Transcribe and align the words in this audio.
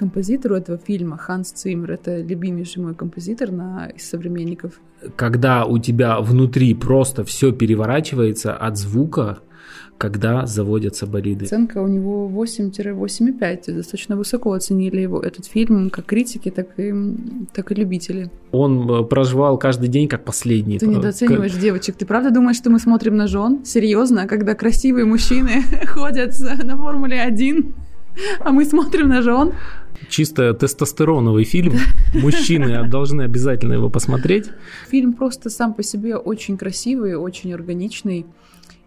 композитору 0.00 0.56
этого 0.56 0.78
фильма, 0.78 1.18
Ханс 1.18 1.52
Циммер. 1.52 1.92
Это 1.92 2.22
любимейший 2.22 2.82
мой 2.82 2.94
композитор 2.94 3.52
на, 3.52 3.90
из 3.96 4.08
современников. 4.08 4.80
Когда 5.16 5.66
у 5.66 5.78
тебя 5.78 6.20
внутри 6.20 6.74
просто 6.74 7.22
все 7.24 7.52
переворачивается 7.52 8.56
от 8.56 8.78
звука, 8.78 9.38
когда 9.98 10.46
заводятся 10.46 11.06
болиды. 11.06 11.44
Оценка 11.44 11.82
у 11.82 11.86
него 11.86 12.30
8-8,5. 12.30 13.74
Достаточно 13.74 14.16
высоко 14.16 14.52
оценили 14.52 15.02
его 15.02 15.20
этот 15.20 15.44
фильм, 15.44 15.90
как 15.90 16.06
критики, 16.06 16.50
так 16.50 16.66
и, 16.78 16.94
так 17.52 17.72
и 17.72 17.74
любители. 17.74 18.30
Он 18.52 18.90
э, 18.90 19.04
проживал 19.04 19.58
каждый 19.58 19.88
день 19.88 20.08
как 20.08 20.24
последний. 20.24 20.78
Ты 20.78 20.86
недооцениваешь 20.86 21.52
как... 21.52 21.60
девочек. 21.60 21.96
Ты 21.96 22.06
правда 22.06 22.30
думаешь, 22.30 22.56
что 22.56 22.70
мы 22.70 22.78
смотрим 22.78 23.16
на 23.16 23.26
жен? 23.26 23.58
Серьезно? 23.64 24.26
Когда 24.26 24.54
красивые 24.54 25.04
мужчины 25.04 25.62
ходят 25.86 26.32
на 26.64 26.76
Формуле 26.76 27.20
1, 27.20 27.74
а 28.40 28.50
мы 28.52 28.64
смотрим 28.64 29.08
на 29.08 29.22
жен? 29.22 29.52
Чисто 30.08 30.54
тестостероновый 30.54 31.44
фильм. 31.44 31.74
Мужчины 32.14 32.88
должны 32.88 33.22
обязательно 33.22 33.74
его 33.74 33.90
посмотреть. 33.90 34.46
Фильм 34.88 35.12
просто 35.12 35.50
сам 35.50 35.74
по 35.74 35.82
себе 35.82 36.16
очень 36.16 36.56
красивый, 36.56 37.14
очень 37.14 37.52
органичный. 37.52 38.26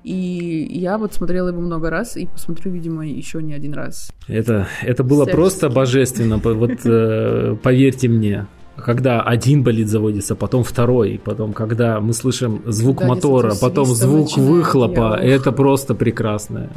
И 0.03 0.67
я 0.69 0.97
вот 0.97 1.13
смотрела 1.13 1.49
его 1.49 1.61
много 1.61 1.89
раз 1.89 2.17
и 2.17 2.25
посмотрю, 2.25 2.71
видимо, 2.71 3.07
еще 3.07 3.41
не 3.41 3.53
один 3.53 3.73
раз. 3.73 4.11
Это, 4.27 4.67
это 4.81 5.03
было 5.03 5.25
просто 5.25 5.69
божественно, 5.69 6.37
вот 6.37 6.85
э, 6.85 7.55
поверьте 7.63 8.09
мне. 8.09 8.47
Когда 8.75 9.21
один 9.21 9.63
болид 9.63 9.87
заводится, 9.87 10.35
потом 10.35 10.63
второй, 10.63 11.21
потом 11.23 11.53
когда 11.53 12.01
мы 12.01 12.13
слышим 12.13 12.63
звук 12.65 12.99
да, 12.99 13.07
мотора, 13.07 13.53
потом 13.61 13.85
звук 13.85 14.35
выхлопа, 14.35 15.15
это 15.15 15.51
просто 15.51 15.93
прекрасно. 15.93 16.69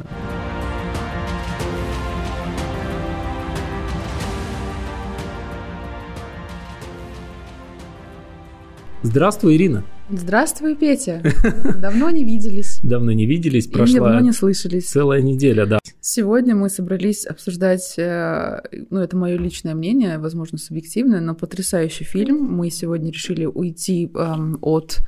Здравствуй, 9.07 9.55
Ирина. 9.55 9.85
Здравствуй, 10.11 10.75
Петя. 10.75 11.23
Давно 11.81 12.11
не 12.11 12.25
виделись. 12.25 12.81
Давно 12.83 13.13
не 13.13 13.25
виделись, 13.25 13.69
прошла 13.69 14.01
давно 14.01 14.19
не 14.19 14.33
слышались. 14.33 14.87
целая 14.87 15.23
неделя, 15.23 15.65
да. 15.65 15.79
Сегодня 16.01 16.57
мы 16.57 16.69
собрались 16.69 17.25
обсуждать, 17.25 17.95
э, 17.99 18.63
ну, 18.91 18.99
это 18.99 19.17
мое 19.17 19.39
личное 19.39 19.77
мнение, 19.77 20.19
возможно, 20.19 20.59
субъективное, 20.59 21.21
но 21.21 21.37
потрясающий 21.37 22.03
фильм. 22.03 22.39
Мы 22.39 22.69
сегодня 22.71 23.13
решили 23.13 23.47
уйти 23.47 24.11
эм, 24.13 24.59
от 24.61 24.99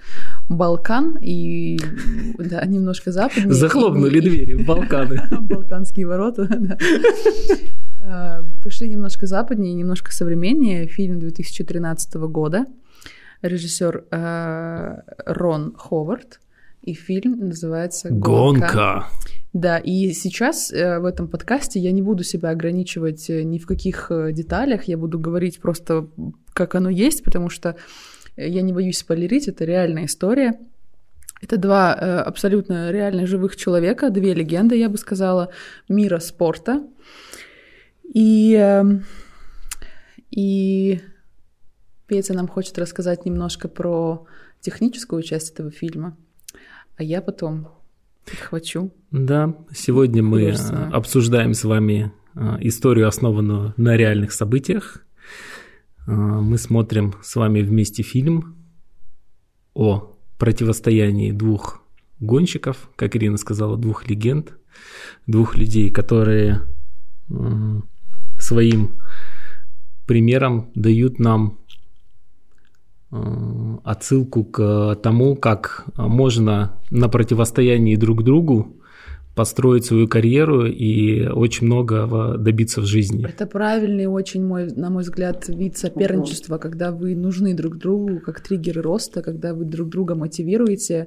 Балкан 0.48 1.18
и 1.20 1.80
да, 2.38 2.64
немножко 2.66 3.10
западнее. 3.10 3.52
Захлопнули 3.52 4.18
и... 4.18 4.20
двери 4.20 4.62
Балканы. 4.62 5.22
Балканские 5.40 6.06
ворота, 6.06 6.46
да. 6.56 6.78
Э, 8.04 8.44
пошли 8.62 8.88
немножко 8.88 9.26
западнее, 9.26 9.74
немножко 9.74 10.12
современнее. 10.12 10.86
Фильм 10.86 11.18
2013 11.18 12.14
года 12.14 12.64
режиссер 13.42 14.04
э, 14.10 14.96
Рон 15.26 15.74
Ховард, 15.76 16.40
и 16.82 16.94
фильм 16.94 17.48
называется 17.48 18.08
«Гонка». 18.10 18.60
Гонка. 18.60 19.06
Да, 19.52 19.78
и 19.78 20.12
сейчас 20.12 20.72
э, 20.72 20.98
в 20.98 21.04
этом 21.04 21.28
подкасте 21.28 21.80
я 21.80 21.90
не 21.92 22.02
буду 22.02 22.22
себя 22.22 22.50
ограничивать 22.50 23.28
э, 23.30 23.42
ни 23.42 23.58
в 23.58 23.66
каких 23.66 24.10
э, 24.10 24.32
деталях, 24.32 24.84
я 24.84 24.96
буду 24.96 25.18
говорить 25.18 25.60
просто 25.60 26.08
как 26.52 26.74
оно 26.74 26.90
есть, 26.90 27.24
потому 27.24 27.48
что 27.48 27.76
я 28.36 28.62
не 28.62 28.72
боюсь 28.72 28.98
спойлерить, 28.98 29.48
это 29.48 29.64
реальная 29.64 30.04
история. 30.04 30.58
Это 31.40 31.56
два 31.56 31.94
э, 31.94 32.18
абсолютно 32.20 32.90
реально 32.90 33.26
живых 33.26 33.56
человека, 33.56 34.10
две 34.10 34.34
легенды, 34.34 34.76
я 34.76 34.88
бы 34.88 34.98
сказала, 34.98 35.50
мира 35.88 36.18
спорта. 36.18 36.82
И, 38.02 38.56
э, 38.58 38.84
и 40.30 41.00
Петя 42.08 42.32
нам 42.32 42.48
хочет 42.48 42.78
рассказать 42.78 43.26
немножко 43.26 43.68
про 43.68 44.26
техническую 44.60 45.22
часть 45.22 45.50
этого 45.50 45.70
фильма, 45.70 46.16
а 46.96 47.02
я 47.02 47.20
потом 47.20 47.68
подхвачу. 48.24 48.90
Да, 49.10 49.54
сегодня 49.74 50.22
мы 50.22 50.52
обсуждаем 50.90 51.52
с 51.52 51.64
вами 51.64 52.10
а, 52.34 52.56
историю, 52.62 53.08
основанную 53.08 53.74
на 53.76 53.94
реальных 53.94 54.32
событиях. 54.32 55.04
А, 56.06 56.12
мы 56.12 56.56
смотрим 56.56 57.14
с 57.22 57.36
вами 57.36 57.60
вместе 57.60 58.02
фильм 58.02 58.56
о 59.74 60.16
противостоянии 60.38 61.30
двух 61.30 61.82
гонщиков, 62.20 62.88
как 62.96 63.16
Ирина 63.16 63.36
сказала, 63.36 63.76
двух 63.76 64.08
легенд, 64.08 64.56
двух 65.26 65.56
людей, 65.56 65.90
которые 65.90 66.62
своим 68.38 68.98
примером 70.06 70.70
дают 70.74 71.18
нам 71.18 71.58
отсылку 73.10 74.44
к 74.44 74.96
тому, 75.02 75.34
как 75.36 75.86
можно 75.96 76.78
на 76.90 77.08
противостоянии 77.08 77.96
друг 77.96 78.22
другу 78.22 78.78
построить 79.38 79.84
свою 79.84 80.08
карьеру 80.08 80.66
и 80.66 81.28
очень 81.28 81.68
много 81.68 82.36
добиться 82.36 82.80
в 82.80 82.86
жизни. 82.86 83.24
Это 83.24 83.46
правильный 83.46 84.06
очень, 84.06 84.44
мой, 84.44 84.66
на 84.66 84.90
мой 84.90 85.04
взгляд, 85.04 85.48
вид 85.48 85.78
соперничества, 85.78 86.58
когда 86.58 86.90
вы 86.90 87.14
нужны 87.14 87.54
друг 87.54 87.76
другу 87.76 88.18
как 88.18 88.40
триггеры 88.40 88.82
роста, 88.82 89.22
когда 89.22 89.54
вы 89.54 89.64
друг 89.64 89.90
друга 89.90 90.16
мотивируете. 90.16 91.06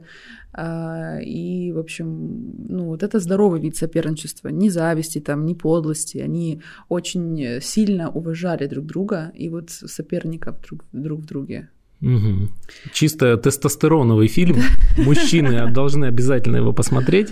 А, 0.53 1.19
и, 1.19 1.73
в 1.73 1.78
общем, 1.79 2.56
ну, 2.69 2.85
вот 2.85 3.03
это 3.03 3.19
здоровый 3.19 3.59
вид 3.59 3.75
соперничества. 3.75 4.47
Ни 4.47 4.69
зависти, 4.69 5.19
там, 5.19 5.45
ни 5.45 5.53
подлости. 5.53 6.19
Они 6.19 6.62
очень 6.88 7.59
сильно 7.62 8.09
уважали 8.09 8.66
друг 8.66 8.85
друга 8.85 9.33
и 9.35 9.50
вот 9.50 9.72
соперников 9.72 10.62
друг, 10.62 10.85
друг 10.94 11.19
в 11.19 11.25
друге. 11.25 11.68
Угу. 12.01 12.50
Чисто 12.94 13.38
тестостероновый 13.38 14.28
фильм. 14.28 14.57
Мужчины 14.97 15.72
должны 15.73 16.06
обязательно 16.06 16.57
его 16.57 16.73
посмотреть. 16.73 17.29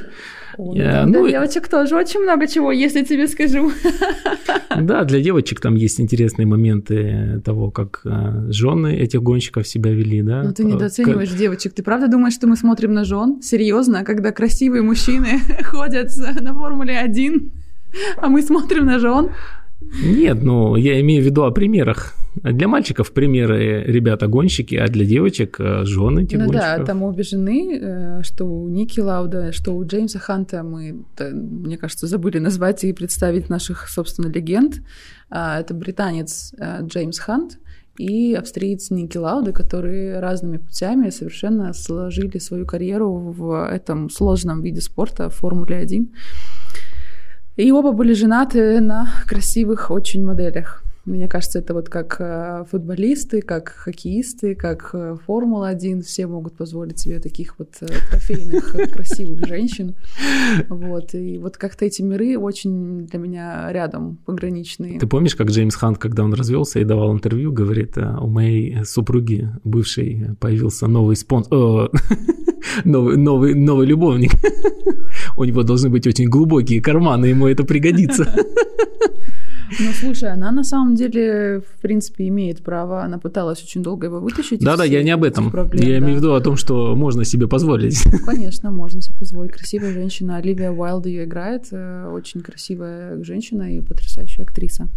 О, 0.57 0.75
э, 0.75 1.06
ну, 1.06 1.24
для 1.24 1.40
девочек 1.40 1.68
тоже 1.68 1.96
очень 1.96 2.19
много 2.19 2.47
чего, 2.47 2.72
если 2.72 3.03
тебе 3.03 3.28
скажу. 3.28 3.72
Да, 4.81 5.03
для 5.03 5.19
девочек 5.19 5.59
там 5.59 5.75
есть 5.75 6.00
интересные 6.00 6.46
моменты 6.46 7.41
того, 7.44 7.72
как 7.72 8.02
э, 8.06 8.52
жены 8.52 8.96
этих 8.96 9.22
гонщиков 9.22 9.68
себя 9.68 9.91
вели, 9.91 10.22
да. 10.22 10.44
Ну 10.44 10.53
ты 10.53 10.63
недооцениваешь 10.63 11.30
как... 11.30 11.40
девочек. 11.40 11.74
Ты 11.74 11.84
правда 11.84 12.07
думаешь, 12.07 12.36
что 12.36 12.47
мы 12.47 12.56
смотрим 12.56 12.94
на 12.94 13.03
жен? 13.03 13.41
Серьезно, 13.41 14.03
когда 14.03 14.31
красивые 14.31 14.84
мужчины 14.84 15.40
ходят 15.63 16.16
на 16.41 16.53
Формуле 16.53 16.97
1, 17.00 17.51
а 18.18 18.30
мы 18.30 18.41
смотрим 18.41 18.86
на 18.86 19.00
жен? 19.00 19.30
Нет, 19.81 20.44
ну 20.44 20.75
я 20.75 21.00
имею 21.01 21.23
в 21.23 21.25
виду 21.25 21.44
о 21.44 21.51
примерах. 21.51 22.16
Для 22.35 22.67
мальчиков 22.67 23.12
примеры 23.12 23.84
ребята-гонщики, 23.85 24.75
а 24.75 24.88
для 24.88 25.06
девочек 25.06 25.59
э, 25.59 25.84
жены 25.85 26.23
этих 26.23 26.38
ну 26.38 26.45
гонщиков. 26.45 26.78
да, 26.78 26.85
там 26.85 27.03
обе 27.03 27.23
жены, 27.23 27.79
э, 27.81 28.22
что 28.23 28.45
у 28.45 28.69
Ники 28.69 29.00
Лауда, 29.00 29.51
что 29.51 29.75
у 29.75 29.85
Джеймса 29.85 30.19
Ханта, 30.19 30.63
мы, 30.63 31.03
мне 31.19 31.78
кажется, 31.78 32.07
забыли 32.07 32.39
назвать 32.39 32.84
и 32.84 32.94
представить 32.94 33.50
наших, 33.50 33.89
собственно, 33.89 34.28
легенд. 34.28 34.81
А, 35.29 35.59
это 35.59 35.73
британец 35.73 36.53
э, 36.57 36.85
Джеймс 36.85 37.19
Хант 37.19 37.57
и 37.97 38.34
австриец 38.34 38.91
Ники 38.91 39.18
Лауда, 39.18 39.51
которые 39.51 40.19
разными 40.19 40.57
путями 40.57 41.09
совершенно 41.09 41.73
сложили 41.73 42.38
свою 42.38 42.66
карьеру 42.66 43.12
в 43.12 43.68
этом 43.68 44.09
сложном 44.09 44.62
виде 44.62 44.81
спорта, 44.81 45.29
Формуле 45.29 45.75
1. 45.75 46.09
И 47.59 47.72
оба 47.72 47.92
были 47.92 48.14
женаты 48.14 48.80
на 48.80 49.09
красивых 49.28 49.92
очень 49.92 50.24
моделях. 50.24 50.81
Мне 51.03 51.28
кажется, 51.28 51.59
это 51.59 51.74
вот 51.74 51.90
как 51.90 52.16
э, 52.20 52.64
футболисты, 52.72 53.42
как 53.42 53.68
хоккеисты, 53.70 54.56
как 54.56 54.92
э, 54.94 55.18
Формула-1, 55.25 56.02
все 56.03 56.28
могут 56.28 56.56
позволить 56.56 57.00
себе 57.00 57.19
таких 57.19 57.56
вот 57.59 57.69
э, 57.81 57.88
трофейных 58.09 58.94
красивых 58.94 59.46
женщин. 59.46 59.96
Вот, 60.69 61.14
и 61.16 61.38
вот 61.38 61.58
как-то 61.58 61.84
эти 61.84 62.02
миры 62.02 62.38
очень 62.38 63.08
для 63.08 63.19
меня 63.19 63.69
рядом, 63.74 64.19
пограничные. 64.25 64.98
Ты 64.98 65.08
помнишь, 65.08 65.36
как 65.36 65.50
Джеймс 65.50 65.75
Хант, 65.75 65.98
когда 65.98 66.24
он 66.24 66.34
развелся 66.34 66.80
и 66.80 66.86
давал 66.86 67.12
интервью, 67.12 67.51
говорит, 67.51 67.98
у 67.98 68.28
моей 68.28 68.86
супруги 68.86 69.50
бывшей 69.66 70.36
появился 70.39 70.88
новый 70.88 71.18
спонсор, 71.18 71.92
новый, 72.86 73.18
новый, 73.18 73.54
новый 73.54 73.86
любовник. 73.86 74.31
У 75.38 75.44
него 75.44 75.64
должны 75.64 75.90
быть 75.90 76.08
очень 76.08 76.30
глубокие 76.30 76.81
карманы, 76.81 77.28
ему 77.28 77.48
это 77.48 77.64
пригодится. 77.64 78.28
Ну, 79.80 79.92
слушай, 79.94 80.31
она 80.31 80.52
на 80.52 80.64
самом 80.64 80.96
деле, 80.96 81.62
в 81.62 81.81
принципе, 81.81 82.28
имеет 82.28 82.64
право. 82.64 83.04
Она 83.04 83.20
пыталась 83.20 83.62
очень 83.64 83.84
долго 83.84 84.08
его 84.08 84.20
вытащить. 84.20 84.62
Да-да, 84.62 84.84
я 84.84 85.04
не 85.04 85.12
об 85.12 85.24
этом. 85.24 85.52
Проблем, 85.52 85.88
я 85.88 86.00
да. 86.00 86.06
имею 86.06 86.16
в 86.16 86.18
виду 86.18 86.34
о 86.34 86.42
том, 86.42 86.56
что 86.56 86.96
можно 86.96 87.24
себе 87.24 87.48
позволить. 87.48 88.02
Ну, 88.06 88.18
конечно, 88.26 88.72
можно 88.72 89.02
себе 89.02 89.18
позволить. 89.20 89.52
Красивая 89.52 89.94
женщина. 89.94 90.38
Оливия 90.38 90.72
Уайлд 90.72 91.06
ее 91.06 91.26
играет. 91.26 91.68
Э, 91.72 92.10
очень 92.12 92.42
красивая 92.42 93.24
женщина 93.24 93.76
и 93.76 93.81
потрясающая 93.81 94.44
актриса. 94.44 94.90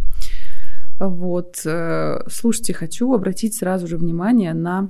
Вот. 0.99 1.61
Э, 1.65 2.23
слушайте, 2.29 2.73
хочу 2.73 3.13
обратить 3.13 3.55
сразу 3.55 3.87
же 3.87 3.97
внимание 3.97 4.53
на 4.53 4.89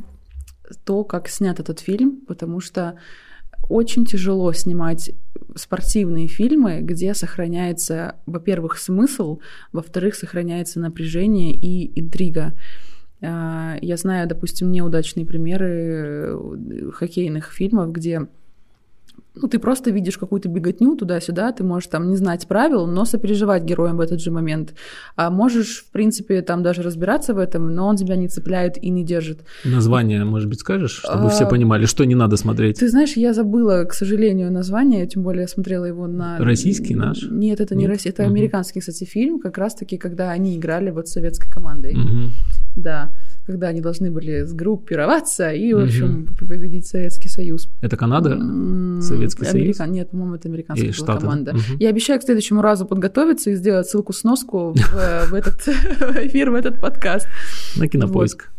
то, 0.85 1.03
как 1.03 1.27
снят 1.27 1.59
этот 1.59 1.79
фильм, 1.79 2.21
потому 2.27 2.61
что 2.61 2.95
очень 3.69 4.05
тяжело 4.05 4.51
снимать 4.53 5.11
спортивные 5.55 6.27
фильмы, 6.27 6.81
где 6.81 7.13
сохраняется, 7.13 8.15
во-первых, 8.25 8.77
смысл, 8.77 9.39
во-вторых, 9.71 10.15
сохраняется 10.15 10.79
напряжение 10.79 11.53
и 11.53 11.99
интрига. 11.99 12.53
А, 13.21 13.77
я 13.81 13.97
знаю, 13.97 14.27
допустим, 14.27 14.71
неудачные 14.71 15.25
примеры 15.25 15.67
э, 15.69 16.91
хоккейных 16.93 17.51
фильмов, 17.51 17.91
где 17.91 18.27
ну, 19.35 19.47
ты 19.47 19.59
просто 19.59 19.89
видишь 19.89 20.17
какую-то 20.17 20.47
беготню 20.49 20.95
туда-сюда, 20.95 21.51
ты 21.51 21.63
можешь 21.63 21.87
там 21.87 22.09
не 22.09 22.15
знать 22.15 22.47
правил, 22.47 22.85
но 22.85 23.05
сопереживать 23.05 23.63
героям 23.63 23.97
в 23.97 24.01
этот 24.01 24.21
же 24.21 24.31
момент. 24.31 24.73
А 25.15 25.29
можешь, 25.29 25.85
в 25.87 25.91
принципе, 25.91 26.41
там 26.41 26.61
даже 26.61 26.83
разбираться 26.83 27.33
в 27.33 27.39
этом, 27.39 27.73
но 27.73 27.87
он 27.87 27.95
тебя 27.95 28.15
не 28.15 28.27
цепляет 28.27 28.77
и 28.77 28.89
не 28.89 29.03
держит. 29.03 29.39
Название, 29.65 30.23
может 30.23 30.49
быть, 30.49 30.59
скажешь, 30.59 31.01
чтобы 31.03 31.25
а, 31.25 31.29
все 31.29 31.47
понимали, 31.47 31.85
что 31.85 32.03
не 32.05 32.15
надо 32.15 32.37
смотреть? 32.37 32.79
Ты 32.79 32.89
знаешь, 32.89 33.13
я 33.13 33.33
забыла, 33.33 33.85
к 33.85 33.93
сожалению, 33.93 34.51
название, 34.51 35.07
тем 35.07 35.23
более 35.23 35.41
я 35.41 35.47
смотрела 35.47 35.85
его 35.85 36.07
на... 36.07 36.37
Российский 36.37 36.95
наш? 36.95 37.23
Нет, 37.23 37.59
это 37.59 37.75
не 37.75 37.87
российский, 37.87 38.09
это 38.09 38.23
угу. 38.23 38.31
американский, 38.31 38.81
кстати, 38.81 39.03
фильм, 39.03 39.39
как 39.39 39.57
раз-таки, 39.57 39.97
когда 39.97 40.29
они 40.29 40.57
играли 40.57 40.91
вот 40.91 41.07
с 41.07 41.13
советской 41.13 41.49
командой. 41.49 41.95
Угу. 41.95 42.31
Да 42.75 43.13
когда 43.45 43.67
они 43.67 43.81
должны 43.81 44.09
были 44.09 44.43
сгруппироваться 44.43 45.51
и, 45.51 45.73
в 45.73 45.79
общем, 45.79 46.27
угу. 46.39 46.47
победить 46.47 46.87
Советский 46.87 47.29
Союз. 47.29 47.67
Это 47.81 47.97
Канада? 47.97 48.37
Советский 49.01 49.45
Америка... 49.45 49.77
Союз? 49.77 49.93
Нет, 49.93 50.11
по-моему, 50.11 50.35
это 50.35 50.47
американская 50.47 50.87
была 50.87 50.95
Штаты. 50.95 51.21
команда. 51.21 51.51
Угу. 51.51 51.77
Я 51.79 51.89
обещаю 51.89 52.19
к 52.19 52.23
следующему 52.23 52.61
разу 52.61 52.85
подготовиться 52.85 53.49
и 53.49 53.55
сделать 53.55 53.87
ссылку-сноску 53.87 54.73
в 54.73 55.33
этот 55.33 55.67
эфир, 55.67 56.51
в 56.51 56.55
этот 56.55 56.79
подкаст. 56.79 57.27
На 57.75 57.87
кинопоиск. 57.87 58.52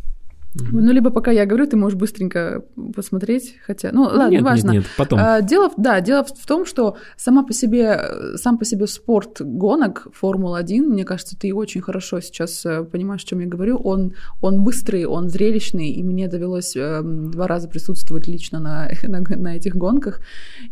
Ну, 0.55 0.93
либо 0.93 1.11
пока 1.11 1.33
я 1.33 1.47
говорю, 1.47 1.67
ты 1.67 1.77
можешь 1.77 1.99
быстренько 1.99 2.65
посмотреть, 2.95 3.57
хотя, 3.67 3.91
ну, 3.93 4.03
ладно, 4.03 4.29
нет, 4.29 4.41
неважно. 4.41 4.71
Нет, 4.71 4.83
нет, 4.83 4.93
потом. 4.97 5.19
А, 5.21 5.41
дело, 5.41 5.71
да, 5.77 6.01
дело 6.01 6.25
в 6.25 6.47
том, 6.47 6.65
что 6.65 6.97
сама 7.17 7.43
по 7.43 7.53
себе, 7.53 8.37
сам 8.37 8.57
по 8.57 8.65
себе 8.65 8.87
спорт 8.87 9.41
гонок 9.41 10.07
Формула-1, 10.13 10.83
мне 10.83 11.05
кажется, 11.05 11.37
ты 11.37 11.53
очень 11.53 11.81
хорошо 11.81 12.21
сейчас 12.21 12.65
э, 12.67 12.85
понимаешь, 12.85 13.25
о 13.25 13.27
чем 13.27 13.41
я 13.41 13.47
говорю, 13.47 13.79
он, 13.79 14.15
он 14.41 14.63
быстрый, 14.63 15.07
он 15.07 15.29
зрелищный, 15.29 15.89
и 15.89 16.05
мне 16.05 16.29
довелось 16.29 16.77
э, 16.77 17.03
два 17.03 17.49
раза 17.49 17.69
присутствовать 17.69 18.29
лично 18.29 18.61
на, 18.61 18.91
на, 19.03 19.21
на 19.21 19.57
этих 19.57 19.75
гонках, 19.75 20.21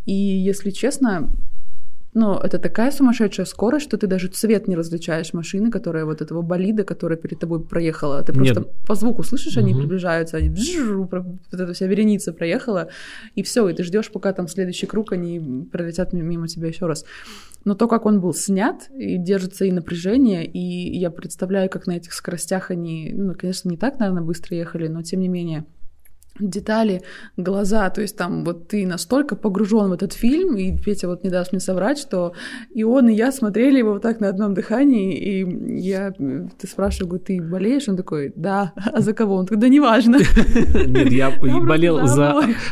и, 0.07 0.13
если 0.13 0.71
честно, 0.71 1.31
но 2.15 2.39
это 2.43 2.59
такая 2.59 2.91
сумасшедшая 2.91 3.47
скорость, 3.47 3.87
что 3.87 3.97
ты 3.97 4.07
даже 4.07 4.29
цвет 4.29 4.69
не 4.69 4.77
различаешь 4.77 5.33
машины, 5.33 5.71
которая 5.71 6.05
вот 6.05 6.21
этого 6.21 6.43
болида, 6.43 6.85
которая 6.85 7.17
перед 7.17 7.39
тобой 7.39 7.65
проехала. 7.65 8.23
Ты 8.23 8.35
просто 8.35 8.61
Нет. 8.61 8.73
по 8.87 8.95
звуку 8.95 9.23
слышишь, 9.23 9.57
они 9.57 9.73
угу. 9.73 9.81
приближаются, 9.81 10.37
они 10.37 10.51
бжжу, 10.51 11.09
вот 11.11 11.61
эта 11.61 11.73
вся 11.73 11.87
вереница 11.87 12.33
проехала, 12.33 12.89
и 13.35 13.43
все, 13.43 13.67
и 13.69 13.75
ты 13.75 13.83
ждешь, 13.83 14.11
пока 14.11 14.33
там 14.35 14.47
следующий 14.47 14.87
круг 14.87 15.13
они 15.13 15.67
пролетят 15.73 16.13
мимо 16.13 16.49
тебя 16.49 16.69
еще 16.69 16.87
раз. 16.87 17.05
Но 17.65 17.75
то, 17.75 17.89
как 17.89 18.05
он 18.07 18.21
был 18.21 18.35
снят, 18.35 18.91
и 18.91 19.17
держится 19.17 19.65
и 19.65 19.73
напряжение, 19.73 20.45
и 20.45 20.99
я 20.99 21.11
представляю, 21.11 21.71
как 21.71 21.87
на 21.87 21.93
этих 21.93 22.13
скоростях 22.13 22.71
они, 22.71 23.13
ну, 23.15 23.35
конечно, 23.35 23.71
не 23.71 23.77
так, 23.77 23.99
наверное, 23.99 24.23
быстро 24.23 24.57
ехали, 24.57 24.89
но 24.89 25.03
тем 25.03 25.21
не 25.21 25.29
менее 25.29 25.65
детали, 26.49 27.03
глаза, 27.37 27.89
то 27.91 28.01
есть 28.01 28.17
там 28.17 28.45
вот 28.45 28.69
ты 28.69 28.87
настолько 28.87 29.37
погружен 29.37 29.91
в 29.91 29.93
этот 29.93 30.13
фильм, 30.13 30.57
и 30.57 30.77
Петя 30.77 31.09
вот 31.09 31.25
не 31.25 31.31
даст 31.31 31.53
мне 31.53 31.61
соврать, 31.61 31.99
что 31.99 32.33
и 32.71 32.85
он, 32.85 33.09
и 33.09 33.15
я 33.15 33.33
смотрели 33.33 33.79
его 33.79 33.95
вот 33.95 34.03
так 34.03 34.21
на 34.21 34.29
одном 34.29 34.55
дыхании, 34.55 35.17
и 35.17 35.81
я, 35.81 36.13
ты 36.13 36.67
спрашиваю, 36.67 37.09
говорю, 37.09 37.25
ты 37.25 37.41
болеешь? 37.41 37.89
Он 37.89 37.97
такой, 37.97 38.33
да, 38.37 38.73
а 38.93 39.01
за 39.01 39.13
кого? 39.13 39.37
Он 39.37 39.47
такой, 39.47 39.61
да 39.61 39.69
неважно. 39.69 40.17
Нет, 40.87 41.13
я 41.13 41.31
болел 41.31 42.07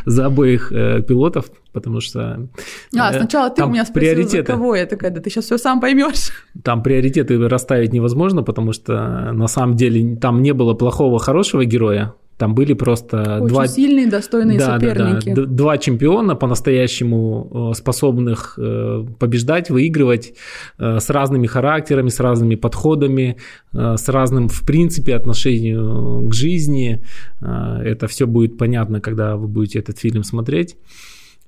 за 0.05 0.25
обоих 0.25 0.71
э, 0.71 1.01
пилотов, 1.01 1.51
потому 1.73 2.01
что... 2.01 2.49
А, 2.97 3.13
э, 3.13 3.19
сначала 3.19 3.49
ты 3.49 3.63
у 3.63 3.69
меня 3.69 3.85
спросил, 3.85 4.27
за 4.27 4.43
кого? 4.43 4.75
Я 4.75 4.85
такая, 4.85 5.11
да 5.11 5.21
ты 5.21 5.29
сейчас 5.29 5.45
все 5.45 5.57
сам 5.57 5.79
поймешь. 5.79 6.31
Там 6.63 6.83
приоритеты 6.83 7.37
расставить 7.47 7.93
невозможно, 7.93 8.43
потому 8.43 8.73
что 8.73 9.31
на 9.33 9.47
самом 9.47 9.75
деле 9.75 10.15
там 10.15 10.41
не 10.41 10.53
было 10.53 10.73
плохого, 10.73 11.19
хорошего 11.19 11.65
героя, 11.65 12.13
там 12.41 12.55
были 12.55 12.73
просто 12.73 13.37
Очень 13.39 13.47
два... 13.53 13.67
сильные, 13.67 14.07
достойные 14.07 14.57
да, 14.57 14.65
соперники. 14.65 15.29
Да, 15.29 15.41
да. 15.43 15.45
Два 15.45 15.77
чемпиона 15.77 16.35
по-настоящему 16.35 17.69
э, 17.71 17.77
способных 17.77 18.57
э, 18.57 19.05
побеждать, 19.19 19.69
выигрывать 19.69 20.33
э, 20.79 20.99
с 20.99 21.11
разными 21.11 21.45
характерами, 21.45 22.09
с 22.09 22.19
разными 22.19 22.55
подходами, 22.55 23.37
с 23.73 24.09
разным, 24.09 24.47
в 24.47 24.65
принципе, 24.65 25.15
отношением 25.15 26.29
к 26.29 26.33
жизни. 26.33 27.03
Это 27.41 28.07
все 28.07 28.25
будет 28.25 28.57
понятно, 28.57 29.01
когда 29.01 29.35
вы 29.35 29.47
будете 29.47 29.77
этот 29.77 29.99
фильм 29.99 30.23
смотреть. 30.23 30.77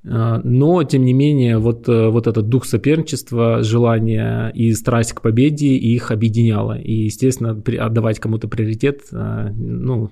А, 0.05 0.41
но, 0.43 0.83
тем 0.83 1.05
не 1.05 1.13
менее, 1.13 1.57
вот, 1.59 1.87
э, 1.87 2.09
вот 2.09 2.27
этот 2.27 2.49
дух 2.49 2.65
соперничества, 2.65 3.63
желание 3.63 4.51
и 4.53 4.73
страсть 4.73 5.13
к 5.13 5.21
победе 5.21 5.75
их 5.75 6.11
объединяло. 6.11 6.77
И, 6.77 7.05
естественно, 7.05 7.51
отдавать 7.79 8.19
кому-то 8.19 8.49
приоритет 8.49 9.01
а, 9.13 9.49
ну, 9.55 10.11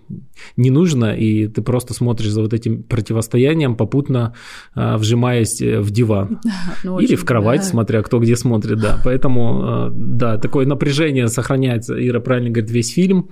не 0.55 0.69
нужно, 0.69 1.13
и 1.13 1.47
ты 1.47 1.61
просто 1.61 1.93
смотришь 1.93 2.29
за 2.29 2.41
вот 2.41 2.53
этим 2.53 2.83
противостоянием, 2.83 3.75
попутно 3.75 4.33
а, 4.75 4.97
вжимаясь 4.97 5.61
в 5.61 5.91
диван. 5.91 6.39
Ну, 6.83 6.99
Или 6.99 7.15
в 7.15 7.25
кровать, 7.25 7.61
да. 7.61 7.65
смотря 7.67 8.01
кто 8.01 8.19
где 8.19 8.35
смотрит, 8.35 8.79
да. 8.79 8.99
Поэтому, 9.03 9.89
да, 9.91 10.37
такое 10.37 10.65
напряжение 10.65 11.27
сохраняется. 11.27 11.95
Ира 11.95 12.19
правильно 12.19 12.49
говорит, 12.49 12.71
весь 12.71 12.94
фильм. 12.94 13.29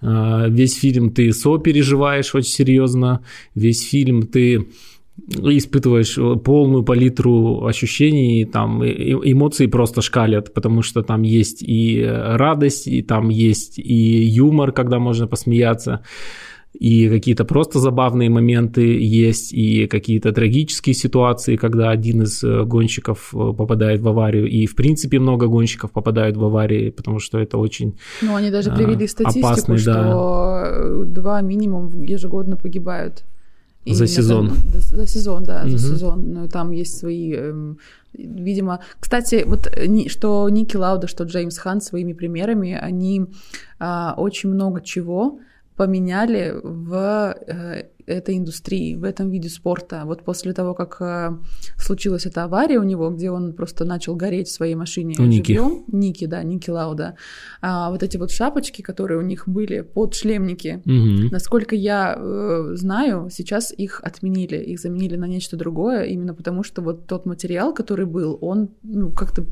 Весь 0.00 0.78
фильм 0.78 1.10
ты 1.10 1.32
сопереживаешь 1.32 2.34
очень 2.34 2.50
серьезно. 2.50 3.22
Весь 3.54 3.86
фильм 3.86 4.22
ты 4.22 4.66
испытываешь 5.28 6.18
э, 6.18 6.36
полную 6.36 6.84
палитру 6.84 7.66
ощущений, 7.66 8.44
там 8.44 8.84
эмоции 8.84 9.66
просто 9.66 10.02
шкалят, 10.02 10.52
потому 10.54 10.82
что 10.82 11.02
там 11.02 11.22
есть 11.22 11.62
и 11.62 12.04
радость, 12.06 12.86
и 12.86 13.02
там 13.02 13.28
есть 13.28 13.78
и 13.78 14.24
юмор, 14.24 14.72
когда 14.72 14.98
можно 14.98 15.26
посмеяться, 15.26 16.02
и 16.78 17.08
какие-то 17.08 17.44
просто 17.44 17.78
забавные 17.78 18.30
моменты 18.30 18.98
есть, 19.00 19.52
и 19.52 19.86
какие-то 19.86 20.32
трагические 20.32 20.94
ситуации, 20.94 21.56
когда 21.56 21.90
один 21.90 22.22
из 22.22 22.42
э, 22.44 22.64
гонщиков 22.64 23.34
э, 23.34 23.52
попадает 23.56 24.00
в 24.00 24.08
аварию, 24.08 24.46
и 24.46 24.66
в 24.66 24.76
принципе 24.76 25.18
много 25.18 25.46
гонщиков 25.46 25.90
попадают 25.90 26.36
в 26.36 26.44
аварии, 26.44 26.90
потому 26.90 27.18
что 27.18 27.38
это 27.38 27.58
очень 27.58 27.98
Ну, 28.22 28.34
они 28.36 28.50
даже 28.50 28.70
привели 28.70 29.06
статистику, 29.06 29.46
опасный, 29.46 29.78
что 29.78 29.92
да. 29.92 31.04
два 31.04 31.40
минимум 31.40 32.02
ежегодно 32.02 32.56
погибают 32.56 33.24
и 33.86 33.94
за 33.94 34.06
сезон. 34.06 34.52
За, 34.72 34.96
за 34.96 35.06
сезон, 35.06 35.44
да, 35.44 35.62
угу. 35.62 35.70
за 35.70 35.78
сезон. 35.78 36.32
Но 36.32 36.48
там 36.48 36.72
есть 36.72 36.98
свои, 36.98 37.32
эм, 37.32 37.78
видимо... 38.12 38.80
Кстати, 38.98 39.44
вот 39.46 39.68
что 40.08 40.48
Ники 40.48 40.76
Лауда, 40.76 41.06
что 41.06 41.24
Джеймс 41.24 41.56
Хан 41.58 41.80
своими 41.80 42.12
примерами, 42.12 42.72
они 42.72 43.26
а, 43.78 44.14
очень 44.16 44.50
много 44.50 44.80
чего 44.80 45.38
поменяли 45.76 46.54
в 46.62 47.34
э, 47.46 47.84
этой 48.06 48.38
индустрии, 48.38 48.94
в 48.94 49.04
этом 49.04 49.30
виде 49.30 49.48
спорта. 49.48 50.02
Вот 50.04 50.24
после 50.24 50.52
того, 50.52 50.74
как 50.74 50.96
э, 51.00 51.36
случилась 51.76 52.26
эта 52.26 52.44
авария 52.44 52.78
у 52.78 52.82
него, 52.82 53.10
где 53.10 53.30
он 53.30 53.52
просто 53.52 53.84
начал 53.84 54.16
гореть 54.16 54.48
в 54.48 54.52
своей 54.52 54.74
машине 54.74 55.16
у 55.18 55.24
Ники. 55.24 55.52
живьем, 55.52 55.84
Ники, 55.88 56.26
да, 56.26 56.42
Ники 56.42 56.70
Лауда, 56.70 57.16
а 57.60 57.90
вот 57.90 58.02
эти 58.02 58.16
вот 58.16 58.30
шапочки, 58.30 58.82
которые 58.82 59.18
у 59.18 59.22
них 59.22 59.48
были 59.48 59.82
под 59.82 60.14
шлемники, 60.14 60.82
угу. 60.84 61.30
насколько 61.30 61.74
я 61.74 62.16
э, 62.16 62.70
знаю, 62.74 63.28
сейчас 63.30 63.72
их 63.76 64.00
отменили, 64.02 64.56
их 64.56 64.80
заменили 64.80 65.16
на 65.16 65.26
нечто 65.26 65.56
другое, 65.56 66.04
именно 66.04 66.34
потому 66.34 66.62
что 66.62 66.82
вот 66.82 67.06
тот 67.06 67.26
материал, 67.26 67.74
который 67.74 68.06
был, 68.06 68.38
он 68.40 68.70
ну, 68.82 69.10
как-то 69.10 69.44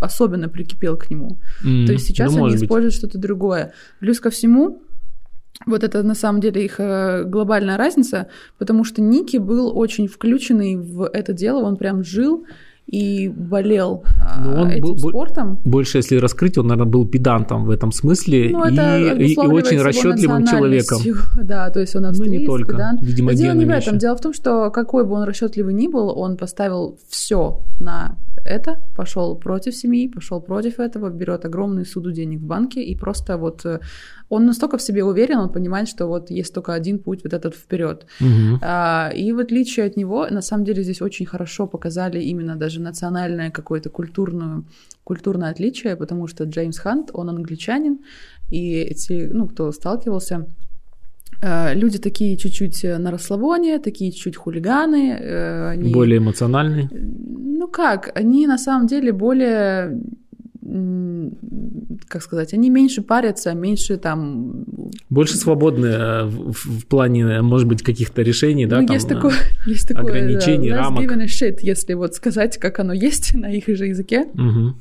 особенно 0.00 0.48
прикипел 0.48 0.96
к 0.96 1.10
нему. 1.10 1.38
Mm, 1.64 1.86
То 1.86 1.92
есть 1.92 2.06
сейчас 2.06 2.34
ну, 2.34 2.44
они 2.44 2.56
используют 2.56 2.94
что-то 2.94 3.18
другое. 3.18 3.72
Плюс 3.98 4.20
ко 4.20 4.30
всему, 4.30 4.82
вот 5.64 5.82
это 5.82 6.02
на 6.02 6.14
самом 6.14 6.40
деле 6.40 6.64
их 6.64 6.78
э, 6.78 7.24
глобальная 7.24 7.76
разница, 7.76 8.28
потому 8.58 8.84
что 8.84 9.00
Ники 9.00 9.38
был 9.38 9.76
очень 9.76 10.08
включенный 10.08 10.76
в 10.76 11.04
это 11.04 11.32
дело, 11.32 11.62
он 11.62 11.76
прям 11.76 12.04
жил 12.04 12.44
и 12.86 13.28
болел 13.28 14.04
Но 14.38 14.50
ну, 14.50 14.62
он 14.62 14.68
этим 14.68 14.82
был, 14.82 14.98
спортом. 14.98 15.58
Больше, 15.64 15.98
если 15.98 16.16
раскрыть, 16.16 16.56
он, 16.56 16.68
наверное, 16.68 16.90
был 16.90 17.06
педантом 17.06 17.64
в 17.64 17.70
этом 17.70 17.90
смысле 17.90 18.50
ну, 18.52 18.64
и, 18.68 19.26
и, 19.26 19.34
и 19.34 19.38
очень 19.38 19.80
расчетливым 19.80 20.46
человеком. 20.46 21.00
Да, 21.42 21.70
то 21.70 21.80
есть 21.80 21.96
он 21.96 22.06
австриец, 22.06 22.32
ну, 22.32 22.38
не 22.38 22.46
только. 22.46 22.72
педант. 22.72 23.02
Видимо, 23.02 23.34
дело 23.34 23.54
не 23.54 23.64
в 23.64 23.70
этом. 23.70 23.94
Еще. 23.94 24.00
Дело 24.00 24.16
в 24.16 24.20
том, 24.20 24.32
что 24.32 24.70
какой 24.70 25.04
бы 25.04 25.14
он 25.14 25.24
расчетливый 25.24 25.74
ни 25.74 25.88
был, 25.88 26.16
он 26.16 26.36
поставил 26.36 26.98
все 27.08 27.62
на 27.80 28.16
это, 28.44 28.80
пошел 28.96 29.36
против 29.36 29.74
семьи, 29.74 30.08
пошел 30.08 30.40
против 30.40 30.78
этого, 30.78 31.10
берет 31.10 31.44
огромную 31.44 31.84
суду 31.84 32.12
денег 32.12 32.40
в 32.40 32.46
банке 32.46 32.82
и 32.82 32.96
просто 32.96 33.36
вот 33.36 33.64
э, 33.64 33.80
он 34.28 34.46
настолько 34.46 34.76
в 34.76 34.82
себе 34.82 35.04
уверен, 35.04 35.38
он 35.38 35.52
понимает, 35.52 35.88
что 35.88 36.06
вот 36.06 36.30
есть 36.30 36.54
только 36.54 36.74
один 36.74 36.98
путь, 36.98 37.20
вот 37.24 37.32
этот 37.32 37.54
вперед. 37.54 38.06
Угу. 38.20 38.58
А, 38.62 39.10
и 39.14 39.32
в 39.32 39.38
отличие 39.38 39.86
от 39.86 39.96
него, 39.96 40.26
на 40.30 40.42
самом 40.42 40.64
деле 40.64 40.82
здесь 40.82 41.00
очень 41.02 41.26
хорошо 41.26 41.66
показали 41.66 42.20
именно 42.20 42.56
даже 42.56 42.80
национальное 42.80 43.50
какое-то 43.50 43.90
культурное, 43.90 44.64
культурное 45.04 45.50
отличие, 45.50 45.96
потому 45.96 46.26
что 46.26 46.44
Джеймс 46.44 46.78
Хант, 46.78 47.10
он 47.12 47.28
англичанин, 47.28 48.00
и 48.50 48.74
эти, 48.74 49.28
ну, 49.32 49.46
кто 49.46 49.70
сталкивался, 49.72 50.46
люди 51.74 51.98
такие 51.98 52.36
чуть-чуть 52.36 52.84
на 52.98 53.10
расслабоне, 53.10 53.78
такие 53.78 54.10
чуть-чуть 54.10 54.36
хулиганы. 54.36 55.12
Они... 55.68 55.92
Более 55.92 56.18
эмоциональные? 56.18 56.88
Ну 56.92 57.68
как, 57.68 58.10
они 58.14 58.46
на 58.46 58.58
самом 58.58 58.86
деле 58.86 59.12
более 59.12 60.00
как 62.08 62.22
сказать, 62.22 62.52
они 62.54 62.70
меньше 62.70 63.02
парятся, 63.02 63.52
меньше 63.54 63.96
там... 63.96 64.64
Больше 65.10 65.36
свободны 65.36 65.86
э, 65.86 66.24
в, 66.24 66.52
в 66.52 66.86
плане, 66.86 67.42
может 67.42 67.68
быть, 67.68 67.82
каких-то 67.82 68.22
решений, 68.22 68.66
да? 68.66 68.80
Ну, 68.80 68.86
там, 68.86 68.94
есть, 68.94 69.08
такое, 69.08 69.34
есть 69.66 69.88
такое 69.88 70.04
ограничений, 70.04 70.70
да, 70.70 70.78
рамок. 70.78 71.04
shit, 71.24 71.58
если 71.62 71.94
вот 71.94 72.14
сказать, 72.14 72.58
как 72.58 72.78
оно 72.78 72.92
есть 72.92 73.34
на 73.36 73.50
их 73.52 73.64
же 73.66 73.86
языке. 73.86 74.26
Угу. 74.34 74.74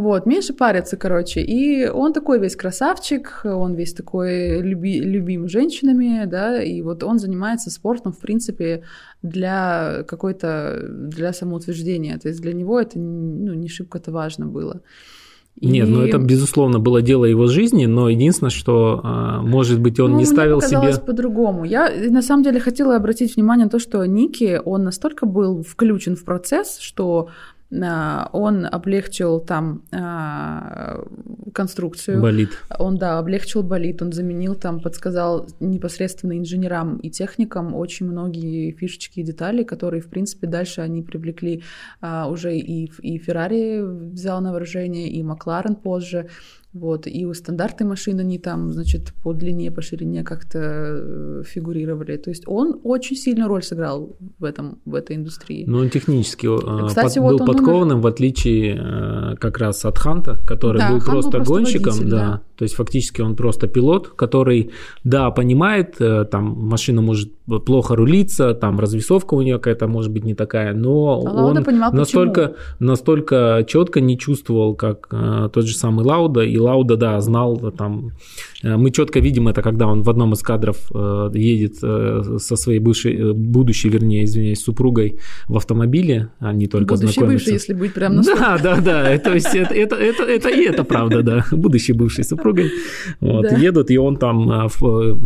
Вот, 0.00 0.26
меньше 0.26 0.52
парятся, 0.52 0.96
короче. 0.96 1.40
И 1.40 1.88
он 1.88 2.12
такой 2.12 2.38
весь 2.38 2.56
красавчик, 2.56 3.40
он 3.44 3.74
весь 3.74 3.92
такой 3.92 4.60
люби, 4.60 5.00
любим 5.00 5.48
женщинами, 5.48 6.24
да, 6.26 6.62
и 6.62 6.82
вот 6.82 7.02
он 7.02 7.18
занимается 7.18 7.70
спортом, 7.70 8.12
в 8.12 8.18
принципе, 8.18 8.82
для 9.22 10.04
какой-то, 10.06 10.86
для 10.88 11.32
самоутверждения. 11.32 12.18
То 12.18 12.28
есть 12.28 12.40
для 12.40 12.52
него 12.52 12.80
это 12.80 12.98
ну, 12.98 13.54
не 13.54 13.68
шибко-то 13.68 14.12
важно 14.12 14.46
было. 14.46 14.80
И... 15.60 15.66
Нет, 15.66 15.88
ну 15.88 16.02
это, 16.02 16.18
безусловно, 16.18 16.78
было 16.78 17.02
дело 17.02 17.24
его 17.24 17.48
жизни, 17.48 17.86
но 17.86 18.08
единственное, 18.08 18.50
что, 18.50 19.00
а, 19.02 19.42
может 19.42 19.80
быть, 19.80 19.98
он 19.98 20.12
ну, 20.12 20.18
не 20.18 20.24
ставил 20.24 20.58
мне 20.58 20.68
себе... 20.68 21.04
по-другому. 21.04 21.64
Я, 21.64 21.90
на 22.10 22.22
самом 22.22 22.44
деле, 22.44 22.60
хотела 22.60 22.94
обратить 22.94 23.34
внимание 23.34 23.64
на 23.64 23.70
то, 23.70 23.80
что 23.80 24.04
Ники, 24.06 24.60
он 24.64 24.84
настолько 24.84 25.26
был 25.26 25.64
включен 25.64 26.14
в 26.14 26.24
процесс, 26.24 26.78
что 26.78 27.28
он 27.70 28.66
облегчил 28.66 29.40
там 29.40 29.82
а, 29.92 31.04
конструкцию. 31.52 32.22
Болит. 32.22 32.50
Он, 32.78 32.96
да, 32.96 33.18
облегчил 33.18 33.62
болит, 33.62 34.00
он 34.00 34.12
заменил 34.12 34.54
там, 34.54 34.80
подсказал 34.80 35.46
непосредственно 35.60 36.38
инженерам 36.38 36.96
и 36.98 37.10
техникам 37.10 37.74
очень 37.74 38.06
многие 38.06 38.72
фишечки 38.72 39.20
и 39.20 39.22
детали, 39.22 39.64
которые, 39.64 40.00
в 40.00 40.08
принципе, 40.08 40.46
дальше 40.46 40.80
они 40.80 41.02
привлекли 41.02 41.62
а, 42.00 42.28
уже 42.28 42.56
и, 42.56 42.90
и 43.02 43.18
Ferrari 43.18 44.10
взял 44.12 44.40
на 44.40 44.50
вооружение, 44.52 45.08
и 45.08 45.22
Макларен 45.22 45.74
позже. 45.74 46.28
Вот, 46.74 47.06
и 47.06 47.24
у 47.24 47.32
стандартной 47.32 47.86
машины 47.86 48.20
они 48.20 48.38
там, 48.38 48.72
значит, 48.72 49.14
по 49.22 49.32
длине, 49.32 49.70
по 49.70 49.80
ширине 49.80 50.22
как-то 50.22 50.58
э, 50.60 51.42
фигурировали. 51.46 52.18
То 52.18 52.28
есть 52.28 52.44
он 52.46 52.78
очень 52.84 53.16
сильную 53.16 53.48
роль 53.48 53.62
сыграл 53.62 54.16
в, 54.38 54.44
этом, 54.44 54.78
в 54.84 54.94
этой 54.94 55.16
индустрии. 55.16 55.64
Ну, 55.66 55.78
он 55.78 55.88
технически 55.88 56.46
э, 56.46 56.86
Кстати, 56.88 57.18
под, 57.18 57.22
вот 57.22 57.38
был 57.38 57.46
подкованным, 57.46 57.98
умер... 57.98 58.04
в 58.04 58.06
отличие 58.06 58.76
э, 58.78 59.36
как 59.36 59.56
раз 59.56 59.86
от 59.86 59.96
Ханта, 59.96 60.38
который 60.46 60.78
да, 60.78 60.90
был 60.90 61.00
Хан 61.00 61.12
просто 61.14 61.38
был 61.38 61.46
гонщиком. 61.46 61.92
Водитель, 61.94 62.10
да. 62.10 62.18
да. 62.18 62.42
То 62.56 62.64
есть 62.64 62.74
фактически 62.74 63.22
он 63.22 63.34
просто 63.34 63.66
пилот, 63.66 64.08
который, 64.08 64.72
да, 65.04 65.30
понимает, 65.30 65.96
там 65.96 66.44
машина 66.44 67.00
может 67.00 67.32
плохо 67.64 67.96
рулиться, 67.96 68.52
там 68.52 68.78
развесовка 68.78 69.34
у 69.34 69.42
нее 69.42 69.56
какая-то 69.56 69.86
может 69.86 70.12
быть 70.12 70.24
не 70.24 70.34
такая, 70.34 70.74
но 70.74 71.22
а 71.24 71.46
он 71.46 71.62
понимал, 71.62 71.92
настолько, 71.92 72.56
настолько 72.80 73.64
четко 73.66 74.00
не 74.00 74.18
чувствовал, 74.18 74.74
как 74.74 75.08
тот 75.52 75.64
же 75.64 75.76
самый 75.76 76.04
Лауда, 76.04 76.42
и 76.42 76.57
Лауда, 76.58 76.96
да, 76.96 77.20
знал 77.20 77.56
там. 77.76 78.12
Э, 78.62 78.76
мы 78.76 78.90
четко 78.90 79.20
видим 79.20 79.48
это, 79.48 79.62
когда 79.62 79.86
он 79.86 80.02
в 80.02 80.10
одном 80.10 80.32
из 80.32 80.42
кадров 80.42 80.76
э, 80.94 81.30
едет 81.34 81.78
э, 81.82 82.38
со 82.38 82.56
своей 82.56 82.78
бывшей, 82.78 83.32
будущей, 83.32 83.88
вернее, 83.88 84.24
извиняюсь, 84.24 84.62
супругой 84.62 85.18
в 85.48 85.56
автомобиле, 85.56 86.30
они 86.38 86.66
только 86.66 86.94
Будущий 86.94 87.12
знакомятся. 87.12 87.46
бывший, 87.46 87.52
если 87.52 87.74
быть 87.74 87.94
прям 87.94 88.16
на 88.16 88.22
Да, 88.22 88.58
да, 88.62 88.80
да, 88.80 89.18
то 89.18 89.34
есть 89.34 89.54
это, 89.54 89.74
это, 89.74 89.96
это, 89.96 90.22
это 90.22 90.48
и 90.48 90.64
это 90.64 90.84
правда, 90.84 91.22
да, 91.22 91.44
будущий 91.50 91.92
бывший 91.92 92.24
супругой. 92.24 92.70
Вот, 93.20 93.42
да. 93.42 93.56
едут, 93.56 93.90
и 93.90 93.98
он 93.98 94.16
там 94.16 94.68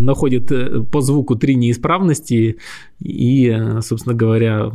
находит 0.00 0.90
по 0.90 1.00
звуку 1.00 1.36
три 1.36 1.54
неисправности, 1.54 2.56
и, 3.00 3.58
собственно 3.80 4.14
говоря, 4.14 4.72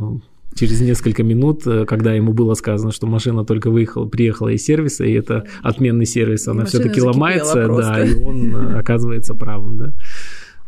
через 0.58 0.80
несколько 0.80 1.22
минут, 1.22 1.66
э, 1.66 1.84
когда 1.84 2.12
ему 2.12 2.32
было 2.32 2.54
сказано, 2.54 2.92
что 2.92 3.06
машина 3.06 3.44
только 3.44 3.70
выехала, 3.70 4.06
приехала 4.06 4.48
из 4.48 4.64
сервиса, 4.64 5.04
и 5.04 5.12
это 5.12 5.44
отменный 5.62 6.06
сервис, 6.06 6.48
она 6.48 6.64
все-таки 6.64 7.00
ломается, 7.00 7.64
просто. 7.64 7.92
да, 7.92 8.04
и 8.04 8.14
он 8.14 8.56
э, 8.56 8.78
оказывается 8.78 9.34
правым, 9.34 9.78
да. 9.78 9.92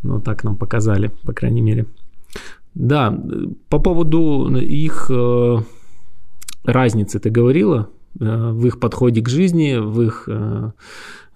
Ну, 0.02 0.20
так 0.20 0.44
нам 0.44 0.56
показали, 0.56 1.10
по 1.24 1.32
крайней 1.32 1.60
мере. 1.60 1.86
Да, 2.74 3.18
по 3.68 3.80
поводу 3.80 4.56
их 4.56 5.10
э, 5.10 5.56
разницы 6.64 7.18
ты 7.18 7.30
говорила 7.30 7.88
в 8.14 8.66
их 8.66 8.80
подходе 8.80 9.22
к 9.22 9.28
жизни, 9.28 9.76
в 9.76 10.02
их 10.02 10.28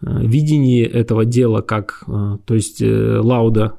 видении 0.00 0.84
этого 0.84 1.24
дела, 1.24 1.60
как, 1.60 2.02
то 2.04 2.54
есть 2.54 2.82
Лауда 2.82 3.74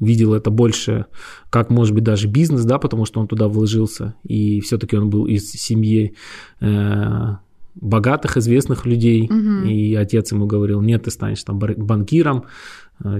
видел 0.00 0.34
это 0.34 0.50
больше 0.50 1.06
как, 1.50 1.70
может 1.70 1.94
быть, 1.94 2.04
даже 2.04 2.26
бизнес, 2.26 2.64
да, 2.64 2.78
потому 2.78 3.04
что 3.04 3.20
он 3.20 3.28
туда 3.28 3.48
вложился, 3.48 4.14
и 4.24 4.60
все-таки 4.60 4.96
он 4.96 5.10
был 5.10 5.26
из 5.26 5.50
семьи 5.50 6.14
э, 6.60 7.36
богатых, 7.74 8.36
известных 8.36 8.86
людей, 8.86 9.26
угу. 9.26 9.68
и 9.68 9.94
отец 9.94 10.32
ему 10.32 10.46
говорил, 10.46 10.80
нет, 10.80 11.04
ты 11.04 11.10
станешь 11.10 11.42
там 11.44 11.58
банкиром, 11.58 12.44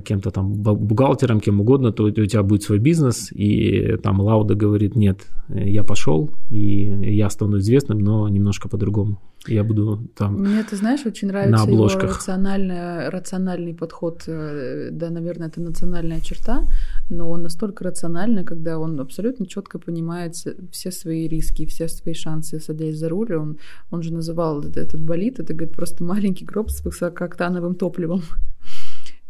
кем-то 0.04 0.30
там 0.30 0.52
бухгалтером, 0.52 1.40
кем 1.40 1.60
угодно, 1.60 1.92
то 1.92 2.04
у 2.04 2.10
тебя 2.10 2.42
будет 2.42 2.62
свой 2.62 2.78
бизнес, 2.78 3.32
и 3.32 3.96
там 4.02 4.20
Лауда 4.20 4.54
говорит, 4.54 4.96
нет, 4.96 5.26
я 5.48 5.84
пошел, 5.84 6.30
и 6.50 7.14
я 7.14 7.30
стану 7.30 7.58
известным, 7.58 7.98
но 7.98 8.28
немножко 8.28 8.68
по-другому. 8.68 9.18
Я 9.46 9.64
буду 9.64 10.06
там 10.16 10.34
Мне, 10.34 10.62
ты 10.64 10.76
знаешь, 10.76 11.06
очень 11.06 11.28
нравится 11.28 11.64
на 11.64 11.70
его 11.70 11.88
рациональный, 11.88 13.08
рациональный 13.08 13.74
подход, 13.74 14.24
э, 14.26 14.90
да, 14.92 15.08
наверное, 15.08 15.48
это 15.48 15.62
национальная 15.62 16.20
черта, 16.20 16.64
но 17.08 17.30
он 17.30 17.42
настолько 17.42 17.84
рациональный, 17.84 18.44
когда 18.44 18.78
он 18.78 19.00
абсолютно 19.00 19.46
четко 19.46 19.78
понимает 19.78 20.34
все 20.70 20.90
свои 20.90 21.26
риски, 21.26 21.64
все 21.64 21.88
свои 21.88 22.12
шансы, 22.12 22.60
садясь 22.60 22.98
за 22.98 23.08
руль. 23.08 23.32
Он, 23.34 23.58
он 23.90 24.02
же 24.02 24.12
называл 24.12 24.62
этот 24.62 25.00
болит, 25.00 25.40
это, 25.40 25.54
говорит, 25.54 25.74
просто 25.74 26.04
маленький 26.04 26.44
гроб 26.44 26.70
с 26.70 26.84
высокооктановым 26.84 27.76
топливом. 27.76 28.22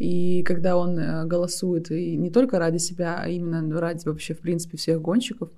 И 0.01 0.43
когда 0.45 0.79
он 0.79 0.99
э, 0.99 1.27
голосует 1.27 1.91
и 1.91 2.17
не 2.17 2.31
только 2.31 2.59
ради 2.59 2.79
себя, 2.79 3.21
а 3.23 3.29
именно 3.29 3.79
ради 3.79 4.09
вообще, 4.09 4.33
в 4.33 4.39
принципе, 4.39 4.79
всех 4.79 5.03
гонщиков, 5.03 5.51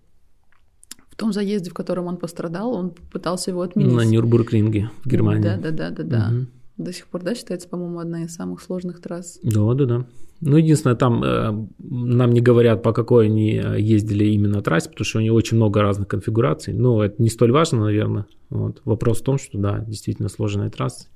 в 1.08 1.14
том 1.14 1.32
заезде, 1.32 1.70
в 1.70 1.74
котором 1.74 2.08
он 2.08 2.16
пострадал, 2.16 2.74
он 2.74 2.90
пытался 2.90 3.52
его 3.52 3.62
отменить. 3.62 3.94
На 3.94 4.04
Нюрбургринге 4.04 4.90
в 5.04 5.08
Германии. 5.08 5.44
Да, 5.44 5.56
да, 5.56 5.70
да, 5.70 5.90
да, 5.90 6.02
да. 6.02 6.30
Угу. 6.34 6.46
До 6.84 6.92
сих 6.92 7.06
пор, 7.06 7.22
да, 7.22 7.36
считается, 7.36 7.68
по-моему, 7.68 8.00
одна 8.00 8.24
из 8.24 8.34
самых 8.34 8.60
сложных 8.60 9.00
трасс. 9.00 9.38
Да, 9.44 9.74
да, 9.74 9.84
да. 9.84 10.06
Ну, 10.40 10.56
единственное, 10.56 10.96
там 10.96 11.22
э, 11.22 11.68
нам 11.78 12.32
не 12.32 12.40
говорят, 12.40 12.82
по 12.82 12.92
какой 12.92 13.26
они 13.26 13.60
э, 13.62 13.80
ездили 13.80 14.24
именно 14.24 14.60
трассе, 14.60 14.90
потому 14.90 15.04
что 15.04 15.18
у 15.18 15.22
него 15.22 15.36
очень 15.36 15.56
много 15.56 15.82
разных 15.82 16.08
конфигураций. 16.08 16.74
Но 16.74 17.04
это 17.04 17.22
не 17.22 17.28
столь 17.28 17.52
важно, 17.52 17.84
наверное. 17.84 18.26
Вот. 18.50 18.82
Вопрос 18.84 19.20
в 19.20 19.24
том, 19.24 19.38
что, 19.38 19.56
да, 19.56 19.84
действительно 19.86 20.28
сложная 20.28 20.68
трасса. 20.68 21.06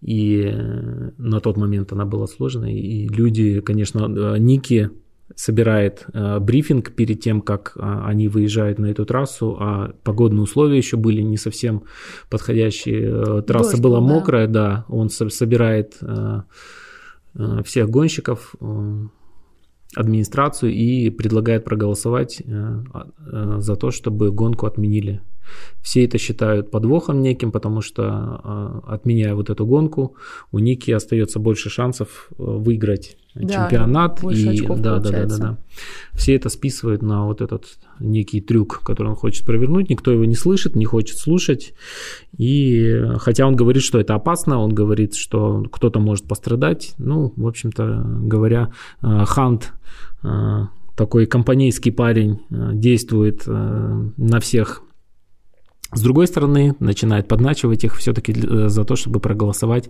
И 0.00 0.42
э, 0.42 1.10
на 1.18 1.40
тот 1.40 1.56
момент 1.56 1.92
она 1.92 2.04
была 2.04 2.26
сложной. 2.26 2.74
И 2.74 3.08
люди, 3.08 3.60
конечно, 3.60 4.06
э, 4.06 4.38
Ники 4.38 4.90
собирает 5.34 6.06
э, 6.12 6.38
брифинг 6.38 6.94
перед 6.94 7.20
тем, 7.20 7.42
как 7.42 7.76
они 7.76 8.28
выезжают 8.28 8.78
на 8.78 8.86
эту 8.86 9.04
трассу, 9.04 9.56
а 9.58 9.92
погодные 10.04 10.42
условия 10.42 10.78
еще 10.78 10.96
были 10.96 11.20
не 11.20 11.36
совсем 11.36 11.82
подходящие. 12.30 13.42
Трасса 13.42 13.72
Дождь 13.72 13.82
была 13.82 14.00
мокрая, 14.00 14.46
да. 14.46 14.52
да. 14.52 14.84
Он 14.88 15.10
собирает 15.10 15.98
всех 17.64 17.90
гонщиков, 17.90 18.54
администрацию 19.94 20.72
и 20.72 21.10
предлагает 21.10 21.64
проголосовать 21.64 22.42
за 23.18 23.76
то, 23.76 23.90
чтобы 23.90 24.30
гонку 24.32 24.66
отменили 24.66 25.20
все 25.82 26.04
это 26.04 26.18
считают 26.18 26.70
подвохом 26.70 27.22
неким, 27.22 27.50
потому 27.52 27.80
что, 27.80 28.04
а, 28.04 28.82
отменяя 28.86 29.34
вот 29.34 29.50
эту 29.50 29.64
гонку, 29.64 30.16
у 30.52 30.58
Ники 30.58 30.90
остается 30.90 31.38
больше 31.38 31.70
шансов 31.70 32.28
э, 32.30 32.34
выиграть 32.38 33.16
да, 33.34 33.68
чемпионат. 33.68 34.22
И, 34.24 34.60
да, 34.66 34.76
да, 34.76 34.98
да, 34.98 35.26
да, 35.26 35.38
да. 35.38 35.58
Все 36.12 36.34
это 36.34 36.48
списывают 36.48 37.02
на 37.02 37.26
вот 37.26 37.40
этот 37.40 37.78
некий 38.00 38.40
трюк, 38.40 38.82
который 38.84 39.08
он 39.08 39.14
хочет 39.14 39.46
провернуть. 39.46 39.88
Никто 39.90 40.10
его 40.10 40.24
не 40.24 40.34
слышит, 40.34 40.76
не 40.76 40.84
хочет 40.84 41.18
слушать. 41.18 41.74
И 42.36 43.02
хотя 43.18 43.46
он 43.46 43.56
говорит, 43.56 43.82
что 43.82 43.98
это 43.98 44.14
опасно, 44.14 44.58
он 44.58 44.74
говорит, 44.74 45.14
что 45.14 45.64
кто-то 45.70 46.00
может 46.00 46.26
пострадать. 46.26 46.94
Ну, 46.98 47.32
в 47.36 47.46
общем-то 47.46 48.04
говоря, 48.22 48.72
э, 49.02 49.24
Хант 49.26 49.72
э, 50.22 50.66
такой 50.96 51.26
компанейский 51.26 51.92
парень 51.92 52.40
действует 52.50 53.46
на 53.46 54.40
всех 54.40 54.82
С 55.92 56.02
другой 56.02 56.26
стороны, 56.26 56.74
начинает 56.80 57.28
подначивать 57.28 57.82
их 57.84 57.96
все-таки 57.96 58.32
э, 58.32 58.68
за 58.68 58.84
то, 58.84 58.94
чтобы 58.94 59.20
проголосовать 59.20 59.88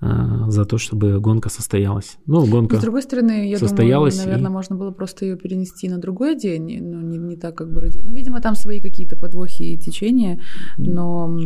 э, 0.00 0.06
за 0.46 0.64
то, 0.64 0.78
чтобы 0.78 1.18
гонка 1.18 1.48
состоялась. 1.48 2.18
Ну, 2.26 2.46
гонка 2.46 2.76
С 2.76 2.80
другой 2.80 3.02
стороны, 3.02 3.50
я 3.50 3.58
состоялась 3.58 4.14
думаю, 4.14 4.28
наверное, 4.28 4.50
и... 4.50 4.52
можно 4.52 4.76
было 4.76 4.92
просто 4.92 5.24
ее 5.24 5.36
перенести 5.36 5.88
на 5.88 5.98
другой 5.98 6.36
день, 6.36 6.80
ну, 6.80 7.00
не, 7.00 7.18
не 7.18 7.36
так 7.36 7.56
как 7.56 7.72
бы... 7.72 7.80
Ну, 7.80 8.12
видимо, 8.12 8.40
там 8.40 8.54
свои 8.54 8.80
какие-то 8.80 9.16
подвохи 9.16 9.74
и 9.74 9.78
течения, 9.78 10.40
но 10.78 11.36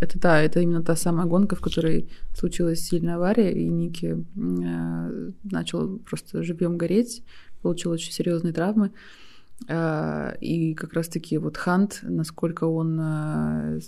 это 0.00 0.18
да, 0.18 0.42
это 0.42 0.60
именно 0.60 0.82
та 0.82 0.94
самая 0.94 1.26
гонка, 1.26 1.56
в 1.56 1.60
которой 1.60 2.10
случилась 2.36 2.80
сильная 2.80 3.16
авария, 3.16 3.52
и 3.52 3.66
Ники 3.68 4.22
э, 4.36 5.30
начал 5.44 5.98
просто 5.98 6.42
живьем 6.42 6.76
гореть, 6.76 7.22
получил 7.62 7.92
очень 7.92 8.12
серьезные 8.12 8.52
травмы. 8.52 8.92
А, 9.68 10.36
и 10.40 10.74
как 10.74 10.92
раз-таки 10.92 11.38
вот 11.38 11.56
Хант, 11.56 12.00
насколько 12.02 12.64
он 12.64 12.98
а, 13.00 13.78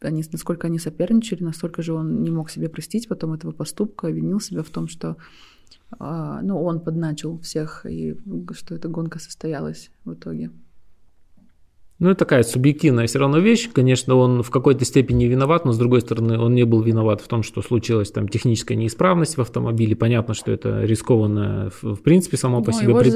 они, 0.00 0.24
насколько 0.32 0.66
они 0.66 0.78
соперничали, 0.78 1.44
настолько 1.44 1.82
же 1.82 1.92
он 1.94 2.22
не 2.22 2.30
мог 2.30 2.50
себе 2.50 2.68
простить 2.68 3.08
потом 3.08 3.32
этого 3.32 3.52
поступка, 3.52 4.08
винил 4.08 4.40
себя 4.40 4.62
в 4.62 4.68
том, 4.68 4.88
что 4.88 5.16
а, 5.98 6.40
ну, 6.42 6.62
он 6.62 6.80
подначил 6.80 7.38
всех, 7.40 7.86
и 7.86 8.16
что 8.52 8.74
эта 8.74 8.88
гонка 8.88 9.18
состоялась 9.18 9.90
в 10.04 10.14
итоге. 10.14 10.50
Ну, 12.02 12.10
это 12.10 12.18
такая 12.18 12.42
субъективная 12.42 13.06
все 13.06 13.20
равно 13.20 13.38
вещь. 13.38 13.70
Конечно, 13.72 14.16
он 14.16 14.42
в 14.42 14.50
какой-то 14.50 14.84
степени 14.84 15.26
виноват, 15.26 15.64
но 15.64 15.70
с 15.70 15.78
другой 15.78 16.00
стороны, 16.00 16.36
он 16.36 16.52
не 16.52 16.64
был 16.64 16.82
виноват 16.82 17.20
в 17.20 17.28
том, 17.28 17.44
что 17.44 17.62
случилась 17.62 18.10
там 18.10 18.26
техническая 18.26 18.76
неисправность 18.76 19.36
в 19.36 19.40
автомобиле. 19.40 19.94
Понятно, 19.94 20.34
что 20.34 20.50
это 20.50 20.82
рискованное, 20.82 21.70
в 21.80 22.02
принципе, 22.02 22.36
само 22.36 22.60
по 22.60 22.72
себе 22.72 22.92
пред... 22.96 23.14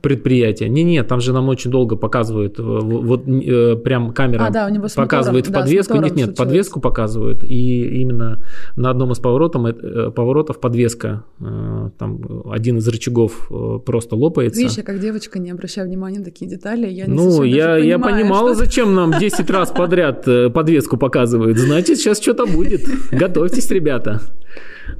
предприятие. 0.00 0.68
Не-не, 0.68 1.02
там 1.02 1.18
же 1.18 1.32
нам 1.32 1.48
очень 1.48 1.72
долго 1.72 1.96
показывают, 1.96 2.60
вот 2.60 3.26
э, 3.26 3.74
прям 3.78 4.12
камера 4.12 4.46
а, 4.46 4.50
да, 4.50 4.72
показывает 4.94 5.48
мотором, 5.48 5.64
подвеску. 5.64 5.94
Да, 5.94 6.04
нет, 6.04 6.14
нет, 6.14 6.36
подвеску 6.36 6.80
показывают. 6.80 7.42
И 7.42 8.00
именно 8.00 8.44
на 8.76 8.90
одном 8.90 9.10
из 9.10 9.18
поворотов, 9.18 9.64
э, 9.64 10.12
поворотов 10.12 10.60
подвеска, 10.60 11.24
э, 11.40 11.90
там 11.98 12.44
один 12.48 12.78
из 12.78 12.86
рычагов 12.86 13.50
просто 13.84 14.14
лопается. 14.14 14.60
Видишь, 14.60 14.76
я 14.76 14.84
как 14.84 15.00
девочка 15.00 15.40
не 15.40 15.50
обращаю 15.50 15.88
внимания 15.88 16.20
на 16.20 16.24
такие 16.24 16.48
детали. 16.48 16.88
Я 16.88 17.06
не 17.06 17.12
ну, 17.12 17.42
я, 17.42 17.76
я 17.76 18.03
понимала, 18.04 18.54
что... 18.54 18.64
зачем 18.64 18.94
нам 18.94 19.18
10 19.18 19.50
раз 19.50 19.70
подряд 19.70 20.26
э, 20.28 20.50
подвеску 20.50 20.96
показывают. 20.96 21.58
Значит, 21.58 21.98
сейчас 21.98 22.20
что-то 22.20 22.46
будет. 22.46 22.82
Готовьтесь, 23.10 23.70
ребята. 23.70 24.20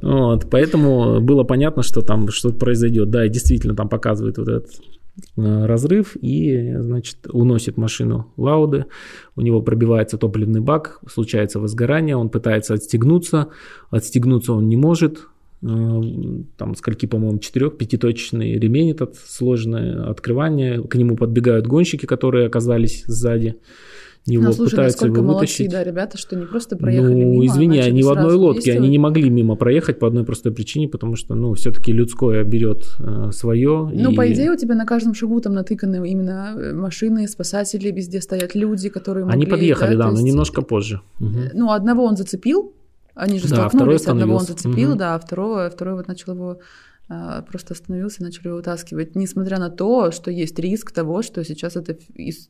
Вот, 0.01 0.49
поэтому 0.49 1.21
было 1.21 1.43
понятно, 1.43 1.83
что 1.83 2.01
там 2.01 2.29
что-то 2.29 2.57
произойдет. 2.57 3.09
Да, 3.09 3.25
и 3.25 3.29
действительно 3.29 3.75
там 3.75 3.89
показывает 3.89 4.37
вот 4.37 4.47
этот 4.47 4.69
э, 5.37 5.65
разрыв 5.65 6.15
и, 6.15 6.75
значит, 6.79 7.17
уносит 7.31 7.77
машину 7.77 8.33
Лауды. 8.37 8.85
У 9.35 9.41
него 9.41 9.61
пробивается 9.61 10.17
топливный 10.17 10.61
бак, 10.61 10.99
случается 11.07 11.59
возгорание, 11.59 12.17
он 12.17 12.29
пытается 12.29 12.73
отстегнуться, 12.73 13.49
отстегнуться 13.89 14.53
он 14.53 14.67
не 14.67 14.75
может, 14.75 15.27
там 16.57 16.75
скольки, 16.75 17.05
по-моему, 17.05 17.39
четырех, 17.39 17.77
пятиточечный 17.77 18.59
ремень 18.59 18.91
этот 18.91 19.15
сложное 19.15 20.09
открывание, 20.09 20.81
к 20.81 20.95
нему 20.95 21.15
подбегают 21.15 21.67
гонщики, 21.67 22.05
которые 22.05 22.47
оказались 22.47 23.03
сзади 23.05 23.55
него, 24.27 24.43
ну, 24.43 24.53
слушай, 24.53 24.71
пытаются 24.71 25.05
его 25.05 25.21
вытащить. 25.21 25.67
Молодцы, 25.67 25.77
да, 25.77 25.83
ребята, 25.83 26.17
что 26.17 26.35
не 26.35 26.45
просто 26.45 26.75
проехали 26.75 27.13
ну, 27.13 27.19
мимо, 27.19 27.43
а 27.43 27.45
извини, 27.45 27.79
они 27.79 28.03
в 28.03 28.09
одной 28.09 28.33
лодке, 28.33 28.73
они 28.73 28.89
не 28.89 28.97
могли 28.97 29.29
мимо 29.29 29.55
проехать 29.55 29.99
по 29.99 30.07
одной 30.07 30.23
простой 30.23 30.51
причине, 30.51 30.87
потому 30.87 31.15
что, 31.15 31.35
ну, 31.35 31.53
все-таки 31.53 31.91
людское 31.91 32.43
берет 32.43 32.85
э, 32.99 33.29
свое. 33.31 33.89
Ну, 33.93 34.11
и... 34.11 34.15
по 34.15 34.31
идее, 34.31 34.51
у 34.51 34.55
тебя 34.55 34.75
на 34.75 34.85
каждом 34.85 35.13
шагу 35.13 35.39
там 35.41 35.53
натыканы 35.53 36.09
именно 36.09 36.55
э, 36.55 36.73
машины, 36.73 37.27
спасатели, 37.27 37.91
везде 37.91 38.21
стоят 38.21 38.55
люди, 38.55 38.89
которые 38.89 39.25
могли... 39.25 39.41
Они 39.41 39.45
подъехали, 39.45 39.95
да, 39.95 40.05
да 40.05 40.05
но 40.05 40.13
есть... 40.13 40.23
немножко 40.23 40.61
позже. 40.61 41.01
Угу. 41.19 41.39
Ну, 41.53 41.71
одного 41.71 42.05
он 42.05 42.17
зацепил, 42.17 42.73
они 43.15 43.39
же 43.39 43.47
да, 43.49 43.69
столкнулись, 43.69 44.05
одного 44.05 44.35
он 44.35 44.45
зацепил, 44.45 44.91
угу. 44.91 44.99
да, 44.99 45.15
а 45.15 45.19
второго, 45.19 45.69
второй 45.69 45.95
вот 45.95 46.07
начал 46.07 46.33
его 46.33 46.59
а, 47.07 47.43
просто 47.43 47.75
остановился 47.75 48.21
и 48.21 48.23
начал 48.23 48.41
его 48.45 48.55
вытаскивать, 48.57 49.15
несмотря 49.15 49.59
на 49.59 49.69
то, 49.69 50.09
что 50.09 50.31
есть 50.31 50.57
риск 50.57 50.91
того, 50.91 51.21
что 51.21 51.43
сейчас 51.43 51.75
эта 51.75 51.95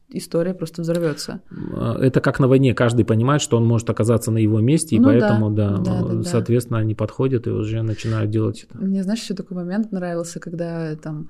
история 0.09 0.53
просто 0.53 0.81
взорвется. 0.81 1.41
А, 1.73 1.97
это 1.99 2.21
как 2.21 2.39
на 2.39 2.47
войне, 2.47 2.73
каждый 2.73 3.03
понимает, 3.03 3.41
что 3.41 3.57
он 3.57 3.65
может 3.65 3.89
оказаться 3.89 4.31
на 4.31 4.37
его 4.37 4.61
месте, 4.61 4.95
и 4.95 4.99
ну, 4.99 5.07
поэтому, 5.07 5.51
да, 5.51 5.77
да, 5.77 6.01
да, 6.01 6.13
да 6.13 6.23
соответственно, 6.23 6.79
да. 6.79 6.83
они 6.83 6.95
подходят 6.95 7.47
и 7.47 7.49
уже 7.49 7.81
начинают 7.81 8.31
делать 8.31 8.65
это. 8.69 8.77
Мне, 8.77 9.03
знаешь, 9.03 9.21
еще 9.21 9.33
такой 9.33 9.57
момент 9.57 9.91
нравился, 9.91 10.39
когда 10.39 10.95
там 10.95 11.29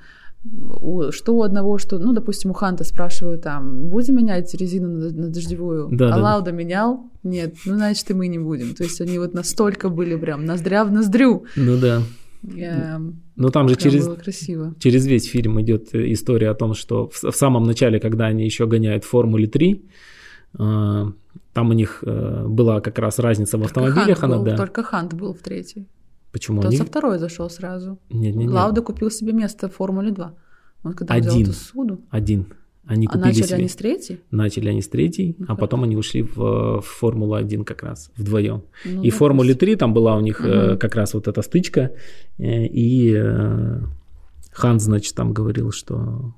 что 1.11 1.35
у 1.35 1.41
одного, 1.41 1.77
что, 1.77 1.97
ну, 1.97 2.13
допустим, 2.13 2.51
у 2.51 2.53
Ханта 2.53 2.83
спрашивают 2.83 3.41
там, 3.41 3.89
будем 3.89 4.15
менять 4.15 4.53
резину 4.53 4.87
на, 4.89 5.09
на 5.09 5.29
дождевую? 5.29 5.89
Да, 5.91 6.09
а 6.09 6.17
да. 6.17 6.23
Лауда 6.23 6.51
менял? 6.51 7.09
Нет, 7.23 7.55
ну, 7.65 7.75
значит, 7.75 8.09
и 8.11 8.13
мы 8.13 8.27
не 8.27 8.39
будем. 8.39 8.75
То 8.75 8.83
есть 8.83 9.01
они 9.01 9.17
вот 9.19 9.33
настолько 9.33 9.89
были 9.89 10.15
прям 10.15 10.45
ноздря 10.45 10.85
в 10.85 10.91
ноздрю. 10.91 11.45
Ну 11.55 11.77
да. 11.77 12.01
Я... 12.43 13.01
Но 13.35 13.49
там 13.49 13.67
же 13.67 13.75
через, 13.75 14.07
через 14.79 15.05
весь 15.07 15.25
фильм 15.25 15.59
идет 15.61 15.93
история 15.93 16.51
о 16.51 16.53
том, 16.53 16.73
что 16.73 17.09
в, 17.09 17.31
в 17.31 17.35
самом 17.35 17.63
начале, 17.63 17.99
когда 17.99 18.25
они 18.25 18.45
еще 18.45 18.67
гоняют 18.67 19.03
в 19.03 19.07
Формуле 19.07 19.47
3, 19.47 19.85
э, 20.59 21.05
там 21.53 21.69
у 21.69 21.73
них 21.73 22.03
э, 22.05 22.45
была 22.47 22.81
как 22.81 22.99
раз 22.99 23.19
разница 23.19 23.57
в 23.57 23.63
автомобилях. 23.63 24.19
Хант 24.19 24.23
она, 24.23 24.37
был, 24.37 24.45
да. 24.45 24.57
Только 24.57 24.83
Хант 24.83 25.13
был 25.13 25.33
в 25.33 25.39
третьей. 25.39 25.87
Почему 26.35 26.61
То 26.61 26.67
они? 26.67 26.75
со 26.75 26.83
второй 26.83 27.17
зашел 27.17 27.49
сразу. 27.49 27.97
Нет, 28.09 28.35
нет, 28.35 28.47
нет. 28.47 28.51
Лауда 28.51 28.81
купил 28.81 29.09
себе 29.09 29.31
место 29.31 29.69
в 29.69 29.75
Формуле 29.75 30.11
2. 30.11 30.33
Он 30.83 30.91
когда 30.91 31.13
Один. 31.13 31.29
взял 31.29 31.41
эту 31.43 31.53
суду. 31.53 32.01
Один. 32.09 32.47
Они 32.85 33.07
а 33.09 33.17
начали 33.17 33.43
себе... 33.43 33.55
они 33.55 33.69
с 33.69 33.75
третьей? 33.77 34.19
Начали 34.31 34.67
они 34.67 34.81
с 34.81 34.89
третьей, 34.89 35.37
ну, 35.39 35.45
а 35.47 35.55
потом 35.55 35.85
они 35.85 35.95
ушли 35.95 36.23
в, 36.23 36.81
в 36.81 36.81
Формулу-1 36.81 37.63
как 37.63 37.83
раз, 37.83 38.11
вдвоем. 38.17 38.63
Ну, 38.83 39.01
и 39.01 39.11
в 39.11 39.15
Формуле 39.15 39.53
3 39.53 39.77
там 39.77 39.93
была 39.93 40.17
у 40.17 40.19
них 40.19 40.41
угу. 40.41 40.49
э, 40.49 40.77
как 40.77 40.95
раз 40.95 41.13
вот 41.13 41.29
эта 41.29 41.41
стычка, 41.41 41.91
э, 42.37 42.65
и 42.65 43.13
э, 43.15 43.79
Хан, 44.51 44.79
значит, 44.81 45.15
там 45.15 45.31
говорил, 45.31 45.71
что 45.71 46.33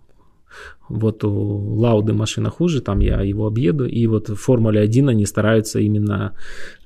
вот 0.90 1.24
у 1.24 1.32
Лауды 1.80 2.14
машина 2.14 2.52
хуже, 2.52 2.82
там 2.82 3.00
я 3.00 3.22
его 3.24 3.48
объеду, 3.48 3.88
и 3.88 4.06
вот 4.06 4.30
в 4.30 4.36
Формуле 4.36 4.80
1 4.80 5.10
они 5.10 5.26
стараются 5.26 5.80
именно 5.80 6.36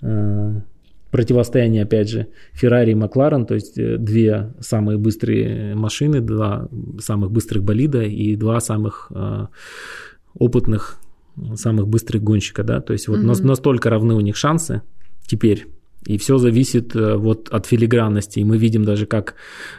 э, 0.01 0.61
противостояние, 1.11 1.83
опять 1.83 2.09
же, 2.09 2.27
Феррари 2.53 2.91
и 2.91 2.95
Макларен, 2.95 3.45
то 3.45 3.53
есть 3.53 3.77
э, 3.77 3.97
две 3.97 4.53
самые 4.59 4.97
быстрые 4.97 5.75
машины, 5.75 6.21
два 6.21 6.69
самых 6.99 7.31
быстрых 7.31 7.63
болида 7.63 8.03
и 8.03 8.35
два 8.35 8.59
самых 8.59 9.11
э, 9.13 9.47
опытных, 10.33 10.97
самых 11.55 11.87
быстрых 11.87 12.23
гонщика, 12.23 12.63
да, 12.63 12.81
то 12.81 12.93
есть 12.93 13.07
вот 13.07 13.19
mm-hmm. 13.19 13.45
настолько 13.45 13.89
равны 13.89 14.13
у 14.13 14.21
них 14.21 14.35
шансы 14.35 14.81
теперь 15.27 15.67
и 16.05 16.17
все 16.17 16.37
зависит 16.37 16.95
э, 16.95 17.15
вот 17.15 17.49
от 17.49 17.65
филигранности. 17.65 18.39
И 18.39 18.43
мы 18.43 18.57
видим 18.57 18.83
даже, 18.83 19.05
как 19.05 19.35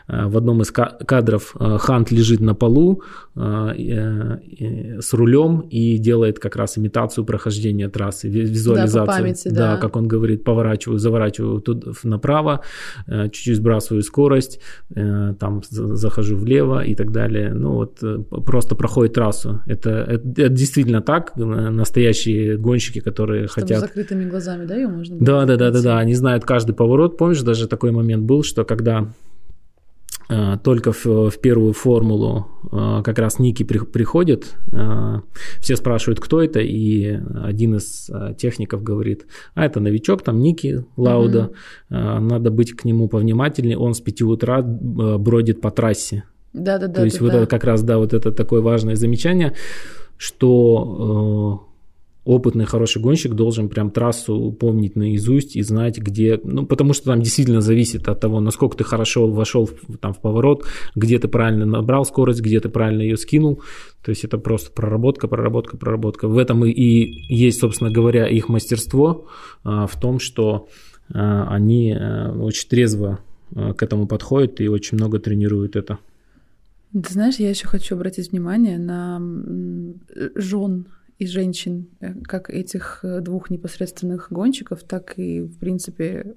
э, 0.08 0.26
в 0.26 0.36
одном 0.36 0.62
из 0.62 0.70
кадров 0.70 1.54
э, 1.58 1.78
Хант 1.78 2.12
лежит 2.12 2.40
на 2.40 2.54
полу 2.54 3.02
с 3.34 5.14
рулем 5.14 5.60
и 5.60 5.96
делает 5.96 6.38
как 6.38 6.54
раз 6.54 6.76
имитацию 6.76 7.24
прохождения 7.24 7.88
трассы, 7.88 8.28
визуализацию. 8.28 9.06
Да, 9.06 9.12
памяти, 9.12 9.48
да. 9.48 9.74
да, 9.74 9.76
как 9.78 9.96
он 9.96 10.06
говорит, 10.06 10.44
поворачиваю, 10.44 10.98
заворачиваю 10.98 11.62
тут 11.62 12.04
направо, 12.04 12.60
чуть-чуть 13.08 13.56
сбрасываю 13.56 14.02
скорость, 14.02 14.60
там 14.94 15.62
захожу 15.70 16.36
влево 16.36 16.84
и 16.84 16.94
так 16.94 17.10
далее. 17.10 17.54
Ну 17.54 17.72
вот 17.72 18.00
просто 18.44 18.76
проходит 18.76 19.14
трассу. 19.14 19.62
Это, 19.66 19.90
это, 19.90 20.28
это 20.28 20.48
действительно 20.50 21.00
так. 21.00 21.34
Настоящие 21.36 22.58
гонщики, 22.58 23.00
которые 23.00 23.48
Чтобы 23.48 23.62
хотят... 23.62 23.80
закрытыми 23.80 24.28
глазами, 24.28 24.66
да, 24.66 24.76
ее 24.76 24.88
можно 24.88 25.16
Да, 25.18 25.46
да, 25.46 25.56
да, 25.56 25.70
да, 25.70 25.80
да. 25.80 25.98
Они 25.98 26.11
они 26.12 26.14
знают 26.14 26.44
каждый 26.44 26.74
поворот. 26.74 27.16
Помнишь, 27.16 27.40
даже 27.42 27.66
такой 27.66 27.90
момент 27.90 28.24
был, 28.24 28.42
что 28.42 28.64
когда 28.64 29.08
э, 30.28 30.58
только 30.62 30.92
в, 30.92 31.30
в 31.30 31.38
первую 31.40 31.72
формулу 31.72 32.48
э, 32.70 33.02
как 33.02 33.18
раз 33.18 33.38
Ники 33.38 33.62
при, 33.62 33.78
приходит, 33.78 34.54
э, 34.72 35.20
все 35.60 35.76
спрашивают, 35.76 36.20
кто 36.20 36.42
это, 36.42 36.60
и 36.60 37.18
один 37.42 37.76
из 37.76 38.10
техников 38.36 38.82
говорит, 38.82 39.26
а 39.54 39.64
это 39.64 39.80
новичок, 39.80 40.22
там 40.22 40.40
Ники 40.40 40.84
Лауда, 40.96 41.52
mm-hmm. 41.90 42.18
надо 42.20 42.50
быть 42.50 42.72
к 42.72 42.84
нему 42.84 43.08
повнимательнее, 43.08 43.78
он 43.78 43.94
с 43.94 44.00
5 44.00 44.22
утра 44.22 44.60
бродит 44.62 45.62
по 45.62 45.70
трассе. 45.70 46.24
Да, 46.52 46.76
да, 46.78 46.88
да. 46.88 46.94
То 46.94 47.04
есть 47.04 47.18
да, 47.18 47.24
вот 47.24 47.32
да. 47.32 47.38
это 47.38 47.46
как 47.46 47.64
раз, 47.64 47.82
да, 47.82 47.96
вот 47.96 48.12
это 48.12 48.32
такое 48.32 48.60
важное 48.60 48.96
замечание, 48.96 49.54
что 50.18 51.71
опытный, 52.24 52.66
хороший 52.66 53.02
гонщик 53.02 53.34
должен 53.34 53.68
прям 53.68 53.90
трассу 53.90 54.52
помнить 54.52 54.94
наизусть 54.94 55.56
и 55.56 55.62
знать, 55.62 55.98
где, 55.98 56.40
ну, 56.44 56.64
потому 56.66 56.92
что 56.92 57.06
там 57.06 57.20
действительно 57.20 57.60
зависит 57.60 58.08
от 58.08 58.20
того, 58.20 58.40
насколько 58.40 58.76
ты 58.76 58.84
хорошо 58.84 59.26
вошел 59.26 59.68
там, 60.00 60.14
в 60.14 60.20
поворот, 60.20 60.64
где 60.94 61.18
ты 61.18 61.28
правильно 61.28 61.66
набрал 61.66 62.04
скорость, 62.04 62.40
где 62.40 62.60
ты 62.60 62.68
правильно 62.68 63.02
ее 63.02 63.16
скинул, 63.16 63.62
то 64.04 64.10
есть 64.10 64.24
это 64.24 64.38
просто 64.38 64.70
проработка, 64.70 65.26
проработка, 65.26 65.76
проработка. 65.76 66.28
В 66.28 66.38
этом 66.38 66.64
и, 66.64 66.70
и 66.70 67.34
есть, 67.34 67.60
собственно 67.60 67.90
говоря, 67.90 68.28
их 68.28 68.48
мастерство 68.48 69.26
а, 69.64 69.86
в 69.86 69.98
том, 69.98 70.20
что 70.20 70.68
а, 71.12 71.48
они 71.48 71.92
а, 71.92 72.32
очень 72.32 72.68
трезво 72.68 73.20
а, 73.54 73.74
к 73.74 73.82
этому 73.82 74.06
подходят 74.06 74.60
и 74.60 74.68
очень 74.68 74.96
много 74.96 75.18
тренируют 75.18 75.76
это. 75.76 75.98
Ты 76.92 77.12
знаешь, 77.12 77.36
я 77.36 77.48
еще 77.48 77.66
хочу 77.66 77.94
обратить 77.94 78.32
внимание 78.32 78.78
на 78.78 79.20
жен 80.34 80.86
и 81.22 81.26
женщин, 81.26 81.88
э, 82.00 82.14
как 82.24 82.50
этих 82.50 83.00
э, 83.04 83.20
двух 83.20 83.50
непосредственных 83.50 84.28
гонщиков, 84.30 84.82
так 84.82 85.18
и, 85.18 85.40
в 85.40 85.56
принципе, 85.58 86.34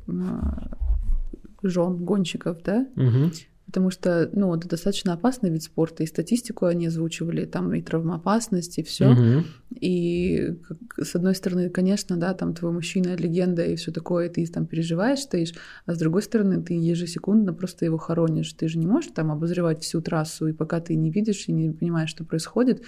жен 1.64 1.98
гонщиков, 2.06 2.62
да? 2.64 2.88
Угу. 2.96 3.32
Потому 3.66 3.90
что, 3.90 4.30
ну, 4.32 4.56
это 4.56 4.70
достаточно 4.70 5.14
опасный 5.14 5.50
вид 5.50 5.64
спорта, 5.64 6.04
и 6.04 6.06
статистику 6.06 6.68
они 6.68 6.86
озвучивали, 6.86 7.46
там 7.46 7.74
и 7.74 7.82
травмоопасность, 7.82 8.78
и 8.78 8.84
все. 8.84 9.12
Угу. 9.12 9.46
И 9.82 10.54
с 11.02 11.16
одной 11.16 11.34
стороны, 11.34 11.70
конечно, 11.70 12.16
да, 12.16 12.36
там 12.36 12.54
твой 12.54 12.72
мужчина 12.72 13.16
легенда 13.16 13.66
и 13.66 13.76
все 13.76 13.92
такое, 13.92 14.30
ты 14.30 14.46
там 14.46 14.68
переживаешь, 14.68 15.20
стоишь, 15.20 15.54
а 15.88 15.96
с 15.96 15.98
другой 15.98 16.22
стороны, 16.22 16.62
ты 16.62 16.76
ежесекундно 16.76 17.54
просто 17.54 17.86
его 17.86 17.98
хоронишь. 17.98 18.54
Ты 18.54 18.68
же 18.68 18.78
не 18.78 18.86
можешь 18.86 19.12
там 19.16 19.32
обозревать 19.32 19.82
всю 19.82 20.00
трассу, 20.00 20.48
и 20.48 20.54
пока 20.54 20.80
ты 20.80 20.96
не 20.96 21.10
видишь 21.10 21.46
и 21.48 21.52
не 21.52 21.72
понимаешь, 21.72 22.12
что 22.12 22.24
происходит, 22.24 22.84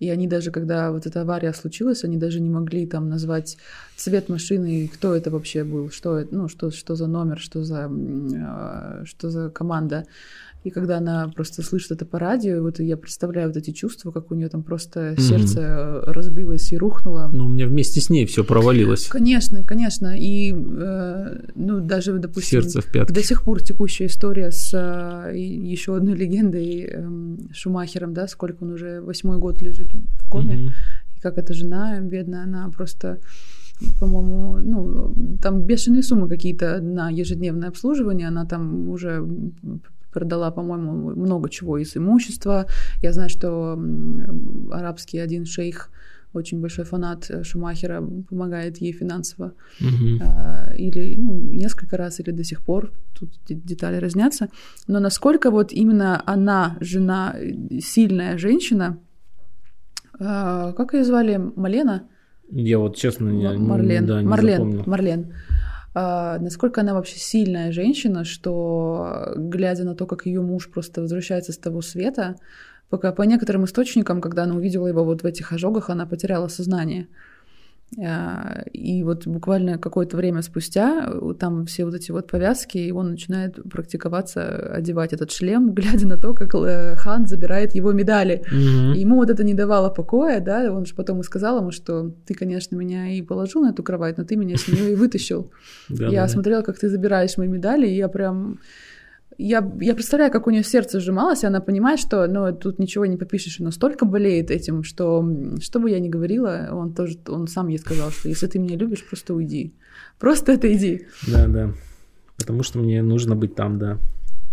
и 0.00 0.10
они 0.10 0.26
даже, 0.26 0.50
когда 0.50 0.90
вот 0.90 1.06
эта 1.06 1.22
авария 1.22 1.52
случилась, 1.52 2.04
они 2.04 2.16
даже 2.16 2.40
не 2.40 2.50
могли 2.50 2.86
там 2.86 3.08
назвать 3.08 3.56
цвет 3.96 4.28
машины, 4.28 4.90
кто 4.92 5.14
это 5.14 5.30
вообще 5.30 5.64
был, 5.64 5.90
что 5.90 6.18
это, 6.18 6.34
ну, 6.34 6.48
что, 6.48 6.70
что 6.70 6.96
за 6.96 7.06
номер, 7.06 7.38
что 7.38 7.62
за, 7.62 7.88
а, 7.88 9.02
что 9.04 9.30
за 9.30 9.50
команда. 9.50 10.06
И 10.64 10.70
когда 10.70 10.96
она 10.96 11.28
просто 11.28 11.62
слышит 11.62 11.90
это 11.90 12.06
по 12.06 12.18
радио, 12.18 12.62
вот 12.62 12.80
я 12.80 12.96
представляю 12.96 13.48
вот 13.48 13.56
эти 13.58 13.70
чувства, 13.70 14.12
как 14.12 14.30
у 14.30 14.34
нее 14.34 14.48
там 14.48 14.62
просто 14.62 15.10
mm-hmm. 15.10 15.20
сердце 15.20 16.00
разбилось 16.06 16.72
и 16.72 16.78
рухнуло. 16.78 17.28
Ну, 17.30 17.44
у 17.44 17.48
меня 17.50 17.66
вместе 17.66 18.00
с 18.00 18.08
ней 18.08 18.24
все 18.24 18.44
провалилось. 18.44 19.08
Конечно, 19.08 19.62
конечно. 19.62 20.16
И, 20.18 20.54
э, 20.54 21.50
ну, 21.54 21.80
даже, 21.80 22.18
допустим, 22.18 22.62
сердце 22.62 22.80
в 22.80 22.90
пятки. 22.90 23.12
до 23.12 23.22
сих 23.22 23.42
пор 23.42 23.62
текущая 23.62 24.06
история 24.06 24.50
с 24.50 24.72
э, 24.72 25.36
еще 25.36 25.96
одной 25.96 26.16
легендой 26.16 26.88
э, 26.90 27.08
Шумахером, 27.52 28.14
да, 28.14 28.26
сколько 28.26 28.64
он 28.64 28.72
уже 28.72 29.02
восьмой 29.02 29.36
год 29.36 29.60
лежит 29.60 29.92
в 29.92 30.30
коме, 30.30 30.54
mm-hmm. 30.54 30.70
и 31.18 31.20
как 31.20 31.36
эта 31.36 31.52
жена 31.52 32.00
бедная, 32.00 32.44
она 32.44 32.70
просто 32.70 33.18
по-моему, 34.00 34.58
ну, 34.58 35.36
там 35.42 35.62
бешеные 35.62 36.02
суммы 36.02 36.28
какие-то 36.28 36.80
на 36.80 37.10
ежедневное 37.10 37.68
обслуживание, 37.68 38.28
она 38.28 38.46
там 38.46 38.88
уже 38.88 39.26
продала, 40.14 40.50
по-моему, 40.50 41.10
много 41.10 41.50
чего 41.50 41.78
из 41.78 41.96
имущества. 41.96 42.66
Я 43.02 43.12
знаю, 43.12 43.28
что 43.28 43.78
арабский 44.70 45.18
один 45.18 45.44
шейх 45.44 45.90
очень 46.34 46.60
большой 46.60 46.84
фанат 46.84 47.30
Шумахера, 47.42 48.02
помогает 48.28 48.78
ей 48.78 48.92
финансово. 48.92 49.52
Угу. 49.80 50.20
Или 50.76 51.14
ну, 51.16 51.34
несколько 51.34 51.96
раз, 51.96 52.20
или 52.20 52.32
до 52.32 52.44
сих 52.44 52.60
пор. 52.62 52.92
Тут 53.18 53.30
детали 53.48 53.96
разнятся. 53.96 54.48
Но 54.88 55.00
насколько 55.00 55.50
вот 55.50 55.72
именно 55.72 56.22
она, 56.26 56.76
жена, 56.80 57.36
сильная 57.80 58.38
женщина, 58.38 58.98
а, 60.18 60.72
как 60.72 60.94
ее 60.94 61.04
звали? 61.04 61.40
Малена? 61.56 62.08
Я 62.50 62.78
вот 62.78 62.96
честно 62.96 63.30
не, 63.30 63.48
Марлен. 63.56 64.06
Да, 64.06 64.20
не 64.20 64.28
Марлен. 64.28 64.56
запомнил. 64.56 64.82
Марлен. 64.86 65.32
А, 65.94 66.38
насколько 66.40 66.80
она 66.80 66.92
вообще 66.92 67.18
сильная 67.18 67.70
женщина, 67.70 68.24
что, 68.24 69.32
глядя 69.36 69.84
на 69.84 69.94
то, 69.94 70.06
как 70.06 70.26
ее 70.26 70.40
муж 70.40 70.68
просто 70.68 71.00
возвращается 71.00 71.52
с 71.52 71.58
того 71.58 71.82
света, 71.82 72.36
пока 72.90 73.12
по 73.12 73.22
некоторым 73.22 73.64
источникам, 73.64 74.20
когда 74.20 74.42
она 74.42 74.56
увидела 74.56 74.88
его 74.88 75.04
вот 75.04 75.22
в 75.22 75.26
этих 75.26 75.52
ожогах, 75.52 75.90
она 75.90 76.04
потеряла 76.06 76.48
сознание. 76.48 77.06
А, 78.02 78.62
и 78.72 79.04
вот 79.04 79.26
буквально 79.26 79.78
какое-то 79.78 80.16
время 80.16 80.42
спустя 80.42 81.06
э, 81.06 81.34
там 81.38 81.64
все 81.66 81.84
вот 81.84 81.94
эти 81.94 82.10
вот 82.10 82.26
повязки, 82.26 82.78
и 82.78 82.90
он 82.90 83.12
начинает 83.12 83.62
практиковаться, 83.70 84.74
одевать 84.74 85.12
этот 85.12 85.30
шлем, 85.30 85.70
глядя 85.74 86.06
на 86.06 86.16
то, 86.16 86.34
как 86.34 86.54
э, 86.54 86.96
хан 86.96 87.26
забирает 87.26 87.74
его 87.74 87.92
медали. 87.92 88.42
Угу. 88.46 88.94
И 88.96 89.00
ему 89.00 89.16
вот 89.16 89.30
это 89.30 89.44
не 89.44 89.54
давало 89.54 89.90
покоя, 89.90 90.40
да, 90.40 90.72
он 90.72 90.86
же 90.86 90.94
потом 90.94 91.20
и 91.20 91.22
сказал 91.22 91.58
ему, 91.58 91.70
что 91.70 92.12
ты, 92.26 92.34
конечно, 92.34 92.76
меня 92.76 93.08
и 93.08 93.22
положил 93.22 93.62
на 93.62 93.70
эту 93.70 93.82
кровать, 93.82 94.18
но 94.18 94.24
ты 94.24 94.36
меня 94.36 94.56
с 94.56 94.66
нее 94.68 94.92
и 94.92 94.96
вытащил. 94.96 95.52
Я 95.88 96.26
смотрела, 96.28 96.62
как 96.62 96.78
ты 96.78 96.88
забираешь 96.88 97.36
мои 97.36 97.48
медали, 97.48 97.86
и 97.86 97.96
я 97.96 98.08
прям 98.08 98.58
я, 99.38 99.72
я 99.80 99.94
представляю, 99.94 100.30
как 100.30 100.46
у 100.46 100.50
нее 100.50 100.64
сердце 100.64 101.00
сжималось, 101.00 101.42
и 101.42 101.46
она 101.46 101.60
понимает, 101.60 102.00
что 102.00 102.26
ну, 102.26 102.52
тут 102.52 102.78
ничего 102.78 103.06
не 103.06 103.16
попишешь, 103.16 103.60
и 103.60 103.62
настолько 103.62 104.04
болеет 104.04 104.50
этим, 104.50 104.82
что 104.82 105.24
что 105.60 105.80
бы 105.80 105.90
я 105.90 106.00
ни 106.00 106.08
говорила, 106.08 106.68
он 106.72 106.94
тоже, 106.94 107.18
он 107.28 107.46
сам 107.46 107.68
ей 107.68 107.78
сказал, 107.78 108.10
что 108.10 108.28
если 108.28 108.46
ты 108.46 108.58
меня 108.58 108.76
любишь, 108.76 109.04
просто 109.04 109.34
уйди. 109.34 109.74
Просто 110.18 110.52
это 110.52 110.72
иди. 110.72 111.06
Да, 111.26 111.46
да. 111.46 111.72
Потому 112.36 112.62
что 112.62 112.78
мне 112.78 113.02
нужно 113.02 113.36
быть 113.36 113.54
там, 113.54 113.78
да. 113.78 113.98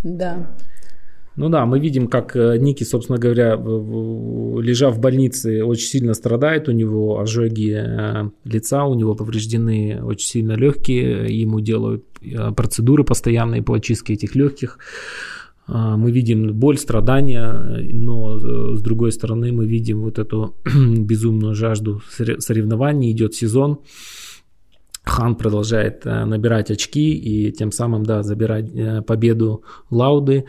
Да. 0.04 0.56
Ну 1.38 1.48
да, 1.48 1.66
мы 1.66 1.80
видим, 1.80 2.08
как 2.08 2.36
э, 2.36 2.58
Ники, 2.58 2.84
собственно 2.84 3.18
говоря, 3.18 3.54
лежа 3.56 4.90
в 4.90 5.00
больнице, 5.00 5.64
очень 5.64 5.88
сильно 5.88 6.14
страдает, 6.14 6.68
у 6.68 6.74
него 6.74 7.20
ожоги 7.20 7.74
э, 7.74 8.30
лица, 8.44 8.84
у 8.84 8.96
него 8.96 9.16
повреждены 9.16 10.04
очень 10.04 10.28
сильно 10.28 10.54
легкие, 10.54 11.40
ему 11.42 11.62
делают 11.62 12.04
э, 12.22 12.52
процедуры 12.52 13.06
постоянные 13.06 13.64
по 13.64 13.76
очистке 13.76 14.14
этих 14.14 14.36
легких. 14.36 14.78
Мы 15.68 16.12
видим 16.12 16.54
боль, 16.54 16.78
страдания, 16.78 17.48
но 17.94 18.38
с 18.76 18.82
другой 18.82 19.14
стороны 19.14 19.54
мы 19.54 19.66
видим 19.66 20.02
вот 20.02 20.20
эту 20.20 20.56
безумную 20.66 21.56
жажду 21.56 22.02
соревнований, 22.10 23.12
идет 23.12 23.36
сезон. 23.36 23.80
Хан 25.04 25.36
продолжает 25.36 26.04
набирать 26.04 26.72
очки 26.72 27.14
и 27.14 27.52
тем 27.54 27.72
самым, 27.72 28.04
да, 28.04 28.22
забирать 28.22 29.06
победу 29.06 29.64
Лауды. 29.90 30.46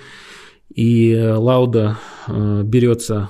И 0.74 1.14
Лауда 1.14 1.98
э, 2.28 2.62
берется, 2.64 3.28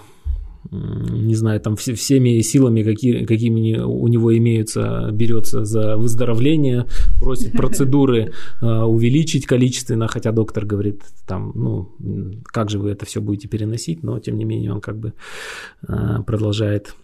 не 0.71 1.35
знаю, 1.35 1.61
там 1.61 1.77
всеми 1.77 2.41
силами, 2.41 2.83
какие, 2.83 3.25
какими 3.25 3.79
у 3.79 4.07
него 4.07 4.37
имеются, 4.37 5.11
берется 5.13 5.65
за 5.65 5.97
выздоровление, 5.97 6.87
просит 7.19 7.53
процедуры 7.53 8.33
э, 8.61 8.67
увеличить 8.67 9.47
количественно, 9.47 10.07
хотя 10.07 10.31
доктор 10.31 10.65
говорит, 10.65 11.03
там, 11.27 11.53
ну, 11.55 12.41
как 12.45 12.71
же 12.71 12.79
вы 12.79 12.91
это 12.91 13.07
все 13.07 13.21
будете 13.21 13.49
переносить, 13.49 14.03
но 14.03 14.21
тем 14.21 14.39
не 14.39 14.45
менее 14.45 14.73
он 14.73 14.81
как 14.81 14.99
бы 14.99 15.13
э, 15.89 16.23
продолжает 16.25 16.95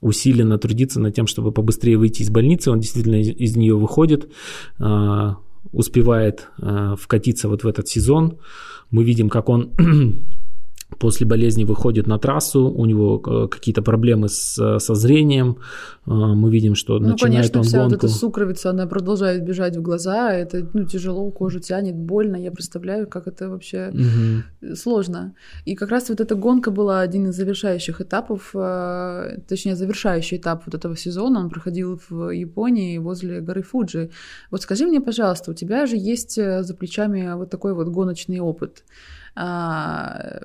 усиленно 0.00 0.58
трудиться 0.58 1.00
над 1.00 1.14
тем, 1.14 1.26
чтобы 1.26 1.52
побыстрее 1.52 1.96
выйти 1.96 2.22
из 2.22 2.30
больницы. 2.30 2.70
Он 2.70 2.80
действительно 2.80 3.20
из, 3.20 3.28
из 3.28 3.56
нее 3.56 3.76
выходит, 3.76 4.32
успевает 5.70 6.48
вкатиться 6.98 7.48
вот 7.48 7.62
в 7.62 7.68
этот 7.68 7.86
сезон. 7.86 8.38
Мы 8.92 9.04
видим, 9.04 9.28
как 9.28 9.48
он 9.48 9.72
после 11.02 11.26
болезни 11.26 11.64
выходит 11.64 12.06
на 12.06 12.18
трассу, 12.18 12.68
у 12.68 12.86
него 12.86 13.20
э, 13.26 13.48
какие-то 13.48 13.82
проблемы 13.82 14.28
с, 14.28 14.78
со 14.78 14.94
зрением, 14.94 15.56
э, 16.06 16.10
мы 16.10 16.48
видим, 16.52 16.76
что 16.76 17.00
ну, 17.00 17.08
начинает 17.08 17.34
конечно, 17.34 17.58
он 17.58 17.64
вся 17.64 17.78
гонку. 17.78 17.94
вот 17.94 18.04
эта 18.04 18.08
сукровица, 18.08 18.70
она 18.70 18.86
продолжает 18.86 19.44
бежать 19.44 19.76
в 19.76 19.82
глаза, 19.82 20.32
это 20.32 20.64
ну, 20.74 20.84
тяжело, 20.84 21.30
кожу 21.32 21.58
тянет, 21.58 21.96
больно, 21.96 22.36
я 22.36 22.52
представляю, 22.52 23.08
как 23.08 23.26
это 23.26 23.48
вообще 23.48 23.90
угу. 23.92 24.76
сложно. 24.76 25.34
И 25.64 25.74
как 25.74 25.90
раз 25.90 26.08
вот 26.08 26.20
эта 26.20 26.36
гонка 26.36 26.70
была 26.70 27.00
один 27.00 27.26
из 27.26 27.36
завершающих 27.36 28.00
этапов, 28.00 28.52
точнее, 29.48 29.74
завершающий 29.74 30.36
этап 30.36 30.62
вот 30.66 30.74
этого 30.74 30.96
сезона, 30.96 31.40
он 31.40 31.50
проходил 31.50 32.00
в 32.08 32.30
Японии 32.30 32.98
возле 32.98 33.40
горы 33.40 33.62
Фуджи. 33.62 34.10
Вот 34.52 34.62
скажи 34.62 34.86
мне, 34.86 35.00
пожалуйста, 35.00 35.50
у 35.50 35.54
тебя 35.54 35.86
же 35.86 35.96
есть 35.96 36.36
за 36.36 36.74
плечами 36.78 37.34
вот 37.34 37.50
такой 37.50 37.74
вот 37.74 37.88
гоночный 37.88 38.38
опыт. 38.38 38.84
А, 39.34 40.40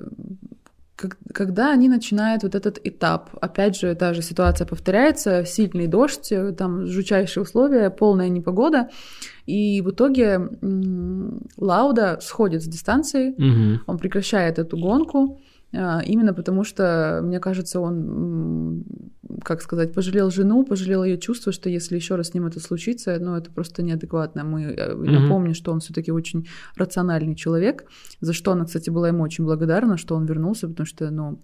когда 1.34 1.72
они 1.72 1.90
начинают 1.90 2.44
вот 2.44 2.56
этот 2.56 2.80
этап, 2.84 3.30
опять 3.40 3.78
же, 3.78 3.94
та 3.96 4.14
же 4.14 4.22
ситуация 4.22 4.66
повторяется, 4.66 5.46
сильный 5.46 5.88
дождь, 5.88 6.34
там 6.58 6.88
жучайшие 6.88 7.44
условия, 7.44 7.90
полная 7.90 8.30
непогода, 8.30 8.90
и 9.46 9.82
в 9.82 9.92
итоге 9.92 10.50
Лауда 11.58 12.20
сходит 12.22 12.64
с 12.64 12.68
дистанции, 12.68 13.32
угу. 13.32 13.82
он 13.86 13.98
прекращает 14.00 14.58
эту 14.58 14.78
гонку, 14.78 15.40
именно 15.74 16.34
потому 16.34 16.64
что, 16.64 17.22
мне 17.24 17.40
кажется, 17.40 17.80
он, 17.80 18.86
как 19.44 19.62
сказать, 19.62 19.94
пожалел 19.94 20.32
жену, 20.32 20.66
пожалел 20.66 21.04
ее 21.04 21.18
чувство, 21.18 21.52
что 21.52 21.70
если 21.70 21.96
еще 21.96 22.16
раз 22.16 22.30
с 22.30 22.34
ним 22.34 22.46
это 22.46 22.60
случится, 22.60 23.18
ну, 23.20 23.36
это 23.36 23.52
просто 23.52 23.84
неадекватно. 23.84 24.44
Мы 24.44 24.64
mm-hmm. 24.64 25.20
напомню, 25.20 25.54
что 25.54 25.72
он 25.72 25.80
все-таки 25.80 26.12
очень 26.12 26.48
рациональный 26.76 27.36
человек, 27.36 27.86
за 28.22 28.34
что 28.34 28.52
она, 28.54 28.66
кстати, 28.66 28.90
была 28.90 29.10
ему 29.10 29.24
очень 29.24 29.44
благодарна, 29.44 29.98
что 29.98 30.16
он 30.16 30.26
вернулся, 30.26 30.68
потому 30.68 30.86
что, 30.86 31.12
ну, 31.12 31.42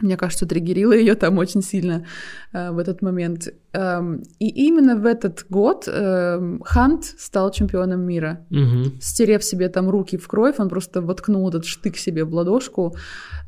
мне 0.00 0.16
кажется, 0.16 0.46
триггерила 0.46 0.92
ее 0.92 1.14
там 1.14 1.38
очень 1.38 1.62
сильно 1.62 2.04
э, 2.52 2.70
в 2.70 2.78
этот 2.78 3.02
момент. 3.02 3.48
Эм, 3.72 4.22
и 4.38 4.48
именно 4.48 4.96
в 4.96 5.06
этот 5.06 5.46
год 5.48 5.88
э, 5.88 6.58
Хант 6.64 7.04
стал 7.04 7.50
чемпионом 7.50 8.00
мира. 8.00 8.44
Угу. 8.50 9.00
Стерев 9.00 9.42
себе 9.42 9.68
там 9.68 9.88
руки 9.88 10.16
в 10.18 10.28
кровь, 10.28 10.56
он 10.58 10.68
просто 10.68 11.00
воткнул 11.00 11.48
этот 11.48 11.64
штык 11.64 11.96
себе 11.96 12.24
в 12.24 12.34
ладошку. 12.34 12.94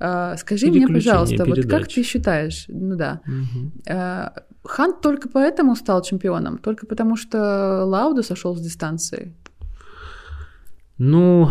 Э, 0.00 0.36
скажи 0.38 0.68
мне, 0.68 0.86
пожалуйста, 0.88 1.44
передач. 1.44 1.64
вот 1.64 1.70
как 1.70 1.88
ты 1.88 2.02
считаешь? 2.02 2.64
Ну 2.68 2.96
да. 2.96 3.20
Угу. 3.26 3.72
Э, 3.86 4.28
Хант 4.64 5.00
только 5.00 5.28
поэтому 5.28 5.76
стал 5.76 6.02
чемпионом? 6.02 6.58
Только 6.58 6.86
потому 6.86 7.16
что 7.16 7.84
Лауда 7.84 8.22
сошел 8.22 8.56
с 8.56 8.60
дистанции? 8.60 9.34
Ну, 10.98 11.48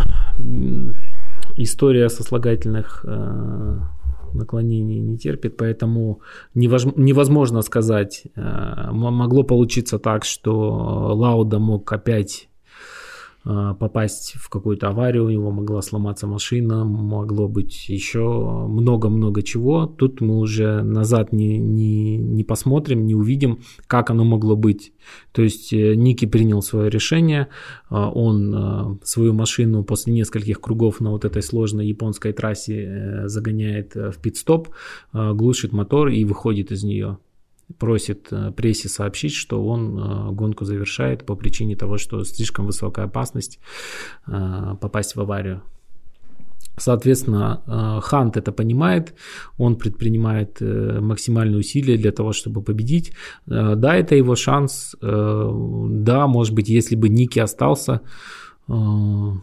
история 1.55 2.09
сослагательных... 2.09 3.05
Э 3.07 3.96
наклонений 4.33 4.99
не 4.99 5.17
терпит, 5.17 5.57
поэтому 5.57 6.21
невозможно 6.53 7.61
сказать. 7.61 8.23
Э, 8.35 8.91
могло 8.91 9.43
получиться 9.43 9.99
так, 9.99 10.25
что 10.25 11.13
Лауда 11.15 11.59
мог 11.59 11.91
опять 11.91 12.49
попасть 13.79 14.33
в 14.35 14.49
какую-то 14.49 14.89
аварию, 14.89 15.25
у 15.25 15.29
него 15.29 15.51
могла 15.51 15.81
сломаться 15.81 16.27
машина, 16.27 16.83
могло 16.83 17.47
быть 17.47 17.87
еще 17.87 18.19
много-много 18.67 19.41
чего. 19.41 19.85
Тут 19.85 20.21
мы 20.21 20.37
уже 20.37 20.81
назад 20.83 21.31
не, 21.31 21.57
не, 21.57 22.17
не 22.17 22.43
посмотрим, 22.43 23.05
не 23.05 23.15
увидим, 23.15 23.59
как 23.87 24.09
оно 24.09 24.23
могло 24.25 24.55
быть. 24.55 24.91
То 25.31 25.41
есть 25.41 25.73
э, 25.73 25.95
Ники 25.95 26.25
принял 26.25 26.61
свое 26.61 26.89
решение, 26.89 27.47
а, 27.89 28.09
он 28.09 28.53
а, 28.55 28.97
свою 29.03 29.33
машину 29.33 29.83
после 29.83 30.13
нескольких 30.13 30.59
кругов 30.59 30.99
на 30.99 31.11
вот 31.11 31.25
этой 31.25 31.41
сложной 31.41 31.87
японской 31.87 32.33
трассе 32.33 32.83
э, 32.83 33.27
загоняет 33.27 33.95
э, 33.95 34.11
в 34.11 34.17
пит-стоп, 34.17 34.69
глушит 35.13 35.71
мотор 35.71 36.09
и 36.09 36.23
выходит 36.23 36.71
из 36.71 36.83
нее 36.83 37.17
просит 37.77 38.27
э, 38.31 38.51
прессе 38.51 38.89
сообщить, 38.89 39.33
что 39.33 39.65
он 39.65 39.99
э, 39.99 40.31
гонку 40.31 40.65
завершает 40.65 41.25
по 41.25 41.35
причине 41.35 41.75
того, 41.75 41.97
что 41.97 42.23
слишком 42.23 42.65
высокая 42.65 43.05
опасность 43.05 43.59
э, 44.27 44.75
попасть 44.79 45.15
в 45.15 45.21
аварию. 45.21 45.61
Соответственно, 46.79 48.01
Хант 48.03 48.37
это 48.37 48.51
понимает, 48.51 49.15
он 49.57 49.77
предпринимает 49.77 50.61
максимальные 50.61 51.57
усилия 51.57 51.97
для 51.97 52.11
того, 52.11 52.33
чтобы 52.33 52.61
победить. 52.61 53.13
Да, 53.47 53.95
это 53.95 54.13
его 54.13 54.35
шанс. 54.35 54.95
Да, 55.01 56.27
может 56.27 56.53
быть, 56.53 56.69
если 56.69 56.95
бы 56.95 57.09
Ники 57.09 57.39
остался, 57.39 58.01
ему 58.67 59.41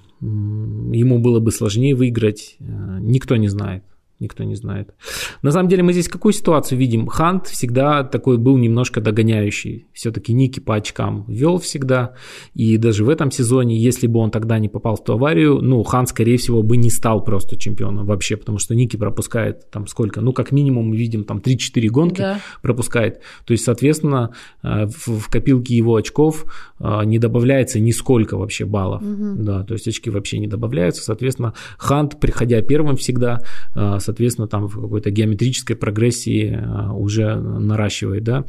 было 1.19 1.41
бы 1.41 1.51
сложнее 1.51 1.97
выиграть. 1.97 2.57
Никто 2.61 3.35
не 3.35 3.49
знает 3.49 3.83
никто 4.21 4.45
не 4.45 4.55
знает. 4.55 4.95
На 5.43 5.51
самом 5.51 5.69
деле 5.69 5.83
мы 5.83 5.93
здесь 5.93 6.09
какую 6.09 6.33
ситуацию 6.33 6.79
видим? 6.79 7.07
Хант 7.07 7.47
всегда 7.47 8.05
такой 8.05 8.39
был 8.39 8.57
немножко 8.57 9.01
догоняющий. 9.01 9.87
Все-таки 9.93 10.33
Ники 10.33 10.61
по 10.61 10.77
очкам 10.77 11.25
вел 11.29 11.59
всегда. 11.59 12.15
И 12.55 12.77
даже 12.77 13.05
в 13.05 13.09
этом 13.09 13.31
сезоне, 13.31 13.77
если 13.77 14.07
бы 14.07 14.21
он 14.21 14.31
тогда 14.31 14.59
не 14.59 14.69
попал 14.69 14.97
в 14.97 15.05
ту 15.05 15.15
аварию, 15.15 15.61
ну, 15.61 15.83
Хант, 15.83 16.09
скорее 16.09 16.37
всего, 16.37 16.63
бы 16.63 16.77
не 16.77 16.91
стал 16.91 17.25
просто 17.25 17.57
чемпионом 17.57 18.07
вообще, 18.07 18.37
потому 18.37 18.59
что 18.59 18.75
Ники 18.75 18.97
пропускает 18.97 19.71
там 19.71 19.87
сколько? 19.87 20.21
Ну, 20.21 20.33
как 20.33 20.53
минимум 20.53 20.91
мы 20.91 20.97
видим 20.97 21.25
там 21.25 21.39
3-4 21.39 21.89
гонки 21.89 22.21
да. 22.21 22.41
пропускает. 22.63 23.21
То 23.45 23.53
есть, 23.53 23.65
соответственно, 23.65 24.31
э, 24.63 24.87
в, 24.87 25.29
копилке 25.29 25.77
его 25.77 25.97
очков 25.97 26.45
э, 26.79 27.05
не 27.05 27.19
добавляется 27.19 27.81
нисколько 27.81 28.37
вообще 28.37 28.65
баллов. 28.65 29.03
Угу. 29.03 29.43
Да, 29.43 29.65
то 29.65 29.75
есть 29.75 29.89
очки 29.89 30.11
вообще 30.11 30.39
не 30.39 30.47
добавляются. 30.47 31.03
Соответственно, 31.03 31.55
Хант, 31.79 32.21
приходя 32.21 32.61
первым 32.63 32.97
всегда, 32.97 33.41
э, 33.75 33.99
соответственно, 34.05 34.49
там 34.49 34.69
в 34.69 34.81
какой-то 34.81 35.11
геометрической 35.11 35.77
прогрессии 35.77 36.55
а, 36.55 36.93
уже 36.93 37.35
наращивает 37.35 38.25
да, 38.25 38.45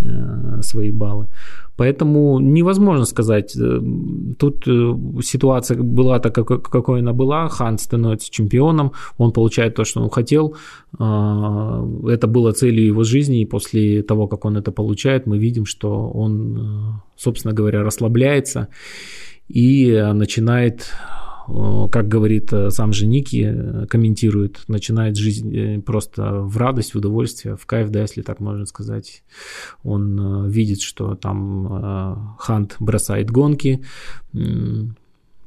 э, 0.00 0.62
свои 0.62 0.90
баллы. 0.90 1.28
Поэтому 1.76 2.40
невозможно 2.40 3.04
сказать. 3.04 3.56
Э, 3.56 3.80
тут 4.38 4.66
э, 4.66 4.94
ситуация 5.22 5.82
была 5.82 6.18
так, 6.20 6.34
какой 6.34 7.00
она 7.00 7.12
была. 7.12 7.48
Хан 7.48 7.78
становится 7.78 8.30
чемпионом, 8.30 8.92
он 9.18 9.32
получает 9.32 9.74
то, 9.74 9.84
что 9.84 10.00
он 10.00 10.10
хотел. 10.10 10.56
А, 10.98 11.84
это 12.08 12.26
было 12.26 12.52
целью 12.52 12.86
его 12.86 13.04
жизни, 13.04 13.42
и 13.42 13.46
после 13.46 14.02
того, 14.02 14.26
как 14.28 14.44
он 14.44 14.56
это 14.56 14.72
получает, 14.72 15.26
мы 15.26 15.38
видим, 15.38 15.66
что 15.66 16.08
он, 16.08 17.02
собственно 17.16 17.54
говоря, 17.54 17.82
расслабляется 17.82 18.68
и 19.48 20.10
начинает 20.14 20.90
как 21.46 22.08
говорит 22.08 22.52
э, 22.52 22.70
сам 22.70 22.92
же 22.92 23.06
Ники, 23.06 23.52
э, 23.54 23.86
комментирует, 23.86 24.62
начинает 24.68 25.16
жизнь 25.16 25.82
просто 25.82 26.40
в 26.40 26.56
радость, 26.56 26.94
в 26.94 26.98
удовольствие, 26.98 27.56
в 27.56 27.66
кайф, 27.66 27.90
да, 27.90 28.02
если 28.02 28.22
так 28.22 28.40
можно 28.40 28.66
сказать. 28.66 29.22
Он 29.82 30.48
видит, 30.48 30.80
что 30.80 31.14
там 31.14 32.36
Хант 32.38 32.76
бросает 32.78 33.30
гонки, 33.30 33.84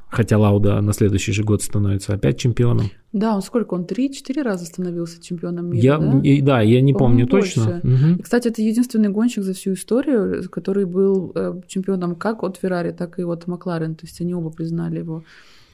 Хотя 0.10 0.38
Лауда 0.38 0.80
на 0.80 0.94
следующий 0.94 1.34
же 1.34 1.44
год 1.44 1.62
становится 1.62 2.14
опять 2.14 2.40
чемпионом. 2.40 2.90
Да, 3.12 3.36
он 3.36 3.42
сколько? 3.42 3.74
Он 3.74 3.84
три-четыре 3.84 4.42
раза 4.42 4.66
становился 4.66 5.22
чемпионом 5.22 5.70
мира, 5.70 5.84
я, 5.84 5.98
да? 5.98 6.20
И, 6.24 6.42
да, 6.42 6.62
я 6.62 6.80
не 6.80 6.94
помню 6.94 7.28
точно. 7.28 7.82
Угу. 7.84 8.20
И, 8.20 8.22
кстати, 8.22 8.48
это 8.48 8.62
единственный 8.62 9.10
гонщик 9.10 9.44
за 9.44 9.54
всю 9.54 9.74
историю, 9.74 10.50
который 10.50 10.86
был 10.86 11.36
чемпионом 11.68 12.16
как 12.16 12.44
от 12.44 12.56
Феррари, 12.56 12.94
так 12.94 13.20
и 13.20 13.24
от 13.24 13.48
Макларен. 13.48 13.96
То 13.96 14.06
есть 14.06 14.22
они 14.22 14.34
оба 14.34 14.50
признали 14.50 15.00
его 15.00 15.24
Э, 15.24 15.67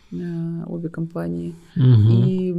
обе 0.67 0.89
компании. 0.89 1.56
Угу. 1.76 2.28
И 2.28 2.56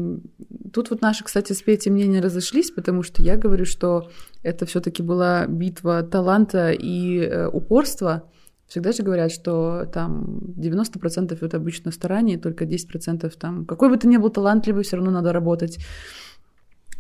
тут 0.72 0.90
вот 0.90 1.02
наши, 1.02 1.24
кстати, 1.24 1.52
с 1.52 1.62
Петей 1.62 1.90
мнения 1.90 2.20
разошлись, 2.20 2.70
потому 2.70 3.02
что 3.02 3.22
я 3.22 3.36
говорю, 3.36 3.64
что 3.64 4.10
это 4.42 4.66
все-таки 4.66 5.02
была 5.02 5.46
битва 5.46 6.02
таланта 6.02 6.72
и 6.72 7.18
э, 7.18 7.48
упорства. 7.48 8.22
Всегда 8.66 8.92
же 8.92 9.02
говорят, 9.02 9.30
что 9.30 9.86
там 9.92 10.38
90% 10.56 11.38
это 11.40 11.56
обычно 11.56 11.92
старание, 11.92 12.38
только 12.38 12.64
10% 12.64 13.32
там... 13.38 13.66
Какой 13.66 13.88
бы 13.88 13.96
ты 13.96 14.08
ни 14.08 14.16
был 14.16 14.30
талантливый, 14.30 14.84
все 14.84 14.96
равно 14.96 15.10
надо 15.10 15.32
работать. 15.32 15.78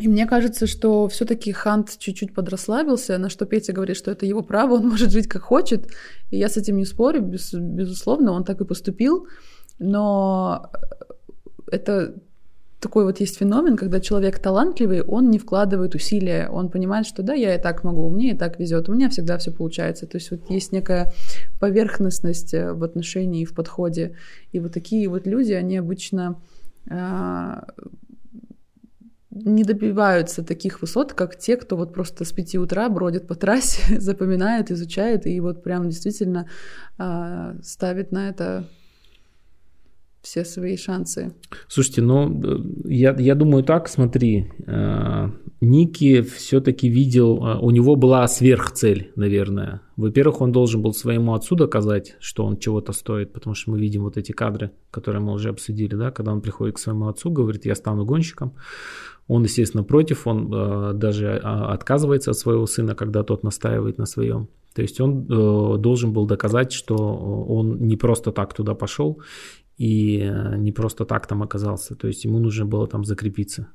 И 0.00 0.08
мне 0.08 0.26
кажется, 0.26 0.66
что 0.66 1.06
все-таки 1.08 1.52
Хант 1.52 1.98
чуть-чуть 1.98 2.34
подрасслабился, 2.34 3.16
на 3.18 3.28
что 3.28 3.46
Петя 3.46 3.72
говорит, 3.72 3.96
что 3.96 4.10
это 4.10 4.26
его 4.26 4.42
право, 4.42 4.74
он 4.74 4.88
может 4.88 5.12
жить 5.12 5.28
как 5.28 5.42
хочет. 5.42 5.88
И 6.30 6.38
я 6.38 6.48
с 6.48 6.56
этим 6.56 6.76
не 6.76 6.84
спорю, 6.84 7.22
без, 7.22 7.52
безусловно, 7.54 8.32
он 8.32 8.44
так 8.44 8.60
и 8.60 8.64
поступил. 8.64 9.28
Но 9.78 10.70
это 11.70 12.14
такой 12.84 13.04
вот 13.04 13.18
есть 13.20 13.38
феномен, 13.38 13.76
когда 13.76 13.98
человек 13.98 14.38
талантливый, 14.38 15.02
он 15.02 15.30
не 15.30 15.38
вкладывает 15.38 15.94
усилия, 15.94 16.48
он 16.50 16.68
понимает, 16.68 17.06
что 17.06 17.22
да, 17.22 17.32
я 17.32 17.54
и 17.54 17.60
так 17.60 17.82
могу, 17.82 18.10
мне 18.10 18.32
и 18.32 18.36
так 18.36 18.60
везет, 18.60 18.88
у 18.88 18.92
меня 18.92 19.08
всегда 19.08 19.38
все 19.38 19.50
получается. 19.50 20.06
То 20.06 20.18
есть 20.18 20.30
вот 20.30 20.50
есть 20.50 20.70
некая 20.72 21.12
поверхностность 21.60 22.52
э, 22.52 22.72
в 22.72 22.84
отношении 22.84 23.42
и 23.42 23.46
в 23.46 23.54
подходе. 23.54 24.16
И 24.52 24.60
вот 24.60 24.72
такие 24.72 25.08
вот 25.08 25.26
люди, 25.26 25.52
они 25.52 25.78
обычно 25.78 26.36
а, 26.90 27.66
не 29.30 29.64
добиваются 29.64 30.44
таких 30.44 30.82
высот, 30.82 31.14
как 31.14 31.38
те, 31.38 31.56
кто 31.56 31.76
вот 31.76 31.94
просто 31.94 32.24
с 32.24 32.32
пяти 32.32 32.58
утра 32.58 32.88
бродит 32.88 33.26
по 33.26 33.34
трассе, 33.34 34.00
запоминает, 34.00 34.70
изучает 34.70 35.26
и 35.26 35.40
вот 35.40 35.62
прям 35.62 35.88
действительно 35.88 36.48
а, 36.98 37.56
ставит 37.62 38.12
на 38.12 38.28
это 38.28 38.68
все 40.24 40.44
свои 40.44 40.76
шансы. 40.76 41.34
Слушайте, 41.68 42.02
ну, 42.02 42.40
я, 42.84 43.14
я 43.18 43.34
думаю 43.34 43.62
так, 43.62 43.88
смотри, 43.88 44.50
э, 44.66 45.28
Ники 45.60 46.22
все-таки 46.22 46.88
видел, 46.88 47.46
э, 47.46 47.58
у 47.60 47.70
него 47.70 47.94
была 47.94 48.26
сверхцель, 48.26 49.12
наверное. 49.16 49.82
Во-первых, 49.96 50.40
он 50.40 50.50
должен 50.50 50.80
был 50.80 50.94
своему 50.94 51.34
отцу 51.34 51.56
доказать, 51.56 52.16
что 52.20 52.44
он 52.44 52.56
чего-то 52.56 52.92
стоит, 52.92 53.32
потому 53.34 53.54
что 53.54 53.72
мы 53.72 53.78
видим 53.78 54.02
вот 54.02 54.16
эти 54.16 54.32
кадры, 54.32 54.70
которые 54.90 55.20
мы 55.22 55.32
уже 55.32 55.50
обсудили, 55.50 55.94
да, 55.94 56.10
когда 56.10 56.32
он 56.32 56.40
приходит 56.40 56.76
к 56.76 56.78
своему 56.78 57.06
отцу, 57.08 57.30
говорит, 57.30 57.66
я 57.66 57.74
стану 57.74 58.06
гонщиком. 58.06 58.54
Он, 59.28 59.42
естественно, 59.42 59.84
против, 59.84 60.26
он 60.26 60.52
э, 60.52 60.92
даже 60.94 61.36
отказывается 61.36 62.30
от 62.30 62.38
своего 62.38 62.66
сына, 62.66 62.94
когда 62.94 63.22
тот 63.22 63.42
настаивает 63.42 63.98
на 63.98 64.06
своем. 64.06 64.48
То 64.74 64.82
есть 64.82 65.00
он 65.00 65.26
э, 65.30 65.78
должен 65.78 66.12
был 66.12 66.26
доказать, 66.26 66.72
что 66.72 66.96
он 66.96 67.86
не 67.86 67.96
просто 67.96 68.32
так 68.32 68.54
туда 68.54 68.74
пошел, 68.74 69.20
и 69.78 70.20
э, 70.20 70.56
не 70.56 70.72
просто 70.72 71.04
так 71.04 71.26
там 71.26 71.42
оказался, 71.42 71.94
то 71.94 72.08
есть 72.08 72.24
ему 72.24 72.38
нужно 72.38 72.66
было 72.66 72.86
там 72.86 73.04
закрепиться. 73.04 73.66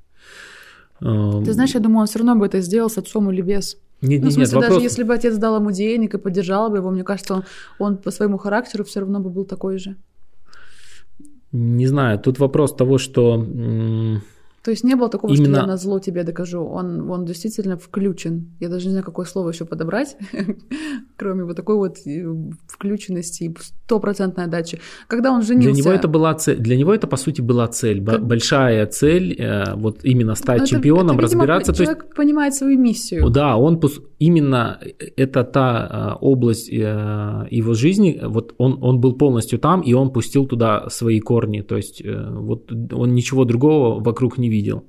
Эм, 1.01 1.43
Ты 1.43 1.53
знаешь, 1.53 1.73
я 1.73 1.79
думаю, 1.79 2.01
он 2.01 2.07
все 2.07 2.19
равно 2.19 2.35
бы 2.35 2.45
это 2.45 2.61
сделал 2.61 2.89
с 2.89 2.97
отцом 2.97 3.29
или 3.31 3.41
без. 3.41 3.77
Нет, 4.01 4.21
ну, 4.21 4.29
в 4.29 4.33
смысле, 4.33 4.43
нет, 4.43 4.53
вопрос... 4.53 4.69
даже 4.69 4.85
если 4.85 5.03
бы 5.03 5.13
отец 5.13 5.37
дал 5.37 5.57
ему 5.57 5.71
денег 5.71 6.13
и 6.13 6.17
поддержал 6.17 6.69
бы 6.69 6.77
его, 6.77 6.89
мне 6.91 7.03
кажется, 7.03 7.33
он, 7.33 7.43
он 7.79 7.97
по 7.97 8.11
своему 8.11 8.37
характеру 8.37 8.83
все 8.83 9.01
равно 9.01 9.19
бы 9.19 9.29
был 9.29 9.45
такой 9.45 9.77
же. 9.77 9.95
Не 11.51 11.87
знаю, 11.87 12.19
тут 12.19 12.39
вопрос 12.39 12.75
того, 12.75 12.97
что 12.97 13.45
то 14.69 14.71
есть 14.71 14.83
не 14.83 14.95
было 14.95 15.09
такого, 15.09 15.33
Именно... 15.33 15.55
что 15.55 15.61
я 15.61 15.65
на 15.65 15.77
зло 15.77 15.99
тебе 15.99 16.23
докажу. 16.23 16.63
Он, 16.63 17.09
он 17.09 17.25
действительно 17.25 17.75
включен. 17.75 18.51
Я 18.59 18.69
даже 18.69 18.85
не 18.85 18.91
знаю, 18.91 19.03
какое 19.03 19.25
слово 19.25 19.49
еще 19.49 19.65
подобрать, 19.65 20.15
кроме 21.17 21.43
вот 21.43 21.55
такой 21.55 21.75
вот 21.75 21.97
э, 22.05 22.23
включенности 22.67 23.45
и 23.45 23.55
стопроцентной 23.59 24.43
отдачи. 24.43 24.79
Когда 25.07 25.31
он 25.31 25.41
женился... 25.41 25.73
Для 25.73 25.81
него 25.81 25.91
это 25.91 26.07
была 26.07 26.35
цель. 26.35 26.59
Для 26.59 26.77
него 26.77 26.93
это, 26.93 27.07
по 27.07 27.17
сути, 27.17 27.41
была 27.41 27.67
цель. 27.67 28.05
Как... 28.05 28.23
Большая 28.23 28.85
цель, 28.85 29.35
э, 29.39 29.73
вот 29.73 30.01
именно 30.03 30.35
стать 30.35 30.61
это, 30.61 30.69
чемпионом, 30.69 31.17
это, 31.17 31.25
видимо, 31.25 31.41
разбираться. 31.47 31.73
Человек 31.73 32.03
есть... 32.03 32.15
понимает 32.15 32.53
свою 32.53 32.77
миссию. 32.77 33.27
Да, 33.31 33.57
он 33.57 33.79
именно 34.19 34.79
э, 34.81 34.91
это 35.15 35.43
та 35.43 36.17
область 36.21 36.69
его 36.69 37.73
жизни, 37.73 38.21
вот 38.23 38.53
он, 38.57 38.77
он 38.81 38.99
был 38.99 39.13
полностью 39.13 39.59
там, 39.59 39.81
и 39.81 39.93
он 39.93 40.11
пустил 40.11 40.45
туда 40.45 40.89
свои 40.89 41.19
корни. 41.19 41.61
То 41.61 41.77
есть 41.77 42.03
вот 42.05 42.71
он 42.71 43.13
ничего 43.13 43.45
другого 43.45 44.03
вокруг 44.03 44.37
не 44.37 44.49
видел. 44.49 44.83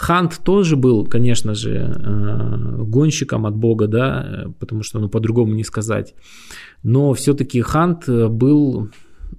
Хант 0.00 0.40
тоже 0.44 0.76
был, 0.76 1.04
конечно 1.04 1.54
же, 1.54 1.70
э, 1.70 2.84
гонщиком 2.84 3.44
от 3.44 3.54
Бога, 3.54 3.86
да, 3.86 4.46
потому 4.58 4.82
что, 4.82 4.98
ну, 4.98 5.10
по-другому 5.10 5.54
не 5.54 5.64
сказать. 5.64 6.14
Но 6.82 7.12
все-таки 7.12 7.60
Хант 7.60 8.08
был, 8.08 8.88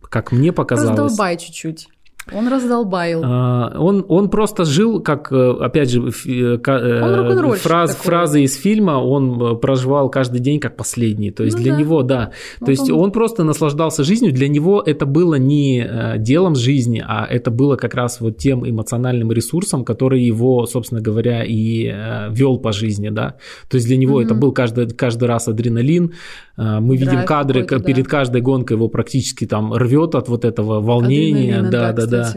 как 0.04 0.32
мне 0.32 0.52
показалось... 0.54 1.00
Раздолбай 1.00 1.38
чуть-чуть. 1.38 1.88
Он 2.32 2.48
раздолбаил. 2.48 3.22
А, 3.24 3.76
он, 3.78 4.06
он 4.08 4.30
просто 4.30 4.64
жил, 4.64 5.02
как, 5.02 5.32
э, 5.32 5.52
опять 5.60 5.90
же, 5.90 6.12
э, 6.28 6.60
э, 6.64 7.56
фраз, 7.56 7.96
фразы 7.96 8.44
из 8.44 8.56
фильма, 8.56 8.92
он 8.92 9.60
проживал 9.60 10.10
каждый 10.10 10.40
день 10.40 10.60
как 10.60 10.78
последний. 10.78 11.32
То 11.32 11.44
есть 11.44 11.58
ну, 11.58 11.64
для 11.64 11.74
да. 11.74 11.80
него, 11.80 12.04
да. 12.04 12.32
Ну, 12.60 12.66
То 12.66 12.72
есть 12.72 12.90
он... 12.90 13.00
он 13.00 13.12
просто 13.12 13.44
наслаждался 13.44 14.04
жизнью. 14.04 14.32
Для 14.34 14.48
него 14.48 14.84
это 14.86 15.06
было 15.06 15.36
не 15.36 16.18
делом 16.20 16.56
жизни, 16.56 17.04
а 17.06 17.26
это 17.26 17.50
было 17.50 17.76
как 17.76 17.96
раз 17.96 18.22
вот 18.22 18.38
тем 18.38 18.70
эмоциональным 18.70 19.32
ресурсом, 19.32 19.84
который 19.84 20.22
его, 20.22 20.68
собственно 20.68 21.02
говоря, 21.02 21.44
и 21.44 21.92
вел 22.30 22.60
по 22.60 22.72
жизни, 22.72 23.10
да. 23.10 23.36
То 23.68 23.76
есть 23.76 23.88
для 23.88 23.98
него 23.98 24.22
mm-hmm. 24.22 24.26
это 24.26 24.36
был 24.36 24.52
каждый, 24.52 24.90
каждый 24.90 25.28
раз 25.28 25.48
адреналин. 25.48 26.14
Мы 26.58 26.98
Драйв 26.98 27.00
видим 27.00 27.26
кадры, 27.26 27.66
перед 27.66 28.04
да. 28.04 28.10
каждой 28.10 28.42
гонкой 28.42 28.78
его 28.78 28.88
практически 28.88 29.48
там 29.48 29.74
рвет 29.74 30.14
от 30.14 30.30
вот 30.30 30.46
этого 30.46 30.80
волнения. 30.82 31.58
Адреналина, 31.58 31.72
да, 31.72 31.92
да, 31.94 32.06
да 32.06 32.11
да. 32.12 32.34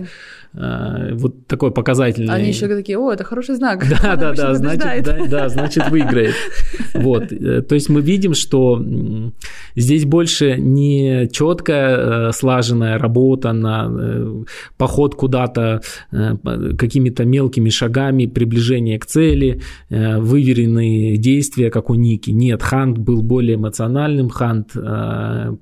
А, 0.57 1.09
вот 1.14 1.49
такой 1.49 1.73
показательный. 1.73 2.33
Они 2.33 2.49
еще 2.49 2.69
такие, 2.69 2.97
о, 2.97 3.11
это 3.12 3.25
хороший 3.25 3.57
знак. 3.57 3.85
Да, 4.05 4.17
да, 4.17 4.33
да, 4.33 4.55
значит, 4.55 5.05
да, 5.05 5.27
да, 5.27 5.49
значит 5.49 5.90
выиграет. 5.90 6.35
Вот, 6.95 7.33
э, 7.33 7.62
то 7.62 7.75
есть 7.75 7.88
мы 7.88 8.01
видим, 8.03 8.35
что 8.35 8.81
здесь 9.75 10.05
больше 10.05 10.57
не 10.59 11.29
четкая 11.33 11.97
э, 11.97 12.33
слаженная 12.33 12.99
работа 12.99 13.53
на 13.53 13.88
э, 13.90 14.45
поход 14.77 15.14
куда-то 15.14 15.81
какими-то 16.79 17.25
мелкими 17.25 17.71
шагами, 17.71 18.27
приближение 18.27 18.99
к 18.99 19.07
цели, 19.07 19.61
выверенные 19.90 21.17
действия, 21.17 21.71
как 21.71 21.90
у 21.90 21.95
Ники. 21.95 22.31
Нет, 22.31 22.62
Хант 22.62 22.99
был 22.99 23.23
более 23.23 23.57
эмоциональным, 23.57 24.29
Хант 24.29 24.73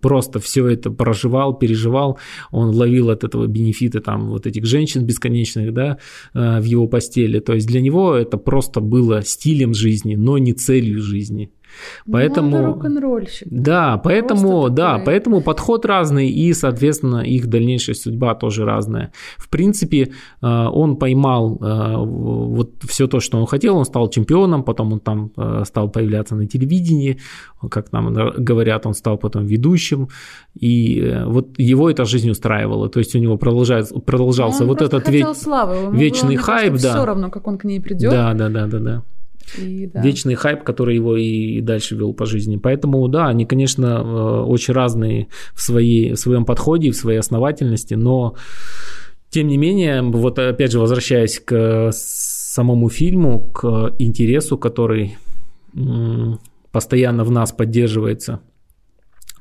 просто 0.00 0.38
все 0.38 0.66
это 0.68 0.90
проживал, 0.90 1.54
переживал, 1.54 2.18
он 2.50 2.74
ловил 2.74 3.10
от 3.10 3.24
этого 3.24 3.46
бенефиты 3.46 4.00
там 4.00 4.28
вот 4.28 4.46
этих 4.46 4.64
женщин, 4.66 4.81
женщин 4.82 5.06
бесконечных, 5.06 5.72
да, 5.72 5.98
э, 6.34 6.60
в 6.60 6.64
его 6.64 6.88
постели. 6.88 7.40
То 7.40 7.54
есть 7.54 7.66
для 7.68 7.80
него 7.80 8.14
это 8.14 8.36
просто 8.36 8.80
было 8.80 9.22
стилем 9.22 9.74
жизни, 9.74 10.16
но 10.16 10.38
не 10.38 10.52
целью 10.52 11.00
жизни. 11.00 11.50
Ну, 12.06 12.12
поэтому, 12.12 12.56
ну. 12.62 12.74
Да, 13.50 13.98
поэтому, 13.98 14.68
да, 14.70 15.00
поэтому 15.04 15.40
подход 15.40 15.86
разный 15.86 16.28
и, 16.30 16.52
соответственно, 16.52 17.20
их 17.20 17.46
дальнейшая 17.46 17.94
судьба 17.94 18.34
тоже 18.34 18.64
разная. 18.64 19.12
В 19.36 19.48
принципе, 19.48 20.12
э, 20.42 20.46
он 20.46 20.96
поймал 20.96 21.58
э, 21.60 21.96
вот 21.96 22.70
все 22.88 23.06
то, 23.06 23.20
что 23.20 23.38
он 23.38 23.46
хотел, 23.46 23.76
он 23.76 23.84
стал 23.84 24.08
чемпионом, 24.08 24.62
потом 24.64 24.92
он 24.92 25.00
там 25.00 25.30
э, 25.36 25.62
стал 25.66 25.88
появляться 25.90 26.34
на 26.34 26.46
телевидении, 26.46 27.18
как 27.70 27.92
нам 27.92 28.12
говорят, 28.12 28.86
он 28.86 28.94
стал 28.94 29.18
потом 29.18 29.46
ведущим, 29.46 30.08
и 30.58 31.22
вот 31.26 31.58
его 31.58 31.90
эта 31.90 32.04
жизнь 32.04 32.30
устраивала, 32.30 32.88
то 32.88 32.98
есть 32.98 33.14
у 33.14 33.18
него 33.18 33.36
продолжается, 33.36 33.98
продолжался 33.98 34.62
он 34.62 34.68
вот 34.68 34.82
этот 34.82 35.08
ве- 35.08 35.34
славы. 35.34 35.96
вечный 35.96 36.36
было, 36.36 36.44
хайп, 36.44 36.72
да. 36.72 36.94
Все 36.94 37.04
равно, 37.04 37.30
как 37.30 37.46
он 37.46 37.58
к 37.58 37.64
ней 37.64 37.80
придет. 37.80 38.10
Да, 38.10 38.34
да, 38.34 38.48
да, 38.48 38.66
да, 38.66 38.78
да. 38.78 39.02
И, 39.58 39.86
да. 39.86 40.02
Вечный 40.02 40.34
хайп, 40.34 40.62
который 40.62 40.94
его 40.94 41.16
и 41.16 41.60
дальше 41.60 41.96
вел 41.96 42.12
по 42.14 42.26
жизни. 42.26 42.56
Поэтому, 42.56 43.06
да, 43.08 43.28
они, 43.28 43.46
конечно, 43.46 43.86
э, 43.86 44.42
очень 44.44 44.74
разные 44.74 45.28
в, 45.54 45.62
своей, 45.62 46.12
в 46.12 46.16
своем 46.16 46.44
подходе, 46.44 46.90
в 46.90 46.96
своей 46.96 47.18
основательности, 47.18 47.94
но 47.94 48.34
тем 49.30 49.48
не 49.48 49.56
менее, 49.56 50.02
вот 50.02 50.38
опять 50.38 50.72
же, 50.72 50.78
возвращаясь 50.78 51.40
к 51.40 51.90
самому 51.92 52.90
фильму, 52.90 53.40
к 53.40 53.94
интересу, 53.98 54.58
который 54.58 55.16
постоянно 56.70 57.24
в 57.24 57.30
нас 57.30 57.52
поддерживается– 57.52 58.40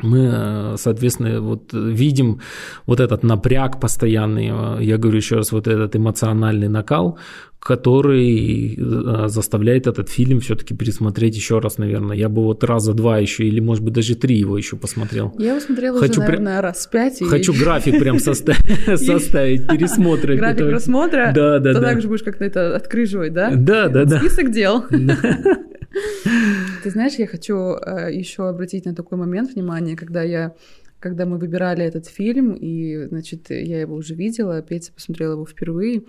мы, 0.04 0.30
э, 0.32 0.76
соответственно, 0.78 1.42
вот 1.42 1.74
видим 1.74 2.42
вот 2.86 3.00
этот 3.00 3.24
напряг 3.24 3.80
постоянный, 3.80 4.50
э, 4.52 4.84
я 4.84 4.98
говорю 4.98 5.18
еще 5.18 5.36
раз, 5.36 5.52
вот 5.52 5.68
этот 5.68 5.96
эмоциональный 5.96 6.68
накал, 6.68 7.18
который 7.62 8.76
э, 8.76 9.28
заставляет 9.28 9.86
этот 9.86 10.10
фильм 10.10 10.40
все-таки 10.40 10.76
пересмотреть 10.76 11.36
еще 11.36 11.60
раз, 11.60 11.78
наверное. 11.78 12.18
Я 12.18 12.28
бы 12.28 12.44
вот 12.44 12.64
раза 12.64 12.94
два 12.94 13.20
еще, 13.20 13.46
или, 13.46 13.60
может 13.60 13.84
быть, 13.84 13.94
даже 13.94 14.16
три 14.16 14.36
его 14.36 14.58
еще 14.58 14.78
посмотрел. 14.78 15.34
Я 15.38 15.52
его 15.52 15.60
смотрела 15.60 16.00
хочу 16.00 16.14
уже, 16.14 16.22
наверное, 16.22 16.62
раз 16.62 16.88
пять. 16.88 17.22
И... 17.22 17.26
Хочу 17.26 17.54
график 17.60 18.00
прям 18.00 18.18
составить, 18.20 19.68
пересмотра. 19.68 20.36
График 20.36 20.70
просмотра? 20.70 21.32
Да, 21.36 21.60
да, 21.60 21.74
да. 21.74 21.80
Ты 21.80 21.86
также 21.86 22.08
будешь 22.08 22.24
как-то 22.24 22.44
это 22.46 22.76
открыживать, 22.76 23.34
да? 23.34 23.52
Да, 23.56 23.90
да, 23.90 24.06
да. 24.06 24.20
Список 24.20 24.52
дел. 24.52 24.86
Ты 26.84 26.90
знаешь, 26.90 27.16
я 27.16 27.28
хочу 27.28 27.56
э, 27.56 28.14
еще 28.14 28.48
обратить 28.48 28.86
на 28.86 28.96
такой 28.96 29.18
момент 29.18 29.54
внимание, 29.54 29.96
когда 29.96 30.24
я 30.24 30.56
когда 31.00 31.26
мы 31.26 31.40
выбирали 31.40 31.84
этот 31.84 32.06
фильм, 32.06 32.54
и, 32.54 33.08
значит, 33.08 33.50
я 33.50 33.82
его 33.82 33.96
уже 33.96 34.14
видела, 34.14 34.62
Петя 34.62 34.94
посмотрела 34.94 35.32
его 35.32 35.48
впервые, 35.48 36.04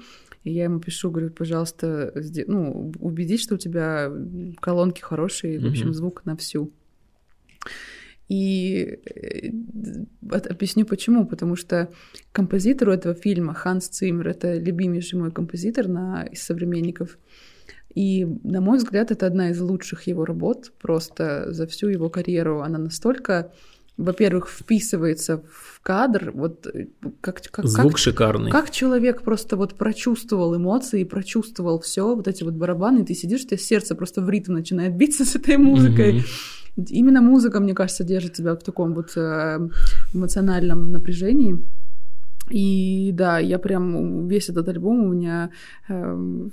и 0.44 0.52
я 0.52 0.64
ему 0.64 0.80
пишу, 0.80 1.10
говорю, 1.10 1.30
пожалуйста, 1.30 2.12
ну, 2.46 2.92
убедись, 3.00 3.40
что 3.40 3.54
у 3.54 3.58
тебя 3.58 4.12
колонки 4.60 5.00
хорошие, 5.00 5.60
в 5.60 5.66
общем, 5.66 5.94
звук 5.94 6.26
на 6.26 6.36
всю. 6.36 6.70
И 8.28 8.98
э, 9.14 9.50
объясню 10.30 10.86
почему. 10.86 11.26
Потому 11.26 11.54
что 11.54 11.90
композитору 12.32 12.92
этого 12.92 13.14
фильма, 13.14 13.52
Ханс 13.52 13.88
Циммер, 13.88 14.28
это 14.28 14.56
любимейший 14.56 15.18
мой 15.18 15.30
композитор 15.30 15.88
на, 15.88 16.24
из 16.24 16.42
современников, 16.42 17.18
и, 17.94 18.26
на 18.42 18.60
мой 18.60 18.78
взгляд, 18.78 19.10
это 19.10 19.26
одна 19.26 19.50
из 19.50 19.60
лучших 19.60 20.06
его 20.06 20.24
работ 20.24 20.72
просто 20.80 21.52
за 21.52 21.66
всю 21.66 21.88
его 21.88 22.08
карьеру. 22.08 22.62
Она 22.62 22.78
настолько, 22.78 23.52
во-первых, 23.98 24.48
вписывается 24.48 25.42
в 25.50 25.80
кадр, 25.82 26.32
вот 26.34 26.66
э, 26.66 26.86
как, 27.20 27.42
как 27.50 27.66
звук 27.66 27.92
как, 27.92 27.98
шикарный. 27.98 28.50
Как 28.50 28.70
человек 28.70 29.22
просто 29.22 29.56
вот 29.56 29.74
прочувствовал 29.74 30.56
эмоции, 30.56 31.04
прочувствовал 31.04 31.80
все, 31.80 32.14
вот 32.14 32.28
эти 32.28 32.44
вот 32.44 32.54
барабаны, 32.54 33.00
и 33.00 33.04
ты 33.04 33.14
сидишь, 33.14 33.42
у 33.42 33.48
тебя 33.48 33.58
сердце 33.58 33.94
просто 33.94 34.22
в 34.22 34.30
ритм 34.30 34.54
начинает 34.54 34.96
биться 34.96 35.24
с 35.26 35.36
этой 35.36 35.58
музыкой. 35.58 36.20
Mm-hmm. 36.20 36.86
Именно 36.88 37.20
музыка, 37.20 37.60
мне 37.60 37.74
кажется, 37.74 38.04
держит 38.04 38.32
тебя 38.32 38.54
в 38.54 38.62
таком 38.62 38.94
вот 38.94 39.12
э, 39.16 39.68
эмоциональном 40.14 40.92
напряжении. 40.92 41.58
И 42.50 43.10
да, 43.12 43.38
я 43.38 43.58
прям 43.58 44.28
весь 44.28 44.48
этот 44.48 44.68
альбом 44.68 45.04
у 45.04 45.12
меня 45.12 45.50
э, 45.88 46.48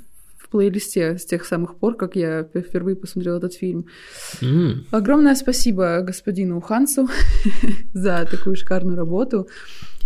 плейлисте 0.49 1.17
с 1.17 1.25
тех 1.25 1.45
самых 1.45 1.75
пор, 1.75 1.95
как 1.95 2.15
я 2.15 2.43
впервые 2.43 2.95
посмотрела 2.95 3.37
этот 3.37 3.53
фильм. 3.53 3.85
Mm. 4.41 4.85
Огромное 4.91 5.35
спасибо 5.35 6.01
господину 6.01 6.61
Хансу 6.61 7.07
за 7.93 8.27
такую 8.29 8.55
шикарную 8.55 8.97
работу. 8.97 9.47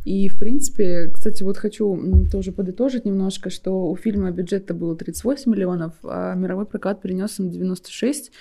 И, 0.06 0.28
в 0.28 0.38
принципе, 0.38 1.10
кстати, 1.14 1.44
вот 1.44 1.58
хочу 1.58 2.28
тоже 2.30 2.52
подытожить 2.52 3.06
немножко, 3.06 3.50
что 3.50 3.90
у 3.90 3.96
фильма 3.96 4.32
бюджета 4.32 4.74
было 4.74 4.98
38 4.98 5.50
миллионов, 5.50 5.94
а 6.04 6.36
мировой 6.36 6.66
прокат 6.66 7.02
принес 7.02 7.40
им 7.40 7.50
96 7.50 8.32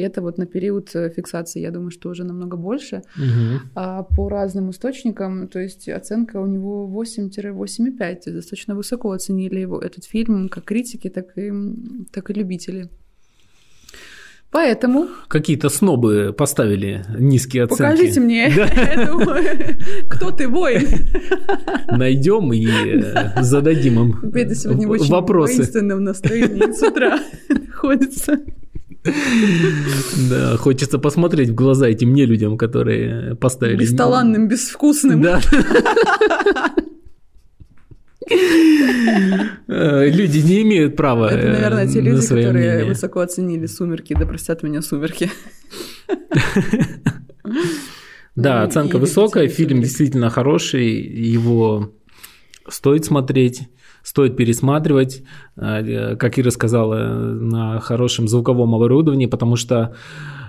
и 0.00 0.02
это 0.02 0.22
вот 0.22 0.38
на 0.38 0.46
период 0.46 0.94
э, 0.94 1.10
фиксации, 1.10 1.60
я 1.60 1.70
думаю, 1.70 1.90
что 1.90 2.08
уже 2.08 2.24
намного 2.24 2.56
больше. 2.56 3.02
Угу. 3.16 3.70
А 3.74 4.02
по 4.02 4.28
разным 4.28 4.70
источникам, 4.70 5.48
то 5.48 5.60
есть 5.60 5.88
оценка 5.88 6.40
у 6.40 6.46
него 6.46 6.88
8-8,5. 7.02 7.98
То 7.98 8.06
есть 8.06 8.34
достаточно 8.34 8.74
высоко 8.74 9.12
оценили 9.12 9.60
его 9.60 9.78
этот 9.78 10.04
фильм, 10.04 10.48
как 10.48 10.64
критики, 10.64 11.10
так 11.10 11.36
и, 11.36 11.52
так 12.12 12.30
и 12.30 12.32
любители. 12.32 12.88
Поэтому... 14.50 15.06
Какие-то 15.28 15.68
снобы 15.68 16.34
поставили 16.36 17.04
низкие 17.18 17.64
оценки. 17.64 17.82
Покажите 17.82 18.20
мне, 18.20 18.50
кто 20.08 20.30
ты, 20.32 20.48
воин. 20.48 20.88
Найдем 21.88 22.52
и 22.52 22.66
э, 22.66 23.42
зададим 23.42 24.00
им 24.00 24.32
Это 24.34 24.54
сегодня 24.54 24.88
очень 24.88 25.12
вопросы. 25.12 25.56
воинственном 25.56 26.02
настроении 26.02 26.72
с 26.72 26.82
утра 26.82 27.20
находится. 27.48 28.40
Да, 29.02 30.56
хочется 30.58 30.98
посмотреть 30.98 31.50
в 31.50 31.54
глаза 31.54 31.88
этим 31.88 32.12
не 32.12 32.26
людям, 32.26 32.58
которые 32.58 33.34
поставили... 33.36 33.78
Бесталанным, 33.78 34.48
безвкусным. 34.48 35.22
Да. 35.22 35.40
Э, 39.66 40.08
люди 40.08 40.38
не 40.38 40.62
имеют 40.62 40.96
права 40.96 41.28
Это, 41.28 41.48
наверное, 41.48 41.88
те 41.88 42.00
люди, 42.00 42.22
которые 42.22 42.52
мнение. 42.52 42.84
высоко 42.84 43.20
оценили 43.20 43.66
«Сумерки», 43.66 44.14
да 44.14 44.26
простят 44.26 44.62
меня 44.62 44.82
«Сумерки». 44.82 45.30
Да, 48.36 48.62
оценка 48.62 48.98
высокая, 48.98 49.48
фильм 49.48 49.82
действительно 49.82 50.30
хороший, 50.30 50.92
его 50.92 51.92
стоит 52.68 53.04
смотреть 53.04 53.68
стоит 54.02 54.36
пересматривать, 54.36 55.22
э, 55.56 56.16
как 56.16 56.38
Ира 56.38 56.50
сказала, 56.50 56.96
на 56.96 57.80
хорошем 57.80 58.28
звуковом 58.28 58.74
оборудовании, 58.74 59.26
потому 59.26 59.56
что 59.56 59.94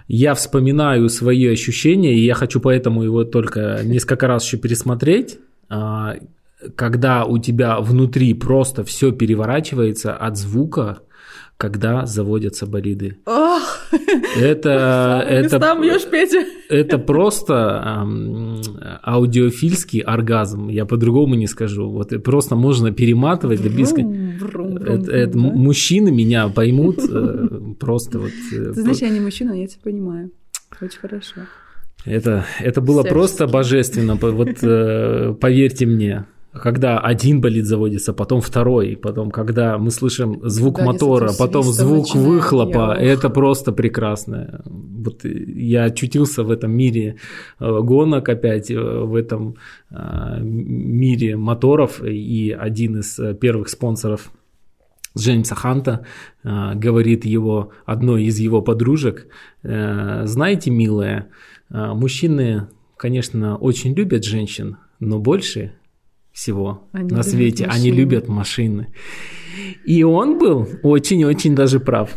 я 0.08 0.34
вспоминаю 0.34 1.10
свои 1.10 1.48
ощущения, 1.48 2.14
и 2.14 2.26
я 2.26 2.34
хочу 2.34 2.60
поэтому 2.60 3.04
его 3.04 3.24
только 3.24 3.80
несколько 3.84 4.28
раз 4.28 4.46
еще 4.46 4.58
пересмотреть, 4.58 5.40
а, 5.70 6.16
когда 6.76 7.26
у 7.26 7.38
тебя 7.38 7.80
внутри 7.80 8.34
просто 8.34 8.84
все 8.84 9.12
переворачивается 9.12 10.14
от 10.14 10.38
звука, 10.38 11.00
когда 11.62 12.08
заводятся 12.08 12.66
болиды. 12.66 13.18
Ох, 13.28 13.62
это, 14.36 15.24
это, 15.30 15.60
бьешь, 15.80 16.06
Петя. 16.10 16.44
это 16.70 16.98
просто 16.98 18.00
эм, 18.02 18.62
аудиофильский 19.06 20.00
оргазм, 20.00 20.70
я 20.70 20.86
по-другому 20.86 21.36
не 21.36 21.46
скажу. 21.46 21.88
Вот 21.88 22.12
просто 22.24 22.56
можно 22.56 22.92
перематывать 22.92 23.62
до 23.62 23.70
это, 24.88 25.12
это, 25.12 25.34
да? 25.34 25.40
Мужчины 25.40 26.12
меня 26.12 26.48
поймут 26.50 26.98
э, 27.08 27.48
просто 27.80 28.18
вот. 28.18 28.32
Э, 28.54 28.74
Ты 28.74 28.82
знаешь, 28.82 28.98
я 28.98 29.10
не 29.10 29.20
мужчина, 29.20 29.54
я 29.54 29.68
тебя 29.68 29.82
понимаю. 29.84 30.32
Очень 30.82 31.00
хорошо. 31.00 31.42
Это, 32.06 32.44
это 32.60 32.82
было 32.82 33.02
Всячески. 33.02 33.14
просто 33.14 33.48
божественно, 33.48 34.16
вот 34.16 34.64
э, 34.64 35.36
поверьте 35.40 35.86
мне 35.86 36.26
когда 36.54 37.00
один 37.00 37.40
болид 37.40 37.66
заводится, 37.66 38.14
потом 38.14 38.42
второй, 38.42 38.98
потом 38.98 39.32
когда 39.32 39.78
мы 39.78 39.90
слышим 39.90 40.42
звук 40.44 40.78
да, 40.78 40.86
мотора, 40.86 41.32
потом 41.38 41.64
звук 41.64 42.14
выхлопа, 42.14 42.94
это 42.94 43.30
просто 43.30 43.72
прекрасно. 43.72 44.62
Вот 44.66 45.24
я 45.24 45.86
очутился 45.86 46.44
в 46.44 46.52
этом 46.52 46.72
мире 46.72 47.18
э, 47.60 47.80
гонок 47.82 48.28
опять, 48.28 48.70
э, 48.70 48.78
в 48.78 49.16
этом 49.16 49.56
э, 49.90 50.40
мире 50.42 51.38
моторов, 51.38 52.04
и 52.04 52.52
один 52.52 53.00
из 53.00 53.20
первых 53.40 53.70
спонсоров 53.70 54.32
Джеймса 55.18 55.56
Ханта 55.56 56.06
говорит 56.44 57.26
его, 57.26 57.72
одной 57.86 58.24
из 58.24 58.40
его 58.40 58.62
подружек, 58.62 59.28
знаете, 59.62 60.72
милая, 60.72 61.28
мужчины, 61.70 62.70
конечно, 62.96 63.58
очень 63.58 63.94
любят 63.94 64.24
женщин, 64.24 64.78
но 65.02 65.20
больше 65.20 65.74
всего 66.32 66.90
они 66.92 67.10
на 67.10 67.24
свете. 67.24 67.68
Машины. 67.68 67.82
Они 67.82 67.92
любят 67.92 68.28
машины. 68.28 68.88
И 69.86 70.04
он 70.04 70.38
был 70.38 70.68
очень-очень 70.84 71.56
даже 71.56 71.80
прав. 71.80 72.16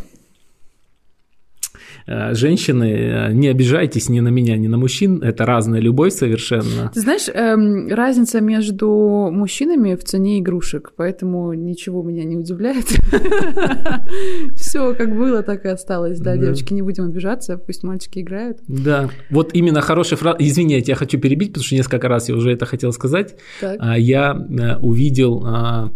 Э, 2.06 2.34
женщины, 2.34 2.84
э, 2.84 3.32
не 3.32 3.48
обижайтесь 3.48 4.10
ни 4.10 4.20
на 4.20 4.28
меня, 4.28 4.56
ни 4.58 4.68
на 4.68 4.76
мужчин, 4.76 5.22
это 5.22 5.46
разная 5.46 5.80
любовь 5.80 6.12
совершенно. 6.12 6.90
Ты 6.92 7.00
знаешь, 7.00 7.28
эм, 7.32 7.88
разница 7.88 8.40
между 8.40 9.30
мужчинами 9.32 9.94
в 9.94 10.04
цене 10.04 10.38
игрушек, 10.38 10.92
поэтому 10.96 11.54
ничего 11.54 12.02
меня 12.02 12.24
не 12.24 12.36
удивляет. 12.36 12.86
Все 14.54 14.94
как 14.94 15.16
было, 15.16 15.42
так 15.42 15.64
и 15.64 15.68
осталось. 15.68 16.20
Да, 16.20 16.36
девочки, 16.36 16.74
не 16.74 16.82
будем 16.82 17.04
обижаться, 17.04 17.56
пусть 17.56 17.82
мальчики 17.82 18.18
играют. 18.18 18.58
Да, 18.68 19.08
вот 19.30 19.54
именно 19.54 19.80
хорошая 19.80 20.18
фраза. 20.18 20.36
Извините, 20.40 20.92
я 20.92 20.96
хочу 20.96 21.18
перебить, 21.18 21.48
потому 21.48 21.64
что 21.64 21.74
несколько 21.74 22.08
раз 22.08 22.28
я 22.28 22.34
уже 22.34 22.52
это 22.52 22.66
хотел 22.66 22.92
сказать. 22.92 23.34
А, 23.62 23.98
я 23.98 24.34
э, 24.34 24.76
увидел 24.76 25.42
а, 25.46 25.90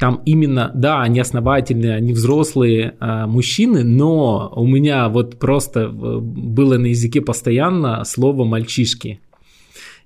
там 0.00 0.22
именно, 0.24 0.70
да, 0.74 1.02
они 1.02 1.20
основательные, 1.20 1.94
они 1.94 2.14
взрослые 2.14 2.94
э, 2.98 3.26
мужчины, 3.26 3.84
но 3.84 4.50
у 4.56 4.66
меня 4.66 5.10
вот 5.10 5.38
просто 5.38 5.80
э, 5.80 5.88
было 5.90 6.78
на 6.78 6.86
языке 6.86 7.20
постоянно 7.20 8.02
слово 8.04 8.44
мальчишки. 8.44 9.20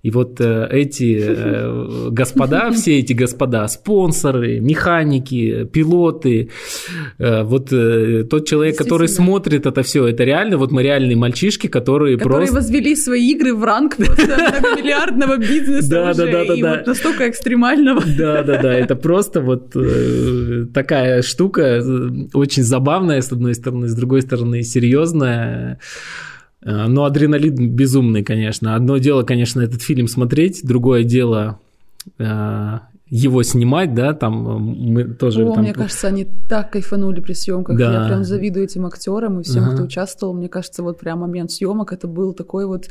И 0.05 0.11
вот 0.11 0.38
э, 0.38 0.68
эти 0.70 1.18
э, 1.18 2.09
господа, 2.11 2.70
все 2.72 2.98
эти 2.98 3.14
господа, 3.14 3.66
спонсоры, 3.68 4.61
механики, 4.61 5.64
пилоты, 5.64 6.50
э, 7.18 7.42
вот 7.42 7.70
тот 7.70 8.46
человек, 8.46 8.76
который 8.76 9.09
смотрит 9.09 9.64
это 9.64 9.82
все, 9.82 10.07
это 10.07 10.24
реально, 10.24 10.59
вот 10.59 10.72
мы 10.72 10.82
реальные 10.82 11.16
мальчишки, 11.16 11.68
которые, 11.68 12.18
которые 12.18 12.48
просто... 12.48 12.55
возвели 12.57 12.96
свои 12.96 13.30
игры 13.30 13.55
в 13.55 13.64
ранг 13.64 13.98
миллиардного 13.98 15.38
бизнеса 15.38 15.88
да, 15.88 16.12
да, 16.12 16.26
да, 16.26 16.44
да, 16.44 16.57
да. 16.57 16.82
настолько 16.86 17.30
экстремального. 17.30 18.02
Да, 18.18 18.42
да, 18.42 18.61
да, 18.61 18.74
это 18.74 18.96
просто 18.96 19.40
вот 19.40 19.74
такая 20.72 21.22
штука, 21.22 21.82
очень 22.34 22.62
забавная, 22.62 23.22
с 23.22 23.32
одной 23.32 23.55
стороны, 23.55 23.88
с 23.88 23.94
другой 23.94 24.20
стороны, 24.22 24.62
серьезная. 24.62 25.78
Э, 26.65 26.87
но 26.87 27.05
адреналин 27.05 27.71
безумный, 27.71 28.23
конечно. 28.23 28.75
Одно 28.75 28.99
дело, 28.99 29.23
конечно, 29.23 29.61
этот 29.61 29.83
фильм 29.83 30.09
смотреть, 30.09 30.61
другое 30.65 31.05
дело 31.05 31.61
э, 32.19 32.79
его 33.11 33.43
снимать, 33.43 33.95
да, 33.95 34.15
там 34.15 34.49
э, 34.49 34.59
мы 34.59 35.05
тоже... 35.05 35.45
О, 35.45 35.53
там... 35.55 35.62
мне 35.62 35.75
кажется, 35.75 36.09
они 36.09 36.27
так 36.49 36.73
кайфанули 36.73 37.21
при 37.21 37.35
съемках. 37.35 37.79
Да. 37.79 38.03
Я 38.03 38.09
прям 38.09 38.25
завидую 38.25 38.65
этим 38.65 38.87
актерам 38.87 39.41
и 39.41 39.43
всем, 39.43 39.65
ага. 39.65 39.75
кто 39.75 39.85
участвовал. 39.85 40.33
Мне 40.35 40.49
кажется, 40.49 40.83
вот 40.83 40.99
прям 40.99 41.21
момент 41.21 41.51
съемок 41.53 41.93
это 41.93 42.09
был 42.09 42.33
такой 42.33 42.67
вот, 42.67 42.89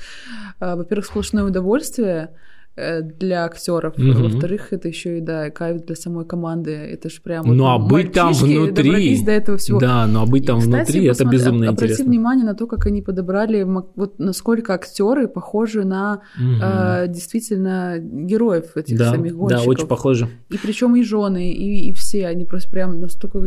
во-первых, 0.60 1.06
сплошное 1.06 1.44
удовольствие, 1.44 2.30
для 2.76 3.46
актеров. 3.46 3.94
Угу. 3.98 4.24
Во-вторых, 4.24 4.74
это 4.74 4.88
еще 4.88 5.20
и 5.20 5.22
да, 5.22 5.52
кайф 5.52 5.86
для 5.86 5.96
самой 5.96 6.26
команды. 6.26 6.72
Это 6.72 7.10
же 7.10 7.22
прям. 7.22 7.46
Ну 7.46 7.68
а 7.68 7.78
быть 7.78 8.14
там 8.14 8.34
внутри. 8.34 9.24
до 9.24 9.32
этого 9.32 9.58
всего. 9.58 9.80
Да, 9.80 10.08
но 10.08 10.24
а 10.24 10.26
быть 10.26 10.48
там 10.48 10.58
и, 10.58 10.62
кстати, 10.62 10.92
внутри 10.92 11.06
это 11.06 11.26
безумно 11.26 11.70
обрати 11.70 11.94
интересно. 11.94 12.06
внимание 12.06 12.46
на 12.46 12.56
то, 12.56 12.66
как 12.66 12.86
они 12.88 13.02
подобрали, 13.02 13.64
вот 13.64 14.18
насколько 14.18 14.74
актеры 14.74 15.28
похожи 15.28 15.84
на 15.84 16.22
угу. 16.36 16.64
э, 16.64 17.08
действительно 17.10 18.00
героев 18.00 18.76
этих 18.76 18.98
да, 18.98 19.12
самих 19.12 19.36
гонщиков. 19.36 19.66
Да, 19.66 19.70
очень 19.70 19.88
похожи. 19.88 20.30
И 20.50 20.58
причем 20.58 20.96
и 20.96 21.04
жены, 21.04 21.52
и, 21.52 21.90
и 21.90 21.94
все, 21.94 22.28
они 22.28 22.46
просто 22.46 22.70
прям 22.72 23.00
настолько. 23.00 23.40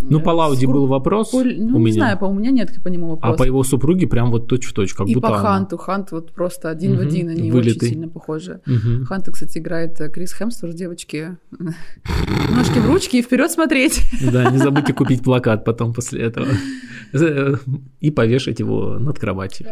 Ну 0.00 0.20
по 0.20 0.30
Лауди 0.30 0.66
был 0.66 0.86
вопрос. 0.86 1.30
По, 1.30 1.42
ну 1.42 1.76
у 1.76 1.78
не 1.78 1.84
меня. 1.86 1.92
знаю, 1.92 2.18
по 2.18 2.24
у 2.24 2.34
меня 2.34 2.50
нет 2.50 2.72
по 2.82 2.88
нему 2.88 3.10
вопроса. 3.10 3.34
А 3.34 3.38
по 3.38 3.44
его 3.44 3.62
супруге 3.62 4.06
прям 4.06 4.30
вот 4.30 4.48
точь 4.48 4.66
в 4.66 4.72
точь, 4.72 4.94
как 4.94 5.06
и 5.06 5.14
будто. 5.14 5.28
И 5.28 5.30
по 5.30 5.36
Ханту, 5.36 5.76
Хант 5.76 6.10
вот 6.12 6.32
просто 6.32 6.68
один 6.68 6.92
угу. 6.92 7.04
в 7.04 7.06
один, 7.06 7.28
они 7.28 7.50
Вылитый. 7.50 7.88
очень 7.88 7.94
сильно 7.94 8.08
похожи. 8.08 8.55
Угу. 8.66 9.04
Хант 9.06 9.28
кстати, 9.32 9.58
играет 9.58 10.00
э, 10.00 10.08
Крис 10.08 10.32
Хемсворт, 10.32 10.74
девочки. 10.74 11.36
Ножки 11.50 12.78
в 12.78 12.86
ручки 12.86 13.16
и 13.16 13.22
вперед 13.22 13.50
смотреть. 13.50 14.02
Да, 14.32 14.50
не 14.50 14.58
забудьте 14.58 14.92
купить 14.92 15.22
плакат 15.22 15.64
потом 15.64 15.92
после 15.92 16.22
этого. 16.22 16.48
И 18.00 18.10
повешать 18.10 18.60
его 18.60 18.98
над 18.98 19.18
кроватью. 19.18 19.66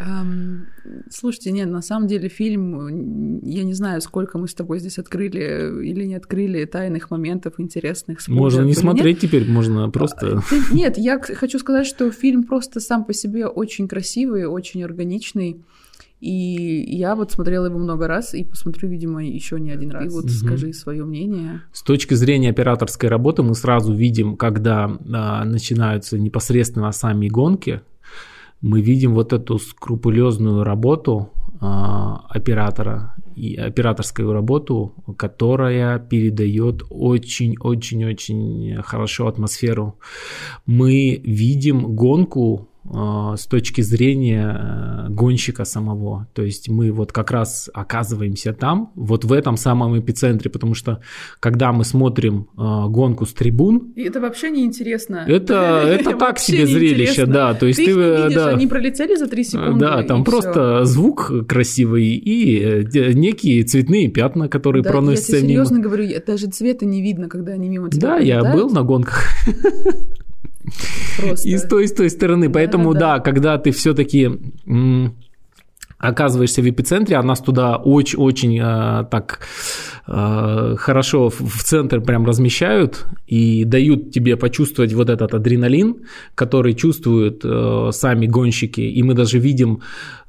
Слушайте, 1.10 1.52
нет, 1.52 1.68
на 1.68 1.82
самом 1.82 2.08
деле 2.08 2.28
фильм, 2.28 3.40
я 3.42 3.64
не 3.64 3.74
знаю, 3.74 4.00
сколько 4.00 4.38
мы 4.38 4.48
с 4.48 4.54
тобой 4.54 4.78
здесь 4.80 4.98
открыли 4.98 5.84
или 5.84 6.04
не 6.04 6.14
открыли 6.14 6.64
тайных 6.64 7.10
моментов 7.10 7.54
интересных. 7.58 8.26
Можно 8.28 8.62
не 8.62 8.74
смотреть 8.74 9.20
теперь, 9.20 9.50
можно 9.50 9.90
просто... 9.90 10.38
А, 10.38 10.74
нет, 10.74 10.98
я 10.98 11.18
хочу 11.18 11.58
сказать, 11.58 11.86
что 11.86 12.10
фильм 12.10 12.44
просто 12.44 12.80
сам 12.80 13.04
по 13.04 13.12
себе 13.12 13.46
очень 13.46 13.88
красивый, 13.88 14.46
очень 14.46 14.82
органичный. 14.84 15.64
И 16.20 16.84
я 16.96 17.14
вот 17.14 17.32
смотрела 17.32 17.66
его 17.66 17.78
много 17.78 18.08
раз 18.08 18.34
и 18.34 18.44
посмотрю, 18.44 18.88
видимо, 18.88 19.24
еще 19.24 19.60
не 19.60 19.70
один 19.70 19.90
раз. 19.90 20.06
И 20.06 20.08
вот 20.08 20.24
угу. 20.24 20.30
скажи 20.30 20.72
свое 20.72 21.04
мнение. 21.04 21.62
С 21.72 21.82
точки 21.82 22.14
зрения 22.14 22.50
операторской 22.50 23.08
работы 23.08 23.42
мы 23.42 23.54
сразу 23.54 23.92
видим, 23.94 24.36
когда 24.36 24.84
а, 25.12 25.44
начинаются 25.44 26.18
непосредственно 26.18 26.92
сами 26.92 27.28
гонки, 27.28 27.82
мы 28.62 28.80
видим 28.80 29.14
вот 29.14 29.34
эту 29.34 29.58
скрупулезную 29.58 30.64
работу 30.64 31.28
а, 31.60 32.24
оператора 32.30 33.14
и 33.36 33.56
операторскую 33.56 34.32
работу, 34.32 34.94
которая 35.18 35.98
передает 35.98 36.82
очень-очень-очень 36.88 38.80
хорошо 38.82 39.26
атмосферу. 39.26 39.98
Мы 40.64 41.20
видим 41.22 41.94
гонку 41.94 42.70
с 42.86 43.46
точки 43.46 43.80
зрения 43.80 45.06
э, 45.06 45.08
гонщика 45.08 45.64
самого. 45.64 46.28
То 46.34 46.42
есть 46.42 46.68
мы 46.68 46.92
вот 46.92 47.12
как 47.12 47.30
раз 47.30 47.70
оказываемся 47.72 48.52
там, 48.52 48.92
вот 48.94 49.24
в 49.24 49.32
этом 49.32 49.56
самом 49.56 49.98
эпицентре, 49.98 50.50
потому 50.50 50.74
что 50.74 51.00
когда 51.40 51.72
мы 51.72 51.84
смотрим 51.84 52.48
э, 52.56 52.88
гонку 52.88 53.24
с 53.24 53.32
трибун... 53.32 53.92
И 53.96 54.02
это 54.02 54.20
вообще 54.20 54.50
не 54.50 54.64
интересно. 54.64 55.24
Это, 55.26 55.82
это 55.86 56.16
так 56.16 56.38
себе 56.38 56.66
зрелище, 56.66 57.26
да. 57.26 57.54
То 57.54 57.66
есть 57.66 57.78
ты, 57.78 57.86
ты 57.86 57.92
видишь, 57.92 58.34
да, 58.34 58.48
они 58.48 58.66
пролетели 58.66 59.16
за 59.16 59.28
три 59.28 59.44
секунды. 59.44 59.80
Да, 59.80 60.02
там 60.02 60.24
просто 60.24 60.82
всё. 60.82 60.84
звук 60.84 61.32
красивый 61.48 62.04
и 62.04 62.84
некие 63.14 63.62
цветные 63.64 64.08
пятна, 64.08 64.48
которые 64.48 64.82
да, 64.82 64.90
проносятся 64.90 65.36
я 65.36 65.38
тебе 65.38 65.48
серьезно 65.48 65.76
мимо. 65.76 65.84
говорю, 65.84 66.08
даже 66.26 66.46
цвета 66.48 66.84
не 66.84 67.00
видно, 67.00 67.28
когда 67.28 67.52
они 67.52 67.68
мимо 67.68 67.90
тебя 67.90 68.00
Да, 68.00 68.14
пролетают. 68.16 68.44
я 68.46 68.52
был 68.52 68.70
на 68.70 68.82
гонках. 68.82 69.24
Просто. 71.18 71.48
И 71.48 71.56
с 71.56 71.62
той, 71.62 71.84
и 71.84 71.86
с 71.86 71.92
той 71.92 72.10
стороны. 72.10 72.50
Поэтому, 72.50 72.92
да, 72.94 73.16
да 73.16 73.20
когда 73.20 73.58
ты 73.58 73.70
все-таки 73.70 74.30
оказываешься 76.08 76.62
в 76.62 76.68
эпицентре, 76.68 77.16
а 77.16 77.22
нас 77.22 77.40
туда 77.40 77.76
очень-очень 77.76 78.58
э, 78.60 79.04
так 79.10 79.40
э, 80.06 80.76
хорошо 80.78 81.30
в, 81.30 81.62
центр 81.62 82.00
прям 82.00 82.26
размещают 82.26 83.06
и 83.26 83.64
дают 83.64 84.10
тебе 84.12 84.36
почувствовать 84.36 84.92
вот 84.92 85.08
этот 85.10 85.34
адреналин, 85.34 85.96
который 86.34 86.74
чувствуют 86.74 87.42
э, 87.44 87.90
сами 87.92 88.26
гонщики. 88.26 88.80
И 88.80 89.02
мы 89.02 89.14
даже 89.14 89.38
видим, 89.38 89.80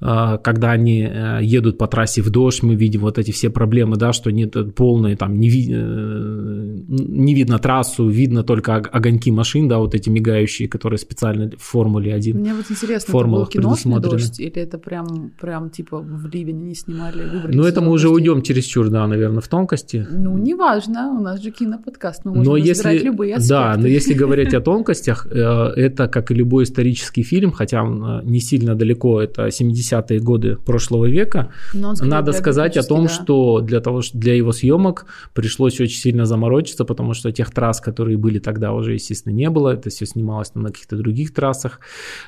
э, 0.01 0.37
когда 0.43 0.71
они 0.71 1.01
э, 1.01 1.39
едут 1.41 1.77
по 1.77 1.87
трассе 1.87 2.21
в 2.21 2.29
дождь, 2.29 2.63
мы 2.63 2.75
видим 2.75 3.01
вот 3.01 3.17
эти 3.17 3.31
все 3.31 3.49
проблемы, 3.49 3.97
да, 3.97 4.13
что 4.13 4.31
нет 4.31 4.55
полной 4.75 5.15
там 5.15 5.39
не, 5.39 5.49
э, 5.49 6.79
не 6.87 7.35
видно 7.35 7.59
трассу, 7.59 8.07
видно 8.07 8.43
только 8.43 8.75
огоньки 8.75 9.31
машин, 9.31 9.67
да, 9.67 9.79
вот 9.79 9.95
эти 9.95 10.09
мигающие, 10.09 10.67
которые 10.67 10.99
специально 10.99 11.51
в 11.57 11.61
Формуле 11.61 12.13
1. 12.13 12.37
Мне 12.39 12.53
вот 12.53 12.65
интересно, 12.69 13.11
Формула 13.11 13.43
это 13.43 13.57
был 13.57 13.61
киношный 13.61 13.99
дождь 13.99 14.39
или 14.39 14.55
это 14.55 14.77
прям, 14.77 15.31
прям 15.39 15.64
типа 15.69 15.99
в 15.99 16.27
Ливень 16.27 16.67
не 16.67 16.75
снимали? 16.75 17.23
Ну, 17.47 17.63
это 17.63 17.81
мы 17.81 17.91
уже 17.91 18.09
уйдем 18.09 18.41
чересчур, 18.41 18.89
да, 18.89 19.07
наверное, 19.07 19.41
в 19.41 19.47
тонкости. 19.47 20.05
Ну, 20.09 20.37
неважно, 20.37 21.11
у 21.11 21.21
нас 21.21 21.41
же 21.41 21.51
киноподкаст, 21.51 22.25
мы 22.25 22.31
можем 22.31 22.45
но 22.45 22.57
если, 22.57 22.97
любые 22.97 23.35
аспекты. 23.35 23.49
Да, 23.49 23.75
но 23.77 23.87
если 23.87 24.13
говорить 24.13 24.53
о 24.53 24.61
тонкостях, 24.61 25.27
э, 25.29 25.39
это, 25.75 26.07
как 26.07 26.31
и 26.31 26.33
любой 26.33 26.63
исторический 26.63 27.23
фильм, 27.23 27.51
хотя 27.51 27.83
он 27.83 28.03
э, 28.03 28.21
не 28.23 28.39
сильно 28.39 28.75
далеко, 28.75 29.21
это 29.21 29.47
70-е 29.47 30.19
годы 30.19 30.57
прошлого 30.65 31.05
века, 31.05 31.51
надо 31.73 32.31
сказать 32.31 32.77
о 32.77 32.83
том, 32.83 33.03
да. 33.03 33.09
что 33.09 33.61
для 33.61 33.79
того, 33.79 34.01
для 34.13 34.33
его 34.33 34.51
съемок 34.51 35.05
пришлось 35.33 35.79
очень 35.79 35.99
сильно 35.99 36.25
заморочиться, 36.25 36.85
потому 36.85 37.13
что 37.13 37.31
тех 37.31 37.51
трасс, 37.51 37.81
которые 37.81 38.17
были 38.17 38.39
тогда, 38.39 38.73
уже, 38.73 38.93
естественно, 38.93 39.33
не 39.33 39.49
было. 39.49 39.69
Это 39.69 39.89
все 39.89 40.05
снималось 40.05 40.53
на 40.55 40.69
каких-то 40.69 40.97
других 40.97 41.33
трассах, 41.33 41.79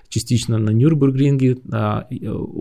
частично 0.10 0.58
на 0.58 0.72
Нюрнбергринге. 0.72 1.58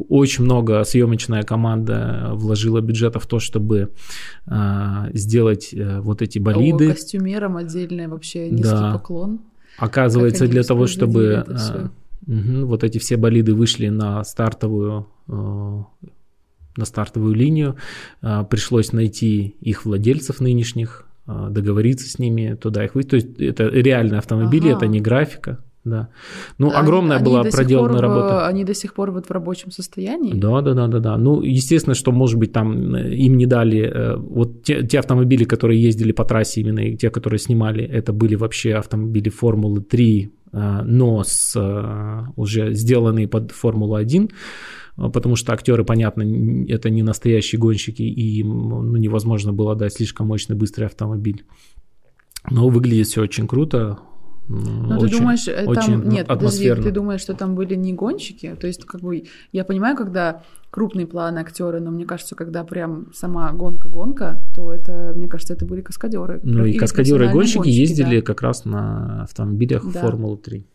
Очень 0.09 0.45
много 0.45 0.55
съемочная 0.84 1.42
команда 1.42 2.30
вложила 2.32 2.80
бюджета 2.80 3.18
в 3.18 3.26
то, 3.26 3.38
чтобы 3.38 3.92
а, 4.46 5.09
сделать 5.12 5.70
э, 5.72 6.00
вот 6.00 6.22
эти 6.22 6.38
болиды. 6.38 6.90
О, 6.90 6.92
костюмерам 6.92 7.57
отдельный 7.57 8.07
вообще 8.07 8.50
низкий 8.50 8.70
да. 8.70 8.92
поклон. 8.92 9.40
Оказывается, 9.78 10.46
для 10.46 10.62
того, 10.62 10.86
чтобы 10.86 11.44
Угу, 12.26 12.66
вот 12.66 12.82
эти 12.82 12.98
все 12.98 13.16
болиды 13.16 13.54
вышли 13.54 13.88
на 13.88 14.24
стартовую 14.24 15.07
э, 15.28 15.82
на 16.76 16.84
стартовую 16.84 17.34
линию. 17.34 17.76
А, 18.20 18.44
пришлось 18.44 18.92
найти 18.92 19.57
их 19.61 19.84
владельцев 19.84 20.40
нынешних, 20.40 21.07
а, 21.26 21.48
договориться 21.48 22.09
с 22.09 22.18
ними, 22.18 22.57
туда 22.61 22.84
их 22.84 22.94
выйти. 22.94 23.09
То 23.09 23.16
есть 23.16 23.40
это 23.40 23.64
реальные 23.68 24.18
автомобили, 24.18 24.68
ага. 24.68 24.78
это 24.78 24.86
не 24.86 25.00
графика. 25.00 25.64
Да. 25.87 26.09
Ну, 26.59 26.70
они, 26.70 26.76
огромная 26.76 27.16
они 27.18 27.24
была 27.24 27.45
проделана 27.45 28.01
работа. 28.01 28.47
Они 28.49 28.64
до 28.64 28.74
сих 28.74 28.93
пор 28.93 29.12
вот 29.12 29.26
в 29.26 29.30
рабочем 29.30 29.70
состоянии? 29.70 30.34
Да, 30.34 30.61
да, 30.61 30.74
да, 30.74 30.89
да, 30.89 30.99
да. 30.99 31.16
Ну, 31.16 31.43
естественно, 31.43 31.95
что, 31.95 32.11
может 32.11 32.39
быть, 32.39 32.53
там 32.53 32.95
э, 32.97 33.14
им 33.14 33.37
не 33.37 33.47
дали... 33.47 33.82
Э, 33.82 34.16
вот 34.16 34.64
те, 34.64 34.82
те 34.84 34.99
автомобили, 34.99 35.45
которые 35.45 35.80
ездили 35.80 36.11
по 36.11 36.24
трассе 36.24 36.61
именно, 36.61 36.80
и 36.80 36.97
те, 36.97 37.11
которые 37.11 37.39
снимали, 37.39 37.84
это 37.84 38.12
были 38.12 38.34
вообще 38.34 38.74
автомобили 38.74 39.28
Формулы 39.28 39.80
3, 39.80 40.32
э, 40.53 40.82
но 40.82 41.22
с, 41.24 41.57
уже 42.34 42.74
сделанные 42.74 43.28
под 43.28 43.53
Формулу-1. 43.53 44.28
А, 44.97 45.09
потому 45.09 45.37
что 45.37 45.53
актеры, 45.53 45.84
понятно, 45.84 46.22
это 46.68 46.91
не 46.91 47.05
настоящие 47.05 47.61
гонщики, 47.61 48.03
и 48.03 48.41
им 48.41 48.68
ну, 48.68 48.97
невозможно 48.97 49.53
было 49.53 49.76
дать 49.76 49.93
слишком 49.93 50.26
мощный 50.26 50.57
быстрый 50.57 50.87
автомобиль. 50.87 51.45
Но 52.51 52.68
выглядит 52.68 53.07
все 53.07 53.22
очень 53.22 53.47
круто. 53.47 53.99
Но 54.49 54.99
очень, 54.99 55.09
ты 55.09 55.18
думаешь, 55.18 55.44
там 55.44 55.68
очень 55.68 56.05
нет, 56.05 56.26
подожди, 56.26 56.74
ты 56.74 56.90
думаешь, 56.90 57.20
что 57.20 57.34
там 57.34 57.55
были 57.55 57.74
не 57.74 57.92
гонщики? 57.92 58.57
То 58.61 58.66
есть, 58.66 58.84
как 58.84 59.01
бы, 59.01 59.24
я 59.53 59.64
понимаю, 59.64 59.97
когда 59.97 60.42
крупные 60.70 61.07
планы 61.07 61.40
актеры, 61.40 61.80
но 61.80 61.90
мне 61.90 62.05
кажется, 62.05 62.34
когда 62.34 62.62
прям 62.62 63.12
сама 63.12 63.51
гонка-гонка, 63.53 64.42
то 64.55 64.72
это, 64.72 65.12
мне 65.16 65.26
кажется, 65.26 65.55
это 65.55 65.64
были 65.64 65.80
каскадеры. 65.80 66.40
Ну 66.42 66.64
и 66.64 66.74
каскадеры 66.74 67.26
и 67.26 67.28
гонщики, 67.28 67.57
гонщики 67.59 67.74
ездили 67.74 68.20
да. 68.20 68.26
как 68.26 68.42
раз 68.42 68.64
на 68.64 69.22
автомобилях 69.22 69.90
да. 69.92 70.01
Формулы 70.01 70.36
3. 70.36 70.66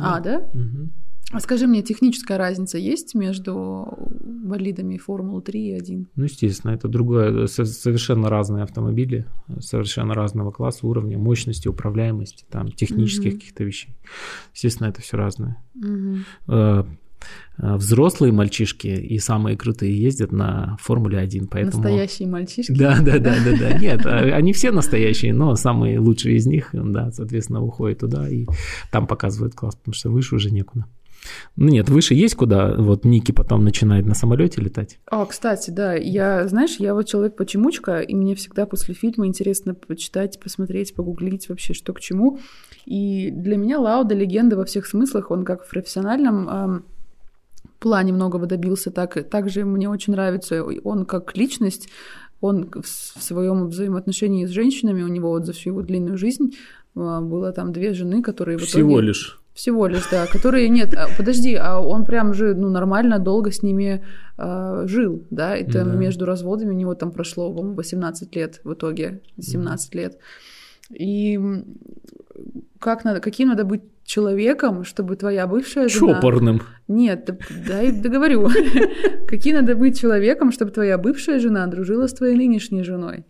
А, 0.00 0.20
да? 0.20 0.38
Угу. 0.54 0.88
А 1.32 1.38
скажи 1.38 1.66
мне, 1.68 1.82
техническая 1.82 2.38
разница 2.38 2.76
есть 2.76 3.14
между 3.14 3.86
болидами 4.20 4.98
Формулы-3 4.98 5.52
и 5.52 5.72
1? 5.72 6.08
Ну, 6.16 6.24
естественно, 6.24 6.72
это 6.72 6.88
другое, 6.88 7.46
совершенно 7.46 8.28
разные 8.28 8.64
автомобили, 8.64 9.26
совершенно 9.60 10.14
разного 10.14 10.50
класса, 10.50 10.86
уровня, 10.86 11.18
мощности, 11.18 11.68
управляемости, 11.68 12.44
там, 12.50 12.72
технических 12.72 13.32
mm-hmm. 13.32 13.36
каких-то 13.36 13.64
вещей. 13.64 13.94
Естественно, 14.54 14.88
это 14.88 15.02
все 15.02 15.16
разное. 15.16 15.62
Mm-hmm. 15.76 16.86
Взрослые 17.58 18.32
мальчишки 18.32 18.88
и 18.88 19.18
самые 19.18 19.56
крутые 19.56 19.96
ездят 19.96 20.32
на 20.32 20.78
Формуле 20.80 21.18
1, 21.18 21.48
поэтому... 21.48 21.82
Настоящие 21.82 22.28
мальчишки? 22.28 22.72
Да, 22.72 22.98
да, 23.00 23.18
да, 23.18 23.36
да, 23.44 23.56
да. 23.58 23.78
Нет, 23.78 24.06
а, 24.06 24.20
они 24.20 24.54
все 24.54 24.72
настоящие, 24.72 25.34
но 25.34 25.54
самые 25.56 25.98
лучшие 25.98 26.36
из 26.36 26.46
них, 26.46 26.70
да, 26.72 27.12
соответственно, 27.12 27.62
уходят 27.62 27.98
туда 27.98 28.28
и 28.28 28.46
там 28.90 29.06
показывают 29.06 29.54
класс, 29.54 29.76
потому 29.76 29.94
что 29.94 30.08
выше 30.08 30.34
уже 30.36 30.50
некуда. 30.50 30.86
Ну 31.56 31.68
нет, 31.68 31.88
выше 31.88 32.14
есть 32.14 32.34
куда, 32.34 32.74
вот 32.76 33.04
Ники 33.04 33.32
потом 33.32 33.64
начинает 33.64 34.06
на 34.06 34.14
самолете 34.14 34.60
летать. 34.60 34.98
А, 35.06 35.24
кстати, 35.26 35.70
да, 35.70 35.94
я, 35.94 36.48
знаешь, 36.48 36.76
я 36.78 36.94
вот 36.94 37.06
человек 37.06 37.36
почемучка, 37.36 38.00
и 38.00 38.14
мне 38.14 38.34
всегда 38.34 38.66
после 38.66 38.94
фильма 38.94 39.26
интересно 39.26 39.74
почитать, 39.74 40.40
посмотреть, 40.40 40.94
погуглить 40.94 41.48
вообще, 41.48 41.74
что 41.74 41.92
к 41.92 42.00
чему. 42.00 42.38
И 42.86 43.30
для 43.30 43.56
меня 43.56 43.78
Лауда 43.78 44.14
легенда 44.14 44.56
во 44.56 44.64
всех 44.64 44.86
смыслах, 44.86 45.30
он 45.30 45.44
как 45.44 45.64
в 45.64 45.70
профессиональном 45.70 46.48
эм, 46.48 46.84
плане 47.78 48.12
многого 48.12 48.46
добился, 48.46 48.90
так, 48.90 49.28
также 49.28 49.64
мне 49.64 49.88
очень 49.88 50.12
нравится 50.12 50.64
он 50.64 51.04
как 51.06 51.36
личность, 51.36 51.88
он 52.40 52.70
в 52.70 53.22
своем 53.22 53.68
взаимоотношении 53.68 54.46
с 54.46 54.50
женщинами, 54.50 55.02
у 55.02 55.08
него 55.08 55.30
вот 55.30 55.46
за 55.46 55.52
всю 55.52 55.70
его 55.70 55.82
длинную 55.82 56.16
жизнь 56.16 56.56
э, 56.96 57.20
было 57.20 57.52
там 57.52 57.72
две 57.72 57.92
жены, 57.92 58.22
которые 58.22 58.56
в 58.56 58.62
итоге... 58.62 58.72
Всего 58.72 59.00
лишь. 59.00 59.39
Всего 59.52 59.86
лишь, 59.88 60.08
да, 60.10 60.26
которые 60.26 60.68
нет, 60.68 60.94
а, 60.94 61.08
подожди, 61.16 61.54
а 61.54 61.80
он 61.80 62.04
прям 62.04 62.34
же 62.34 62.54
ну 62.54 62.70
нормально 62.70 63.18
долго 63.18 63.50
с 63.50 63.62
ними 63.62 64.04
э, 64.38 64.82
жил, 64.86 65.26
да, 65.30 65.56
и 65.56 65.64
там 65.64 65.90
да. 65.90 65.96
между 65.96 66.24
разводами 66.24 66.70
у 66.70 66.76
него 66.76 66.94
там 66.94 67.10
прошло, 67.10 67.52
по-моему, 67.52 67.74
18 67.74 68.36
лет 68.36 68.60
в 68.64 68.74
итоге, 68.74 69.22
17 69.40 69.92
да. 69.92 69.98
лет. 69.98 70.18
И 70.92 71.38
как 72.78 73.04
надо, 73.04 73.20
каким 73.20 73.48
надо 73.48 73.64
быть 73.64 73.82
человеком, 74.04 74.84
чтобы 74.84 75.16
твоя 75.16 75.46
бывшая 75.46 75.88
жена... 75.88 76.14
Чопорным. 76.14 76.62
Нет, 76.88 77.30
дай 77.68 77.92
договорю. 77.92 78.48
Каким 79.28 79.54
надо 79.54 79.76
быть 79.76 80.00
человеком, 80.00 80.50
чтобы 80.50 80.72
твоя 80.72 80.98
бывшая 80.98 81.38
жена 81.38 81.66
дружила 81.68 82.08
с 82.08 82.14
твоей 82.14 82.34
нынешней 82.34 82.82
женой? 82.82 83.24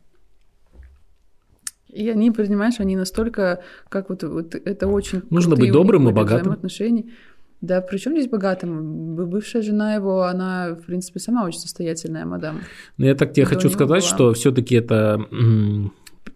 И 1.93 2.09
они, 2.09 2.31
понимаешь, 2.31 2.75
они 2.79 2.97
настолько, 2.97 3.63
как 3.89 4.11
вот, 4.11 4.23
вот 4.23 4.55
это 4.55 4.87
очень... 4.89 5.23
Нужно 5.31 5.57
быть 5.57 5.73
добрым 5.73 6.09
и 6.09 6.13
богатым. 6.13 6.53
Отношений. 6.53 7.13
Да, 7.61 7.83
причем 7.83 8.13
здесь 8.13 8.29
богатым? 8.29 9.15
Бывшая 9.17 9.63
жена 9.63 9.95
его, 9.95 10.23
она, 10.23 10.75
в 10.75 10.87
принципе, 10.87 11.21
сама 11.21 11.45
очень 11.45 11.61
состоятельная 11.61 12.25
мадам. 12.25 12.61
Ну, 12.97 13.07
я 13.07 13.15
так 13.15 13.33
тебе 13.33 13.45
хочу 13.45 13.69
сказать, 13.69 13.89
была... 13.89 14.01
что 14.01 14.33
все-таки 14.33 14.77
это 14.77 15.21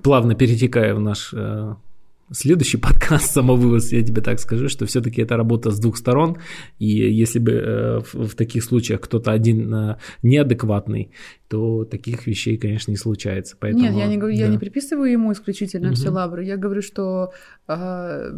плавно 0.02 0.34
перетекая 0.34 0.94
в 0.94 1.00
наш 1.00 1.32
э, 1.32 1.74
следующий 2.32 2.76
подкаст 2.80 3.32
самовывоз, 3.32 3.92
я 3.92 4.02
тебе 4.02 4.22
так 4.22 4.40
скажу, 4.40 4.68
что 4.68 4.86
все-таки 4.86 5.22
это 5.22 5.36
работа 5.36 5.70
с 5.70 5.78
двух 5.78 5.96
сторон, 5.96 6.38
и 6.78 6.86
если 6.86 7.38
бы 7.38 7.52
э, 7.52 8.00
в, 8.12 8.34
таких 8.34 8.64
случаях 8.64 9.00
кто-то 9.00 9.32
один 9.32 9.72
э, 9.74 9.96
неадекватный, 10.22 11.10
то 11.48 11.84
таких 11.84 12.26
вещей, 12.26 12.56
конечно, 12.56 12.90
не 12.90 12.96
случается. 12.96 13.56
Поэтому, 13.58 13.84
Нет, 13.84 13.94
я 13.94 14.06
не, 14.06 14.16
говорю, 14.16 14.36
да. 14.36 14.42
я 14.44 14.48
не 14.48 14.58
приписываю 14.58 15.10
ему 15.10 15.32
исключительно 15.32 15.88
угу. 15.88 15.94
все 15.94 16.10
лавры, 16.10 16.44
я 16.44 16.56
говорю, 16.56 16.82
что 16.82 17.32
э, 17.68 18.32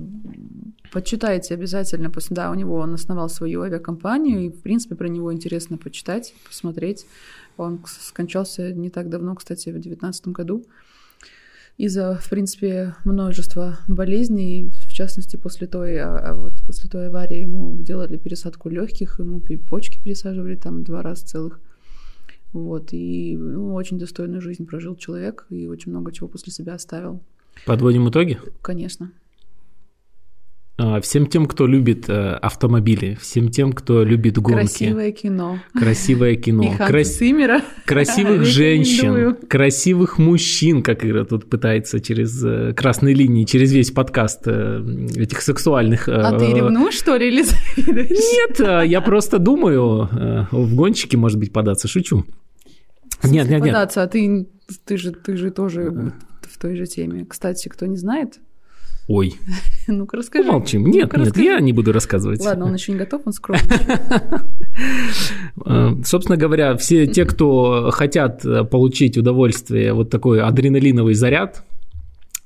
почитайте 0.93 1.55
обязательно, 1.55 2.13
да, 2.31 2.51
у 2.51 2.55
него 2.55 2.77
он 2.77 2.95
основал 2.95 3.29
свою 3.29 3.63
авиакомпанию, 3.63 4.47
и, 4.47 4.51
в 4.51 4.63
принципе, 4.63 4.95
про 4.95 5.09
него 5.09 5.33
интересно 5.33 5.77
почитать, 5.77 6.35
посмотреть. 6.47 7.07
Он 7.57 7.81
скончался 7.87 8.73
не 8.73 8.91
так 8.91 9.09
давно, 9.09 9.35
кстати, 9.35 9.71
в 9.71 9.73
2019 9.73 10.29
году 10.29 10.67
из-за, 11.79 12.15
в 12.15 12.31
принципе, 12.31 12.95
множества 13.05 13.79
болезней, 13.87 14.73
в 14.89 14.93
частности, 14.93 15.37
после 15.37 15.67
той, 15.67 15.99
а, 15.99 16.19
а 16.19 16.35
вот 16.35 16.55
после 16.67 16.89
той 16.89 17.09
аварии 17.09 17.41
ему 17.41 17.77
делали 17.83 18.17
пересадку 18.17 18.69
легких, 18.69 19.19
ему 19.19 19.43
почки 19.69 20.03
пересаживали 20.03 20.57
там 20.57 20.85
два 20.85 21.03
раза 21.03 21.27
целых. 21.27 21.61
Вот, 22.53 22.93
и 22.93 23.37
ну, 23.37 23.75
очень 23.75 23.99
достойную 23.99 24.41
жизнь 24.41 24.65
прожил 24.67 24.97
человек 24.97 25.47
и 25.51 25.67
очень 25.67 25.91
много 25.91 26.13
чего 26.13 26.29
после 26.29 26.53
себя 26.53 26.75
оставил. 26.75 27.21
Подводим 27.67 28.09
итоги? 28.09 28.39
Конечно. 28.63 29.13
А, 30.79 31.01
всем 31.01 31.27
тем, 31.27 31.47
кто 31.47 31.67
любит 31.67 32.11
э, 32.11 32.33
автомобили, 32.35 33.17
всем 33.19 33.49
тем, 33.49 33.73
кто 33.73 34.05
любит 34.05 34.37
гонки. 34.37 34.61
Красивое 34.61 35.13
кино. 35.13 35.59
Красивое 35.73 36.37
кино. 36.37 36.65
И 36.65 36.77
Крас... 36.77 36.91
Красивых 37.87 38.45
женщин, 38.45 39.37
красивых 39.49 40.19
мужчин, 40.19 40.83
как 40.83 41.07
Ира 41.07 41.25
тут 41.25 41.49
пытается 41.49 42.01
через 42.01 42.45
э, 42.45 42.75
красные 42.75 43.15
линии, 43.15 43.45
через 43.45 43.73
весь 43.73 43.91
подкаст 43.91 44.43
э, 44.45 44.85
этих 45.17 45.41
сексуальных... 45.41 46.09
А 46.09 46.39
ты 46.39 46.53
ревнуешь, 46.53 46.95
что 46.95 47.17
ли, 47.17 47.29
или 47.29 47.45
Нет, 47.77 48.87
я 48.87 49.01
просто 49.01 49.39
думаю, 49.39 50.47
в 50.51 50.75
гонщики, 50.75 51.17
может 51.17 51.39
быть, 51.39 51.55
податься, 51.55 51.89
шучу. 51.89 52.27
Нет, 53.23 53.49
нет, 53.49 53.63
нет. 53.63 53.73
Податься, 53.73 54.03
а 54.03 54.07
ты, 54.09 54.47
ты, 54.85 54.99
же, 54.99 55.13
ты 55.13 55.39
же 55.39 55.51
тоже 55.51 56.13
в 56.43 56.59
той 56.59 56.77
же 56.77 56.85
теме. 56.85 57.25
Кстати, 57.25 57.69
кто 57.69 57.87
не 57.87 57.97
знает, 57.97 58.41
Ой. 59.09 59.35
Ну-ка 59.87 60.17
расскажи. 60.17 60.51
Молчим. 60.51 60.87
Нет, 60.87 61.13
ну 61.15 61.25
нет, 61.25 61.37
я 61.37 61.61
не 61.61 61.73
буду 61.73 61.93
рассказывать. 61.93 62.45
Ладно, 62.45 62.67
он 62.67 62.75
еще 62.75 62.93
не 62.93 62.99
готов, 62.99 63.23
он 63.25 63.33
скромный. 63.33 63.63
Э, 65.65 65.95
собственно 66.05 66.37
говоря, 66.37 66.77
все 66.77 67.07
те, 67.07 67.25
кто 67.25 67.91
хотят 67.91 68.43
получить 68.71 69.17
удовольствие, 69.17 69.95
вот 69.95 70.11
такой 70.11 70.43
адреналиновый 70.43 71.15
заряд, 71.15 71.65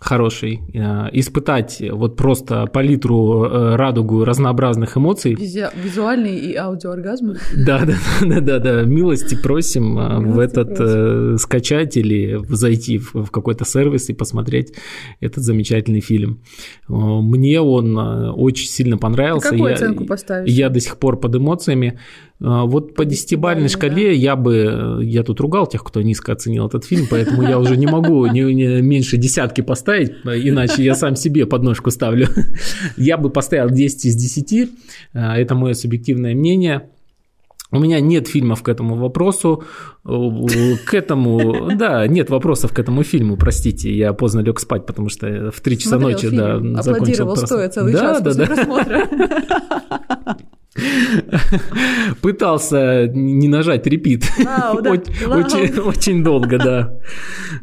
хороший, 0.00 0.60
э, 0.72 1.08
испытать 1.12 1.82
вот 1.92 2.16
просто 2.16 2.66
палитру, 2.66 3.44
э, 3.44 3.76
радугу 3.76 4.24
разнообразных 4.24 4.96
эмоций. 4.96 5.34
Визуальный 5.34 6.36
и 6.36 6.56
аудиооргазм. 6.56 7.34
Да, 7.54 7.84
да, 7.84 7.94
да, 8.22 8.40
да, 8.40 8.58
да, 8.58 8.82
милости 8.82 9.36
просим 9.40 9.98
э, 9.98 10.18
милости 10.18 10.34
в 10.34 10.38
этот 10.38 10.76
просим. 10.78 11.36
скачать 11.38 11.96
или 11.98 12.40
зайти 12.48 12.98
в, 12.98 13.14
в 13.14 13.30
какой-то 13.30 13.66
сервис 13.66 14.08
и 14.08 14.14
посмотреть 14.14 14.72
этот 15.20 15.44
замечательный 15.44 16.00
фильм. 16.00 16.40
Мне 16.88 17.60
он 17.60 17.96
очень 17.98 18.68
сильно 18.68 18.96
понравился. 18.96 19.50
Ты 19.50 19.56
какую 19.56 19.70
я, 19.70 19.74
оценку 19.74 20.06
поставишь? 20.06 20.50
Я 20.50 20.70
до 20.70 20.80
сих 20.80 20.96
пор 20.96 21.20
под 21.20 21.36
эмоциями. 21.36 21.98
А, 22.42 22.64
вот 22.64 22.94
по 22.94 23.04
десятибальной 23.04 23.68
шкале 23.68 24.14
я 24.14 24.34
бы, 24.34 25.00
я 25.02 25.22
тут 25.22 25.40
ругал 25.40 25.66
тех, 25.66 25.84
кто 25.84 26.00
низко 26.00 26.32
оценил 26.32 26.66
этот 26.66 26.84
фильм, 26.84 27.06
поэтому 27.10 27.42
я 27.42 27.58
уже 27.58 27.76
не 27.76 27.86
могу 27.86 28.26
не, 28.32 28.42
не 28.54 28.80
меньше 28.80 29.18
десятки 29.18 29.60
поставить, 29.60 30.12
иначе 30.24 30.82
я 30.82 30.94
сам 30.94 31.16
себе 31.16 31.46
подножку 31.46 31.90
ставлю. 31.90 32.28
Я 32.96 33.16
бы 33.16 33.30
поставил 33.30 33.70
10 33.70 34.06
из 34.06 34.16
10, 34.16 34.70
а, 35.12 35.38
это 35.38 35.54
мое 35.54 35.74
субъективное 35.74 36.34
мнение. 36.34 36.88
У 37.72 37.78
меня 37.78 38.00
нет 38.00 38.26
фильмов 38.26 38.62
к 38.62 38.68
этому 38.68 38.96
вопросу, 38.96 39.62
к 40.04 40.94
этому, 40.94 41.70
да, 41.76 42.06
нет 42.08 42.28
вопросов 42.28 42.72
к 42.72 42.78
этому 42.78 43.04
фильму, 43.04 43.36
простите, 43.36 43.94
я 43.94 44.12
поздно 44.12 44.40
лег 44.40 44.58
спать, 44.58 44.86
потому 44.86 45.08
что 45.08 45.52
в 45.52 45.60
3 45.60 45.78
часа 45.78 45.90
Смотрел 45.90 46.10
ночи, 46.10 46.30
фильм, 46.30 46.74
да, 46.74 46.82
закончил. 46.82 47.36
стоя 47.36 47.68
целый 47.68 47.92
да, 47.92 48.00
час 48.00 48.22
да, 48.22 48.30
после 48.30 48.46
да. 48.46 48.54
просмотра. 48.54 49.08
Пытался 52.22 53.06
не 53.08 53.48
нажать 53.48 53.86
репит. 53.86 54.24
Очень, 54.74 55.80
очень 55.80 56.24
долго, 56.24 56.58
да. 56.58 56.98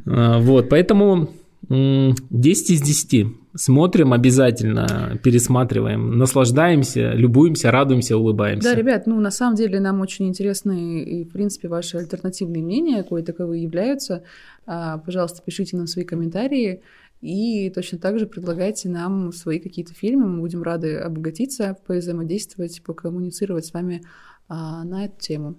А, 0.06 0.40
вот, 0.40 0.70
поэтому 0.70 1.30
10 1.70 2.72
из 2.72 2.82
10. 2.82 3.28
Смотрим 3.58 4.14
обязательно, 4.14 5.20
пересматриваем, 5.24 6.18
наслаждаемся, 6.18 7.14
любуемся, 7.14 7.72
радуемся, 7.72 8.16
улыбаемся. 8.16 8.70
Да, 8.70 8.76
ребят, 8.76 9.08
ну 9.08 9.20
на 9.20 9.32
самом 9.32 9.56
деле 9.56 9.80
нам 9.80 10.00
очень 10.02 10.28
интересны 10.28 11.04
и, 11.04 11.24
в 11.24 11.32
принципе, 11.32 11.68
ваши 11.68 11.98
альтернативные 11.98 12.64
мнения, 12.64 13.04
кое 13.04 13.24
таковые 13.24 13.64
являются. 13.64 14.24
А, 14.68 15.00
пожалуйста, 15.00 15.42
пишите 15.44 15.76
нам 15.76 15.88
свои 15.88 16.06
комментарии. 16.06 16.82
И 17.20 17.72
точно 17.72 17.98
так 17.98 18.20
же 18.20 18.28
предлагайте 18.28 18.90
нам 18.90 19.34
свои 19.34 19.58
какие-то 19.58 19.96
фильмы. 19.96 20.28
Мы 20.28 20.42
будем 20.42 20.62
рады 20.62 20.98
обогатиться, 20.98 21.76
повзаимодействовать, 21.88 22.84
покоммуницировать 22.84 23.66
с 23.66 23.74
вами 23.74 24.04
а, 24.48 24.84
на 24.84 25.06
эту 25.06 25.20
тему. 25.20 25.56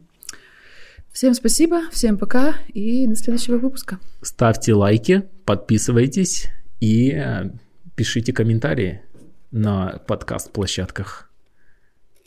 Всем 1.10 1.34
спасибо, 1.34 1.90
всем 1.90 2.16
пока 2.16 2.54
и 2.72 3.08
до 3.08 3.16
следующего 3.16 3.58
выпуска. 3.58 3.98
Ставьте 4.22 4.72
лайки, 4.74 5.24
подписывайтесь 5.44 6.46
и 6.80 7.10
э, 7.10 7.50
пишите 7.98 8.32
комментарии 8.32 9.02
на 9.50 9.98
подкаст-площадках. 10.06 11.32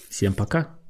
Всем 0.10 0.34
пока. 0.34 0.81